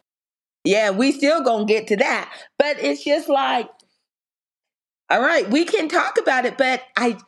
Yeah, 0.64 0.90
we 0.90 1.12
still 1.12 1.42
gonna 1.42 1.64
get 1.64 1.86
to 1.88 1.96
that. 1.96 2.32
But 2.58 2.78
it's 2.82 3.04
just 3.04 3.28
like, 3.28 3.68
all 5.10 5.20
right, 5.20 5.48
we 5.50 5.64
can 5.64 5.88
talk 5.88 6.18
about 6.18 6.44
it, 6.44 6.58
but 6.58 6.82
I 6.96 7.18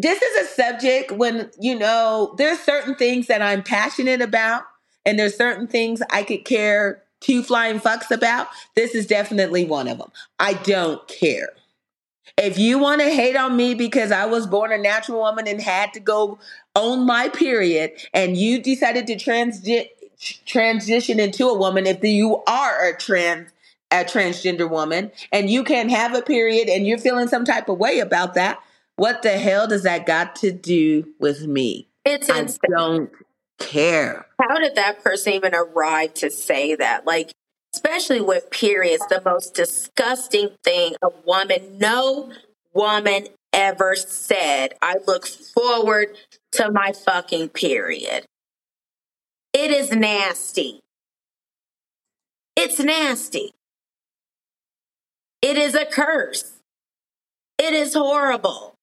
this 0.00 0.22
is 0.22 0.48
a 0.48 0.52
subject 0.54 1.12
when, 1.12 1.50
you 1.60 1.78
know, 1.78 2.34
there's 2.38 2.58
certain 2.60 2.94
things 2.94 3.26
that 3.26 3.42
I'm 3.42 3.62
passionate 3.62 4.22
about, 4.22 4.62
and 5.04 5.18
there's 5.18 5.36
certain 5.36 5.66
things 5.66 6.00
I 6.10 6.22
could 6.22 6.44
care 6.44 7.02
two 7.20 7.42
flying 7.42 7.78
fucks 7.80 8.10
about. 8.10 8.48
This 8.74 8.94
is 8.94 9.06
definitely 9.06 9.66
one 9.66 9.88
of 9.88 9.98
them. 9.98 10.10
I 10.38 10.54
don't 10.54 11.06
care. 11.06 11.50
If 12.38 12.58
you 12.58 12.78
want 12.78 13.02
to 13.02 13.10
hate 13.10 13.36
on 13.36 13.56
me 13.56 13.74
because 13.74 14.10
I 14.10 14.24
was 14.24 14.46
born 14.46 14.72
a 14.72 14.78
natural 14.78 15.18
woman 15.18 15.46
and 15.46 15.60
had 15.60 15.92
to 15.92 16.00
go 16.00 16.38
own 16.74 17.04
my 17.04 17.28
period, 17.28 17.92
and 18.14 18.38
you 18.38 18.62
decided 18.62 19.06
to 19.08 19.16
transi- 19.16 19.90
transition 20.46 21.20
into 21.20 21.46
a 21.48 21.58
woman, 21.58 21.86
if 21.86 22.02
you 22.02 22.42
are 22.46 22.88
a 22.88 22.96
trans 22.96 23.50
a 23.90 24.04
transgender 24.04 24.68
woman 24.68 25.10
and 25.32 25.50
you 25.50 25.64
can't 25.64 25.90
have 25.90 26.14
a 26.14 26.22
period 26.22 26.68
and 26.68 26.86
you're 26.86 26.98
feeling 26.98 27.28
some 27.28 27.44
type 27.44 27.68
of 27.68 27.78
way 27.78 27.98
about 28.00 28.34
that, 28.34 28.58
what 28.96 29.22
the 29.22 29.30
hell 29.30 29.66
does 29.66 29.82
that 29.82 30.06
got 30.06 30.36
to 30.36 30.52
do 30.52 31.08
with 31.18 31.46
me? 31.46 31.88
It's 32.04 32.30
I 32.30 32.40
insane. 32.40 32.58
don't 32.70 33.10
care. 33.58 34.26
How 34.40 34.58
did 34.58 34.74
that 34.76 35.02
person 35.02 35.34
even 35.34 35.54
arrive 35.54 36.14
to 36.14 36.30
say 36.30 36.74
that? 36.74 37.06
Like, 37.06 37.32
especially 37.74 38.20
with 38.20 38.50
periods, 38.50 39.06
the 39.08 39.22
most 39.24 39.54
disgusting 39.54 40.50
thing 40.64 40.94
a 41.02 41.08
woman, 41.24 41.78
no 41.78 42.32
woman 42.72 43.28
ever 43.52 43.96
said, 43.96 44.74
I 44.82 44.96
look 45.06 45.26
forward 45.26 46.16
to 46.52 46.70
my 46.70 46.92
fucking 46.92 47.50
period. 47.50 48.24
It 49.52 49.70
is 49.70 49.90
nasty. 49.92 50.80
It's 52.56 52.78
nasty. 52.78 53.52
It 55.42 55.56
is 55.56 55.74
a 55.74 55.86
curse. 55.86 56.52
It 57.58 57.74
is 57.74 57.94
horrible. 57.94 58.74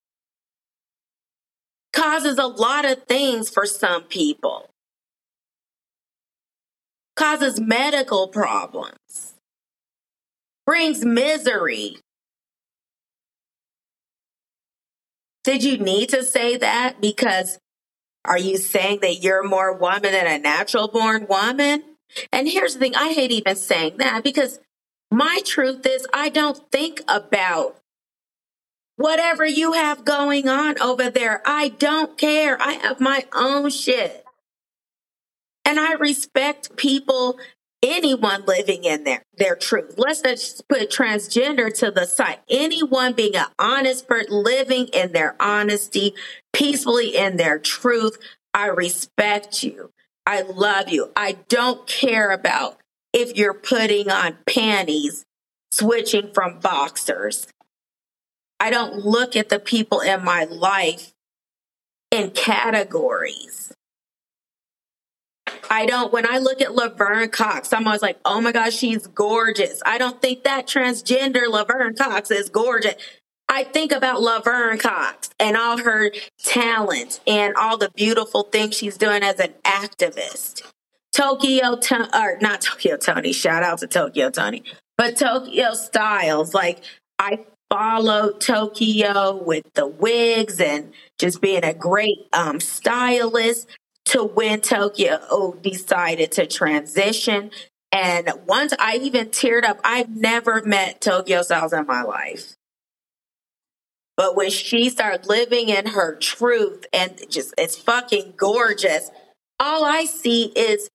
Causes 1.93 2.37
a 2.37 2.47
lot 2.47 2.85
of 2.85 3.03
things 3.03 3.49
for 3.49 3.65
some 3.65 4.03
people 4.03 4.69
causes 7.17 7.59
medical 7.59 8.29
problems, 8.29 9.33
brings 10.65 11.03
misery. 11.03 11.97
Did 15.43 15.63
you 15.63 15.77
need 15.77 16.09
to 16.09 16.23
say 16.23 16.57
that? 16.57 17.01
Because 17.01 17.57
are 18.23 18.37
you 18.37 18.57
saying 18.57 18.99
that 19.01 19.23
you're 19.23 19.47
more 19.47 19.73
woman 19.73 20.11
than 20.11 20.27
a 20.27 20.37
natural 20.37 20.87
born 20.87 21.25
woman? 21.27 21.83
And 22.31 22.47
here's 22.47 22.73
the 22.73 22.79
thing 22.79 22.95
I 22.95 23.13
hate 23.13 23.31
even 23.31 23.55
saying 23.55 23.97
that 23.97 24.23
because 24.23 24.59
my 25.11 25.41
truth 25.45 25.85
is 25.85 26.07
I 26.13 26.29
don't 26.29 26.69
think 26.71 27.01
about 27.07 27.77
whatever 28.97 29.45
you 29.45 29.73
have 29.73 30.03
going 30.03 30.49
on 30.49 30.79
over 30.81 31.09
there. 31.09 31.41
I 31.45 31.69
don't 31.69 32.17
care. 32.17 32.61
I 32.61 32.73
have 32.73 32.99
my 32.99 33.25
own 33.33 33.69
shit. 33.69 34.25
And 35.63 35.79
I 35.79 35.93
respect 35.93 36.75
people, 36.77 37.39
anyone 37.83 38.45
living 38.45 38.83
in 38.83 39.03
their, 39.03 39.23
their 39.37 39.55
truth. 39.55 39.95
Let's 39.97 40.21
just 40.21 40.67
put 40.67 40.89
transgender 40.89 41.73
to 41.79 41.91
the 41.91 42.05
side. 42.05 42.39
Anyone 42.49 43.13
being 43.13 43.35
an 43.35 43.47
honest 43.59 44.07
person, 44.07 44.31
living 44.31 44.87
in 44.87 45.11
their 45.11 45.35
honesty, 45.39 46.13
peacefully 46.53 47.15
in 47.15 47.37
their 47.37 47.59
truth. 47.59 48.17
I 48.53 48.67
respect 48.67 49.61
you. 49.63 49.91
I 50.25 50.41
love 50.41 50.89
you. 50.89 51.11
I 51.15 51.33
don't 51.47 51.85
care 51.85 52.31
about 52.31 52.77
if 53.13 53.35
you're 53.35 53.53
putting 53.53 54.09
on 54.09 54.37
panties, 54.45 55.25
switching 55.71 56.31
from 56.33 56.59
boxers. 56.59 57.47
I 58.59 58.69
don't 58.69 59.05
look 59.05 59.35
at 59.35 59.49
the 59.49 59.59
people 59.59 59.99
in 59.99 60.23
my 60.23 60.45
life 60.45 61.13
in 62.11 62.31
categories. 62.31 63.73
I 65.69 65.85
don't, 65.85 66.13
when 66.13 66.25
I 66.29 66.37
look 66.37 66.61
at 66.61 66.73
Laverne 66.73 67.29
Cox, 67.29 67.73
I'm 67.73 67.85
always 67.85 68.01
like, 68.01 68.19
oh 68.25 68.41
my 68.41 68.51
gosh, 68.51 68.73
she's 68.73 69.05
gorgeous. 69.07 69.81
I 69.85 69.97
don't 69.97 70.21
think 70.21 70.43
that 70.43 70.67
transgender 70.67 71.47
Laverne 71.47 71.95
Cox 71.95 72.31
is 72.31 72.49
gorgeous. 72.49 72.95
I 73.49 73.63
think 73.63 73.91
about 73.91 74.21
Laverne 74.21 74.77
Cox 74.77 75.29
and 75.39 75.55
all 75.55 75.77
her 75.77 76.11
talent 76.43 77.19
and 77.25 77.55
all 77.55 77.77
the 77.77 77.89
beautiful 77.91 78.43
things 78.43 78.75
she's 78.75 78.97
doing 78.97 79.23
as 79.23 79.39
an 79.39 79.53
activist. 79.63 80.63
Tokyo, 81.11 81.75
to- 81.77 82.19
or 82.19 82.37
not 82.41 82.61
Tokyo 82.61 82.97
Toni, 82.97 83.33
shout 83.33 83.63
out 83.63 83.79
to 83.79 83.87
Tokyo 83.87 84.29
Toni, 84.29 84.63
but 84.97 85.17
Tokyo 85.17 85.71
Stylez. 85.71 86.53
Like, 86.53 86.83
I 87.19 87.45
followed 87.69 88.39
Tokyo 88.39 89.41
with 89.43 89.65
the 89.73 89.87
wigs 89.87 90.59
and 90.59 90.93
just 91.17 91.41
being 91.41 91.63
a 91.63 91.73
great 91.73 92.27
um, 92.33 92.59
stylist 92.59 93.67
to 94.05 94.23
when 94.23 94.61
Tokyo 94.61 95.57
decided 95.61 96.31
to 96.33 96.45
transition. 96.45 97.51
And 97.91 98.31
once 98.45 98.73
I 98.79 98.97
even 98.97 99.27
teared 99.29 99.63
up, 99.63 99.79
I've 99.83 100.09
never 100.09 100.61
met 100.63 101.01
Tokyo 101.01 101.41
Stylez 101.41 101.77
in 101.77 101.87
my 101.87 102.03
life. 102.03 102.53
But 104.15 104.35
when 104.35 104.49
she 104.49 104.89
started 104.89 105.27
living 105.27 105.69
in 105.69 105.87
her 105.87 106.15
truth 106.15 106.85
and 106.91 107.19
just 107.29 107.53
it's 107.57 107.77
fucking 107.77 108.33
gorgeous, 108.35 109.11
all 109.59 109.85
I 109.85 110.05
see 110.05 110.45
is 110.55 110.89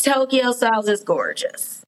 Tokyo 0.00 0.52
Stylez 0.52 0.88
is 0.88 1.04
gorgeous. 1.04 1.82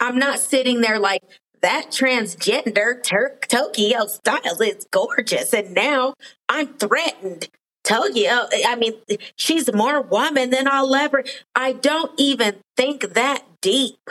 I'm 0.00 0.18
not 0.18 0.38
sitting 0.38 0.80
there 0.80 0.98
like 0.98 1.22
that 1.62 1.90
transgender 1.90 3.02
Turk 3.02 3.46
Tokyo 3.46 4.06
Stylez 4.06 4.60
is 4.60 4.86
gorgeous. 4.90 5.52
And 5.52 5.74
now 5.74 6.14
I'm 6.48 6.74
threatened. 6.74 7.48
Tokyo, 7.82 8.46
I 8.66 8.76
mean, 8.76 8.94
she's 9.36 9.72
more 9.72 10.02
woman 10.02 10.50
than 10.50 10.68
I'll 10.68 10.94
ever. 10.94 11.24
I 11.54 11.72
don't 11.72 12.12
even 12.18 12.56
think 12.76 13.14
that 13.14 13.42
deep. 13.60 14.10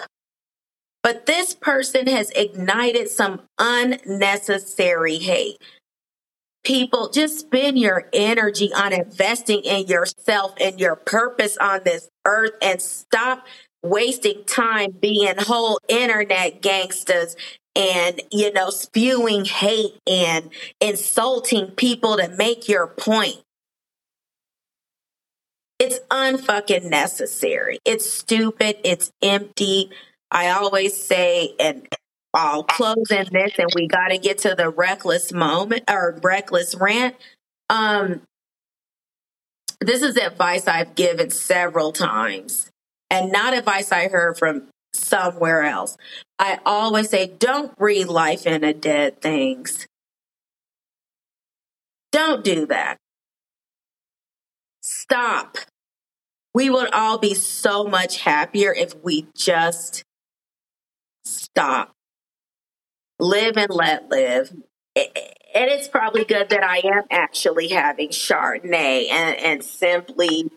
But 1.01 1.27
this 1.27 1.53
person 1.53 2.07
has 2.07 2.31
ignited 2.31 3.09
some 3.09 3.41
unnecessary 3.57 5.17
hate. 5.17 5.57
People, 6.63 7.09
just 7.09 7.39
spend 7.39 7.79
your 7.79 8.09
energy 8.11 8.71
on 8.73 8.93
investing 8.93 9.61
in 9.61 9.87
yourself 9.87 10.53
and 10.59 10.79
your 10.79 10.95
purpose 10.95 11.57
on 11.57 11.81
this 11.85 12.09
earth 12.25 12.51
and 12.61 12.81
stop 12.81 13.45
wasting 13.81 14.43
time 14.43 14.91
being 14.91 15.33
whole 15.37 15.79
internet 15.87 16.61
gangsters 16.61 17.35
and 17.75 18.21
you 18.31 18.51
know 18.51 18.69
spewing 18.69 19.45
hate 19.45 19.97
and 20.05 20.49
insulting 20.81 21.67
people 21.71 22.17
to 22.17 22.27
make 22.29 22.67
your 22.67 22.87
point. 22.87 23.37
It's 25.79 25.99
unfucking 26.11 26.89
necessary. 26.89 27.79
It's 27.85 28.11
stupid. 28.11 28.77
It's 28.83 29.11
empty. 29.21 29.91
I 30.29 30.49
always 30.49 31.01
say 31.01 31.55
and 31.57 31.87
i'll 32.33 32.63
close 32.63 33.11
in 33.11 33.27
this 33.31 33.53
and 33.57 33.69
we 33.75 33.87
got 33.87 34.09
to 34.09 34.17
get 34.17 34.37
to 34.37 34.55
the 34.55 34.69
reckless 34.69 35.31
moment 35.31 35.83
or 35.89 36.19
reckless 36.23 36.75
rant 36.75 37.15
um 37.69 38.21
this 39.81 40.01
is 40.01 40.17
advice 40.17 40.67
i've 40.67 40.95
given 40.95 41.29
several 41.29 41.91
times 41.91 42.69
and 43.09 43.31
not 43.31 43.53
advice 43.53 43.91
i 43.91 44.07
heard 44.07 44.37
from 44.37 44.67
somewhere 44.93 45.63
else. 45.63 45.97
I 46.37 46.59
always 46.65 47.09
say, 47.09 47.27
don't 47.27 47.75
breathe 47.75 48.07
life 48.07 48.45
into 48.45 48.73
dead 48.73 49.21
things. 49.21 49.87
Don't 52.11 52.43
do 52.43 52.65
that. 52.67 52.97
Stop. 54.81 55.57
We 56.53 56.69
would 56.69 56.91
all 56.93 57.19
be 57.19 57.35
so 57.35 57.83
much 57.83 58.21
happier 58.21 58.73
if 58.73 58.95
we 59.03 59.27
just 59.35 60.03
stop. 61.23 61.91
Live 63.19 63.57
and 63.57 63.69
let 63.69 64.09
live. 64.09 64.51
And 64.95 65.69
it's 65.69 65.87
probably 65.87 66.23
good 66.25 66.49
that 66.49 66.63
I 66.63 66.77
am 66.77 67.03
actually 67.11 67.69
having 67.69 68.09
Chardonnay 68.09 69.09
and, 69.09 69.37
and 69.37 69.63
simply 69.63 70.49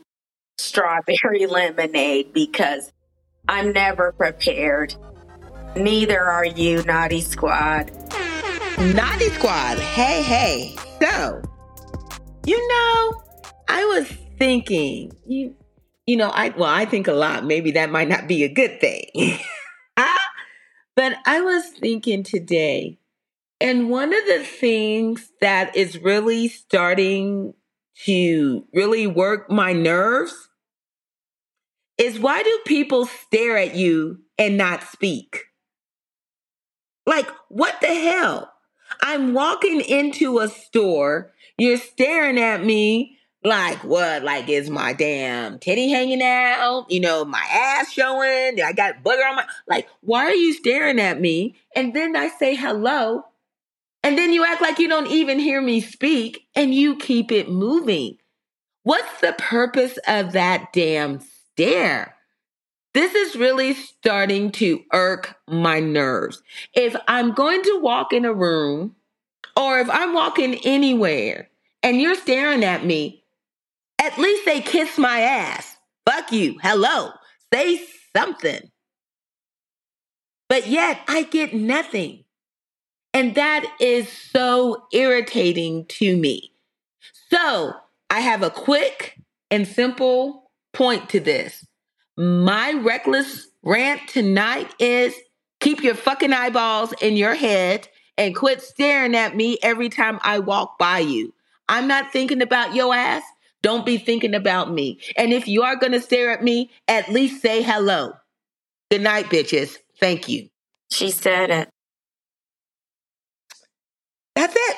strawberry 0.58 1.46
lemonade 1.48 2.32
because 2.32 2.92
I'm 3.48 3.72
never 3.72 4.12
prepared. 4.12 4.94
Neither 5.74 6.20
are 6.20 6.44
you, 6.44 6.82
Naughty 6.84 7.20
Squad. 7.20 7.90
Naughty 8.78 9.30
Squad, 9.30 9.78
hey, 9.78 10.22
hey. 10.22 10.76
So, 11.00 11.42
you 12.44 12.68
know, 12.68 13.22
I 13.68 13.84
was 13.84 14.08
thinking, 14.38 15.12
you, 15.26 15.54
you 16.06 16.16
know, 16.16 16.30
I 16.30 16.50
well, 16.50 16.68
I 16.68 16.84
think 16.84 17.08
a 17.08 17.12
lot. 17.12 17.44
Maybe 17.44 17.72
that 17.72 17.90
might 17.90 18.08
not 18.08 18.26
be 18.28 18.44
a 18.44 18.48
good 18.48 18.80
thing. 18.80 19.38
but 21.02 21.18
I 21.26 21.40
was 21.40 21.66
thinking 21.66 22.22
today, 22.22 22.96
and 23.60 23.90
one 23.90 24.14
of 24.14 24.24
the 24.28 24.44
things 24.44 25.32
that 25.40 25.74
is 25.74 25.98
really 25.98 26.46
starting 26.46 27.54
to 28.04 28.64
really 28.72 29.08
work 29.08 29.50
my 29.50 29.72
nerves 29.72 30.48
is 31.98 32.20
why 32.20 32.44
do 32.44 32.60
people 32.66 33.06
stare 33.06 33.58
at 33.58 33.74
you 33.74 34.20
and 34.38 34.56
not 34.56 34.84
speak? 34.84 35.46
Like, 37.04 37.28
what 37.48 37.80
the 37.80 37.88
hell? 37.88 38.52
I'm 39.02 39.34
walking 39.34 39.80
into 39.80 40.38
a 40.38 40.46
store, 40.46 41.32
you're 41.58 41.78
staring 41.78 42.38
at 42.38 42.64
me 42.64 43.18
like 43.44 43.82
what? 43.84 44.22
Like 44.22 44.48
is 44.48 44.70
my 44.70 44.92
damn 44.92 45.58
titty 45.58 45.90
hanging 45.90 46.22
out? 46.22 46.86
You 46.90 47.00
know, 47.00 47.24
my 47.24 47.44
ass 47.50 47.92
showing? 47.92 48.60
I 48.60 48.72
got 48.72 49.02
booger 49.02 49.28
on 49.28 49.36
my 49.36 49.46
like, 49.66 49.88
why 50.00 50.26
are 50.26 50.34
you 50.34 50.52
staring 50.52 51.00
at 51.00 51.20
me? 51.20 51.54
And 51.74 51.94
then 51.94 52.16
I 52.16 52.28
say 52.28 52.54
hello. 52.54 53.24
And 54.04 54.18
then 54.18 54.32
you 54.32 54.44
act 54.44 54.60
like 54.60 54.78
you 54.78 54.88
don't 54.88 55.06
even 55.06 55.38
hear 55.38 55.60
me 55.60 55.80
speak 55.80 56.46
and 56.56 56.74
you 56.74 56.96
keep 56.96 57.30
it 57.30 57.48
moving. 57.48 58.18
What's 58.82 59.20
the 59.20 59.34
purpose 59.38 59.96
of 60.08 60.32
that 60.32 60.72
damn 60.72 61.20
stare. 61.52 62.16
This 62.94 63.14
is 63.14 63.36
really 63.36 63.74
starting 63.74 64.52
to 64.52 64.82
irk 64.92 65.36
my 65.48 65.80
nerves. 65.80 66.42
If 66.74 66.94
I'm 67.08 67.32
going 67.32 67.62
to 67.62 67.80
walk 67.80 68.12
in 68.12 68.24
a 68.24 68.34
room 68.34 68.96
or 69.56 69.78
if 69.78 69.88
I'm 69.90 70.12
walking 70.12 70.56
anywhere 70.64 71.48
and 71.82 72.00
you're 72.00 72.14
staring 72.14 72.64
at 72.64 72.84
me, 72.84 73.21
at 74.02 74.18
least 74.18 74.44
they 74.44 74.60
kiss 74.60 74.98
my 74.98 75.20
ass. 75.20 75.76
Fuck 76.04 76.32
you. 76.32 76.58
Hello. 76.60 77.10
Say 77.54 77.80
something. 78.16 78.70
But 80.48 80.66
yet 80.66 81.00
I 81.06 81.22
get 81.22 81.54
nothing. 81.54 82.24
And 83.14 83.36
that 83.36 83.64
is 83.78 84.10
so 84.10 84.86
irritating 84.92 85.86
to 85.86 86.16
me. 86.16 86.52
So 87.30 87.74
I 88.10 88.20
have 88.20 88.42
a 88.42 88.50
quick 88.50 89.18
and 89.50 89.68
simple 89.68 90.50
point 90.72 91.08
to 91.10 91.20
this. 91.20 91.64
My 92.16 92.72
reckless 92.72 93.46
rant 93.62 94.08
tonight 94.08 94.74
is 94.80 95.14
keep 95.60 95.82
your 95.82 95.94
fucking 95.94 96.32
eyeballs 96.32 96.92
in 97.00 97.16
your 97.16 97.34
head 97.34 97.88
and 98.18 98.34
quit 98.34 98.62
staring 98.62 99.14
at 99.14 99.36
me 99.36 99.58
every 99.62 99.88
time 99.88 100.18
I 100.22 100.40
walk 100.40 100.76
by 100.76 100.98
you. 100.98 101.32
I'm 101.68 101.86
not 101.86 102.12
thinking 102.12 102.42
about 102.42 102.74
your 102.74 102.94
ass. 102.94 103.22
Don't 103.62 103.86
be 103.86 103.96
thinking 103.96 104.34
about 104.34 104.72
me. 104.72 104.98
And 105.16 105.32
if 105.32 105.46
you 105.46 105.62
are 105.62 105.76
going 105.76 105.92
to 105.92 106.00
stare 106.00 106.30
at 106.30 106.42
me, 106.42 106.70
at 106.88 107.08
least 107.08 107.40
say 107.40 107.62
hello. 107.62 108.14
Good 108.90 109.02
night, 109.02 109.26
bitches. 109.26 109.78
Thank 110.00 110.28
you. 110.28 110.48
She 110.90 111.10
said 111.10 111.50
it. 111.50 111.68
That's 114.34 114.54
it. 114.56 114.76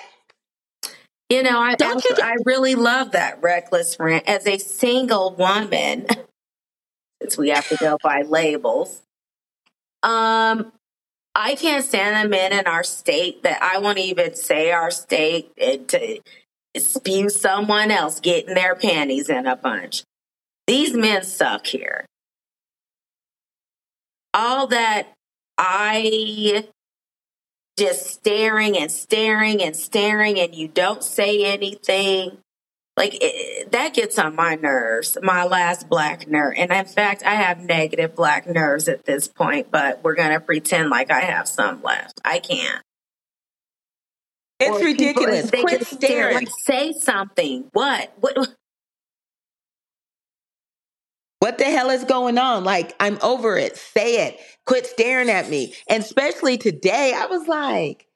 You 1.31 1.43
know, 1.43 1.59
I 1.59 1.75
Don't 1.75 2.05
you 2.05 2.15
I 2.23 2.35
really 2.45 2.75
love 2.75 3.13
that 3.13 3.43
reckless 3.43 3.97
rant 3.99 4.29
as 4.29 4.47
a 4.47 4.59
single 4.59 5.35
woman, 5.35 6.07
since 7.23 7.39
we 7.39 7.49
have 7.49 7.67
to 7.71 7.77
go 7.77 7.97
by 8.03 8.23
labels. 8.23 9.03
Um, 10.03 10.73
I 11.35 11.55
can't 11.55 11.85
stand 11.85 12.25
the 12.25 12.29
men 12.29 12.53
in 12.53 12.67
our 12.67 12.85
state 12.85 13.43
that 13.43 13.63
I 13.63 13.79
won't 13.79 13.99
even 13.99 14.35
say 14.37 14.71
our 14.71 14.91
state 14.91 15.51
and 15.59 15.89
to 15.89 16.21
spew 16.79 17.29
someone 17.29 17.91
else 17.91 18.21
getting 18.21 18.55
their 18.55 18.75
panties 18.75 19.29
in 19.29 19.47
a 19.47 19.57
bunch. 19.57 20.05
These 20.67 20.95
men 20.95 21.23
suck 21.23 21.67
here. 21.67 22.07
All 24.33 24.67
that 24.69 25.09
I 25.59 26.67
just 27.79 28.07
staring 28.07 28.77
and 28.79 28.91
staring 28.91 29.63
and 29.63 29.77
staring 29.77 30.39
and 30.39 30.55
you 30.55 30.69
don't 30.69 31.03
say 31.03 31.45
anything 31.45 32.39
like 32.97 33.17
it, 33.21 33.73
that 33.73 33.95
gets 33.95 34.19
on 34.19 34.37
my 34.37 34.55
nerves 34.55 35.19
my 35.23 35.45
last 35.45 35.89
black 35.89 36.29
nerve 36.29 36.55
and 36.57 36.71
in 36.71 36.85
fact 36.85 37.25
i 37.25 37.35
have 37.35 37.61
negative 37.61 38.15
black 38.15 38.47
nerves 38.47 38.89
at 38.89 39.05
this 39.05 39.27
point 39.27 39.73
but 39.73 40.03
we're 40.05 40.15
going 40.15 40.31
to 40.31 40.39
pretend 40.39 40.89
like 40.89 41.11
i 41.11 41.21
have 41.21 41.49
some 41.49 41.83
left 41.83 42.21
i 42.25 42.39
can't 42.39 42.83
it's 44.61 44.85
ridiculous 44.85 45.51
people, 45.51 45.69
quit 45.69 45.87
staring 45.87 46.37
like, 46.37 46.49
say 46.65 46.93
something 46.93 47.69
what 47.73 48.13
what 48.21 48.37
what 51.45 51.59
the 51.59 51.65
hell 51.65 51.91
is 51.91 52.05
going 52.05 52.39
on? 52.39 52.65
Like, 52.65 52.95
I'm 52.99 53.19
over 53.23 53.59
it. 53.59 53.77
Say 53.77 54.27
it. 54.29 54.41
Quit 54.65 54.87
staring 54.87 55.29
at 55.29 55.51
me. 55.51 55.75
And 55.91 56.03
especially 56.03 56.57
today, 56.57 57.13
I 57.15 57.27
was 57.27 57.47
like, 57.47 58.09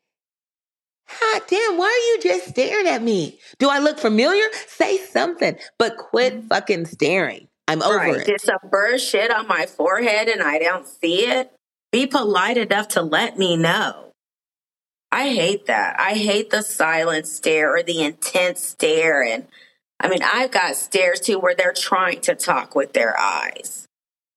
God 1.20 1.42
damn, 1.46 1.76
why 1.76 1.84
are 1.84 2.14
you 2.14 2.22
just 2.22 2.48
staring 2.48 2.86
at 2.86 3.02
me? 3.02 3.38
Do 3.58 3.68
I 3.68 3.80
look 3.80 3.98
familiar? 3.98 4.46
Say 4.68 4.96
something, 4.96 5.58
but 5.78 5.98
quit 5.98 6.38
mm-hmm. 6.38 6.48
fucking 6.48 6.86
staring. 6.86 7.48
I'm 7.66 7.82
over 7.82 7.96
right. 7.98 8.16
it. 8.16 8.24
Did 8.24 8.40
some 8.40 8.70
bird 8.70 8.98
shit 8.98 9.30
on 9.30 9.46
my 9.46 9.66
forehead 9.66 10.28
and 10.28 10.42
I 10.42 10.58
don't 10.58 10.86
see 10.86 11.26
it? 11.26 11.52
Be 11.92 12.06
polite 12.06 12.56
enough 12.56 12.88
to 12.88 13.02
let 13.02 13.36
me 13.36 13.58
know. 13.58 14.07
I 15.10 15.28
hate 15.30 15.66
that. 15.66 15.98
I 15.98 16.14
hate 16.14 16.50
the 16.50 16.62
silent 16.62 17.26
stare 17.26 17.74
or 17.74 17.82
the 17.82 18.02
intense 18.02 18.62
stare 18.62 19.22
and 19.22 19.46
I 20.00 20.08
mean, 20.08 20.20
I've 20.22 20.52
got 20.52 20.76
stares 20.76 21.20
too 21.20 21.38
where 21.38 21.56
they're 21.56 21.72
trying 21.72 22.20
to 22.22 22.34
talk 22.34 22.74
with 22.74 22.92
their 22.92 23.18
eyes 23.18 23.86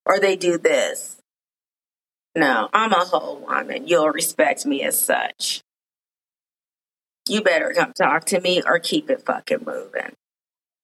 or 0.05 0.19
they 0.19 0.35
do 0.35 0.57
this. 0.57 1.17
No, 2.35 2.69
I'm 2.73 2.91
a 2.93 3.05
whole 3.05 3.39
woman. 3.39 3.87
You'll 3.87 4.09
respect 4.09 4.65
me 4.65 4.81
as 4.83 4.99
such. 4.99 5.61
You 7.27 7.41
better 7.41 7.73
come 7.75 7.93
talk 7.93 8.25
to 8.25 8.39
me 8.39 8.63
or 8.65 8.79
keep 8.79 9.09
it 9.09 9.23
fucking 9.25 9.63
moving. 9.65 10.13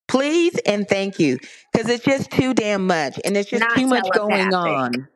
Please 0.07 0.57
and 0.65 0.88
thank 0.88 1.19
you. 1.19 1.39
Because 1.73 1.89
it's 1.89 2.03
just 2.03 2.31
too 2.31 2.53
damn 2.53 2.85
much 2.85 3.19
and 3.26 3.35
it's 3.35 3.49
just 3.49 3.61
Not 3.61 3.77
too 3.77 3.88
much 3.88 4.07
going 4.14 4.53
on. 4.53 5.07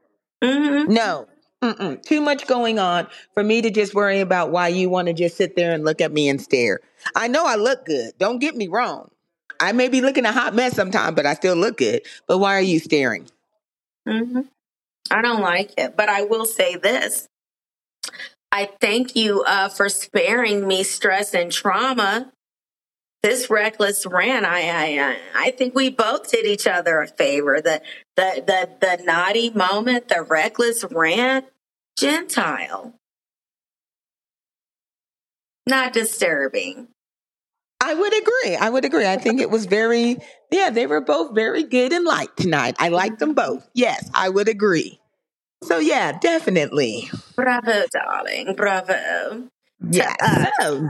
Mm-hmm. 0.44 0.92
No, 0.92 1.28
Mm-mm. 1.64 2.02
Too 2.02 2.22
much 2.22 2.48
going 2.48 2.80
on 2.80 3.08
for 3.34 3.44
me 3.44 3.62
to 3.62 3.70
just 3.70 3.94
worry 3.94 4.20
about 4.20 4.50
why 4.50 4.70
you 4.70 4.90
want 4.90 5.08
to 5.08 5.14
just 5.14 5.38
sit 5.38 5.56
there 5.56 5.74
and 5.74 5.84
look 5.84 6.02
at 6.02 6.12
me 6.12 6.28
and 6.28 6.42
stare. 6.42 6.80
I 7.16 7.28
know 7.28 7.46
I 7.46 7.56
look 7.56 7.86
good. 7.86 8.14
Don't 8.18 8.40
get 8.40 8.56
me 8.56 8.68
wrong. 8.68 9.12
I 9.60 9.72
may 9.72 9.88
be 9.88 10.02
looking 10.02 10.26
a 10.26 10.32
hot 10.32 10.56
mess 10.56 10.76
sometimes, 10.76 11.16
but 11.16 11.28
I 11.28 11.36
still 11.36 11.56
look 11.56 11.78
good. 11.78 12.02
But 12.28 12.40
why 12.40 12.56
are 12.56 12.62
you 12.62 12.80
staring? 12.80 13.28
Mm-hmm. 14.08 14.42
I 15.12 15.22
don't 15.22 15.42
like 15.42 15.74
it. 15.78 15.96
But 15.96 16.10
I 16.10 16.24
will 16.24 16.46
say 16.46 16.78
this. 16.78 17.28
I 18.52 18.70
thank 18.82 19.16
you 19.16 19.44
uh, 19.44 19.70
for 19.70 19.88
sparing 19.88 20.68
me 20.68 20.84
stress 20.84 21.34
and 21.36 21.52
trauma. 21.52 22.32
This 23.24 23.52
reckless 23.52 24.06
rant, 24.08 24.46
I, 24.46 24.70
I, 24.70 25.18
I 25.36 25.52
think 25.52 25.76
we 25.76 25.90
both 25.90 26.32
did 26.32 26.46
each 26.46 26.66
other 26.66 27.02
a 27.02 27.08
favor. 27.08 27.62
The, 27.62 27.82
the, 28.16 28.44
the, 28.48 28.70
the 28.98 29.04
naughty 29.04 29.52
moment, 29.52 30.08
the 30.08 30.24
reckless 30.24 30.84
rant, 30.90 31.46
Gentile. 31.98 32.96
Not 35.68 35.94
disturbing. 35.94 36.88
I 37.80 37.94
would 37.94 38.14
agree. 38.20 38.56
I 38.56 38.70
would 38.70 38.86
agree. 38.86 39.06
I 39.06 39.18
think 39.18 39.40
it 39.40 39.52
was 39.52 39.68
very, 39.68 40.18
yeah, 40.52 40.72
they 40.72 40.88
were 40.88 41.02
both 41.02 41.36
very 41.36 41.64
good 41.64 41.94
and 41.94 42.06
light 42.06 42.36
tonight. 42.38 42.76
I 42.80 42.90
liked 42.90 43.20
them 43.20 43.34
both. 43.34 43.68
Yes, 43.76 44.10
I 44.14 44.30
would 44.30 44.48
agree. 44.48 45.00
So, 45.64 45.78
yeah, 45.78 46.18
definitely. 46.18 47.10
Bravo, 47.36 47.86
darling. 47.92 48.56
Bravo. 48.56 49.48
Yeah. 49.92 50.16
So, 50.60 50.90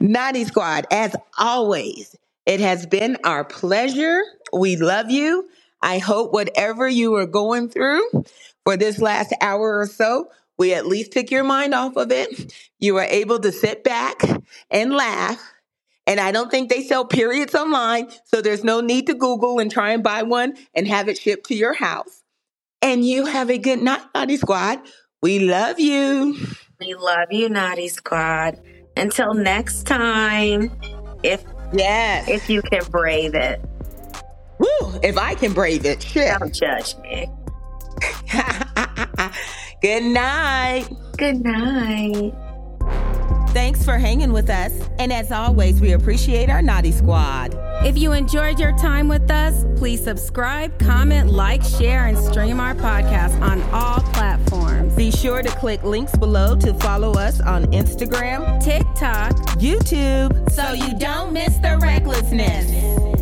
Naughty 0.00 0.44
Squad, 0.44 0.86
as 0.90 1.14
always, 1.38 2.16
it 2.44 2.60
has 2.60 2.86
been 2.86 3.16
our 3.24 3.44
pleasure. 3.44 4.22
We 4.52 4.76
love 4.76 5.10
you. 5.10 5.48
I 5.82 5.98
hope 5.98 6.32
whatever 6.32 6.88
you 6.88 7.14
are 7.16 7.26
going 7.26 7.68
through 7.68 8.24
for 8.64 8.76
this 8.76 9.00
last 9.00 9.34
hour 9.40 9.78
or 9.78 9.86
so, 9.86 10.30
we 10.58 10.74
at 10.74 10.86
least 10.86 11.12
took 11.12 11.30
your 11.30 11.44
mind 11.44 11.74
off 11.74 11.96
of 11.96 12.10
it. 12.10 12.52
You 12.78 12.94
were 12.94 13.02
able 13.02 13.38
to 13.40 13.52
sit 13.52 13.84
back 13.84 14.22
and 14.70 14.92
laugh. 14.92 15.52
And 16.06 16.20
I 16.20 16.30
don't 16.30 16.50
think 16.50 16.70
they 16.70 16.82
sell 16.82 17.04
periods 17.04 17.54
online, 17.54 18.08
so 18.24 18.40
there's 18.40 18.62
no 18.62 18.80
need 18.80 19.08
to 19.08 19.14
Google 19.14 19.58
and 19.58 19.70
try 19.70 19.90
and 19.90 20.04
buy 20.04 20.22
one 20.22 20.54
and 20.72 20.86
have 20.86 21.08
it 21.08 21.18
shipped 21.18 21.46
to 21.48 21.54
your 21.54 21.74
house. 21.74 22.22
And 22.80 23.04
you 23.04 23.26
have 23.26 23.50
a 23.50 23.58
good 23.58 23.82
night, 23.82 24.02
Naughty 24.14 24.36
Squad. 24.36 24.80
We 25.20 25.40
love 25.40 25.80
you. 25.80 26.36
We 26.78 26.94
love 26.94 27.28
you, 27.32 27.48
Naughty 27.48 27.88
Squad. 27.88 28.60
Until 28.96 29.34
next 29.34 29.86
time, 29.86 30.70
if 31.22 31.44
yes, 31.72 32.28
if 32.28 32.48
you 32.48 32.62
can 32.62 32.82
brave 32.90 33.34
it. 33.34 33.60
Woo, 34.58 35.00
if 35.02 35.18
I 35.18 35.34
can 35.34 35.52
brave 35.52 35.84
it, 35.84 36.02
shit. 36.02 36.38
Don't 36.38 36.54
judge 36.54 36.96
me. 36.98 37.28
Good 39.82 40.04
night. 40.04 40.88
Good 41.18 41.44
night. 41.44 42.32
Thanks 43.50 43.84
for 43.84 43.96
hanging 43.98 44.32
with 44.32 44.50
us. 44.50 44.72
And 44.98 45.12
as 45.12 45.32
always, 45.32 45.80
we 45.80 45.92
appreciate 45.92 46.50
our 46.50 46.60
Naughty 46.60 46.92
Squad. 46.92 47.54
If 47.84 47.96
you 47.96 48.12
enjoyed 48.12 48.58
your 48.58 48.76
time 48.76 49.08
with 49.08 49.30
us, 49.30 49.64
please 49.76 50.02
subscribe, 50.02 50.78
comment, 50.78 51.30
like, 51.30 51.62
share, 51.62 52.06
and 52.06 52.18
stream 52.18 52.60
our 52.60 52.74
podcast 52.74 53.40
on 53.40 53.62
all 53.72 54.00
platforms. 54.56 54.94
Be 54.94 55.10
sure 55.10 55.42
to 55.42 55.48
click 55.50 55.82
links 55.82 56.16
below 56.16 56.56
to 56.56 56.74
follow 56.74 57.12
us 57.12 57.40
on 57.40 57.64
Instagram, 57.66 58.62
TikTok, 58.62 59.32
YouTube, 59.58 60.50
so 60.50 60.72
you 60.72 60.98
don't 60.98 61.32
miss 61.32 61.56
the 61.58 61.78
recklessness. 61.80 63.15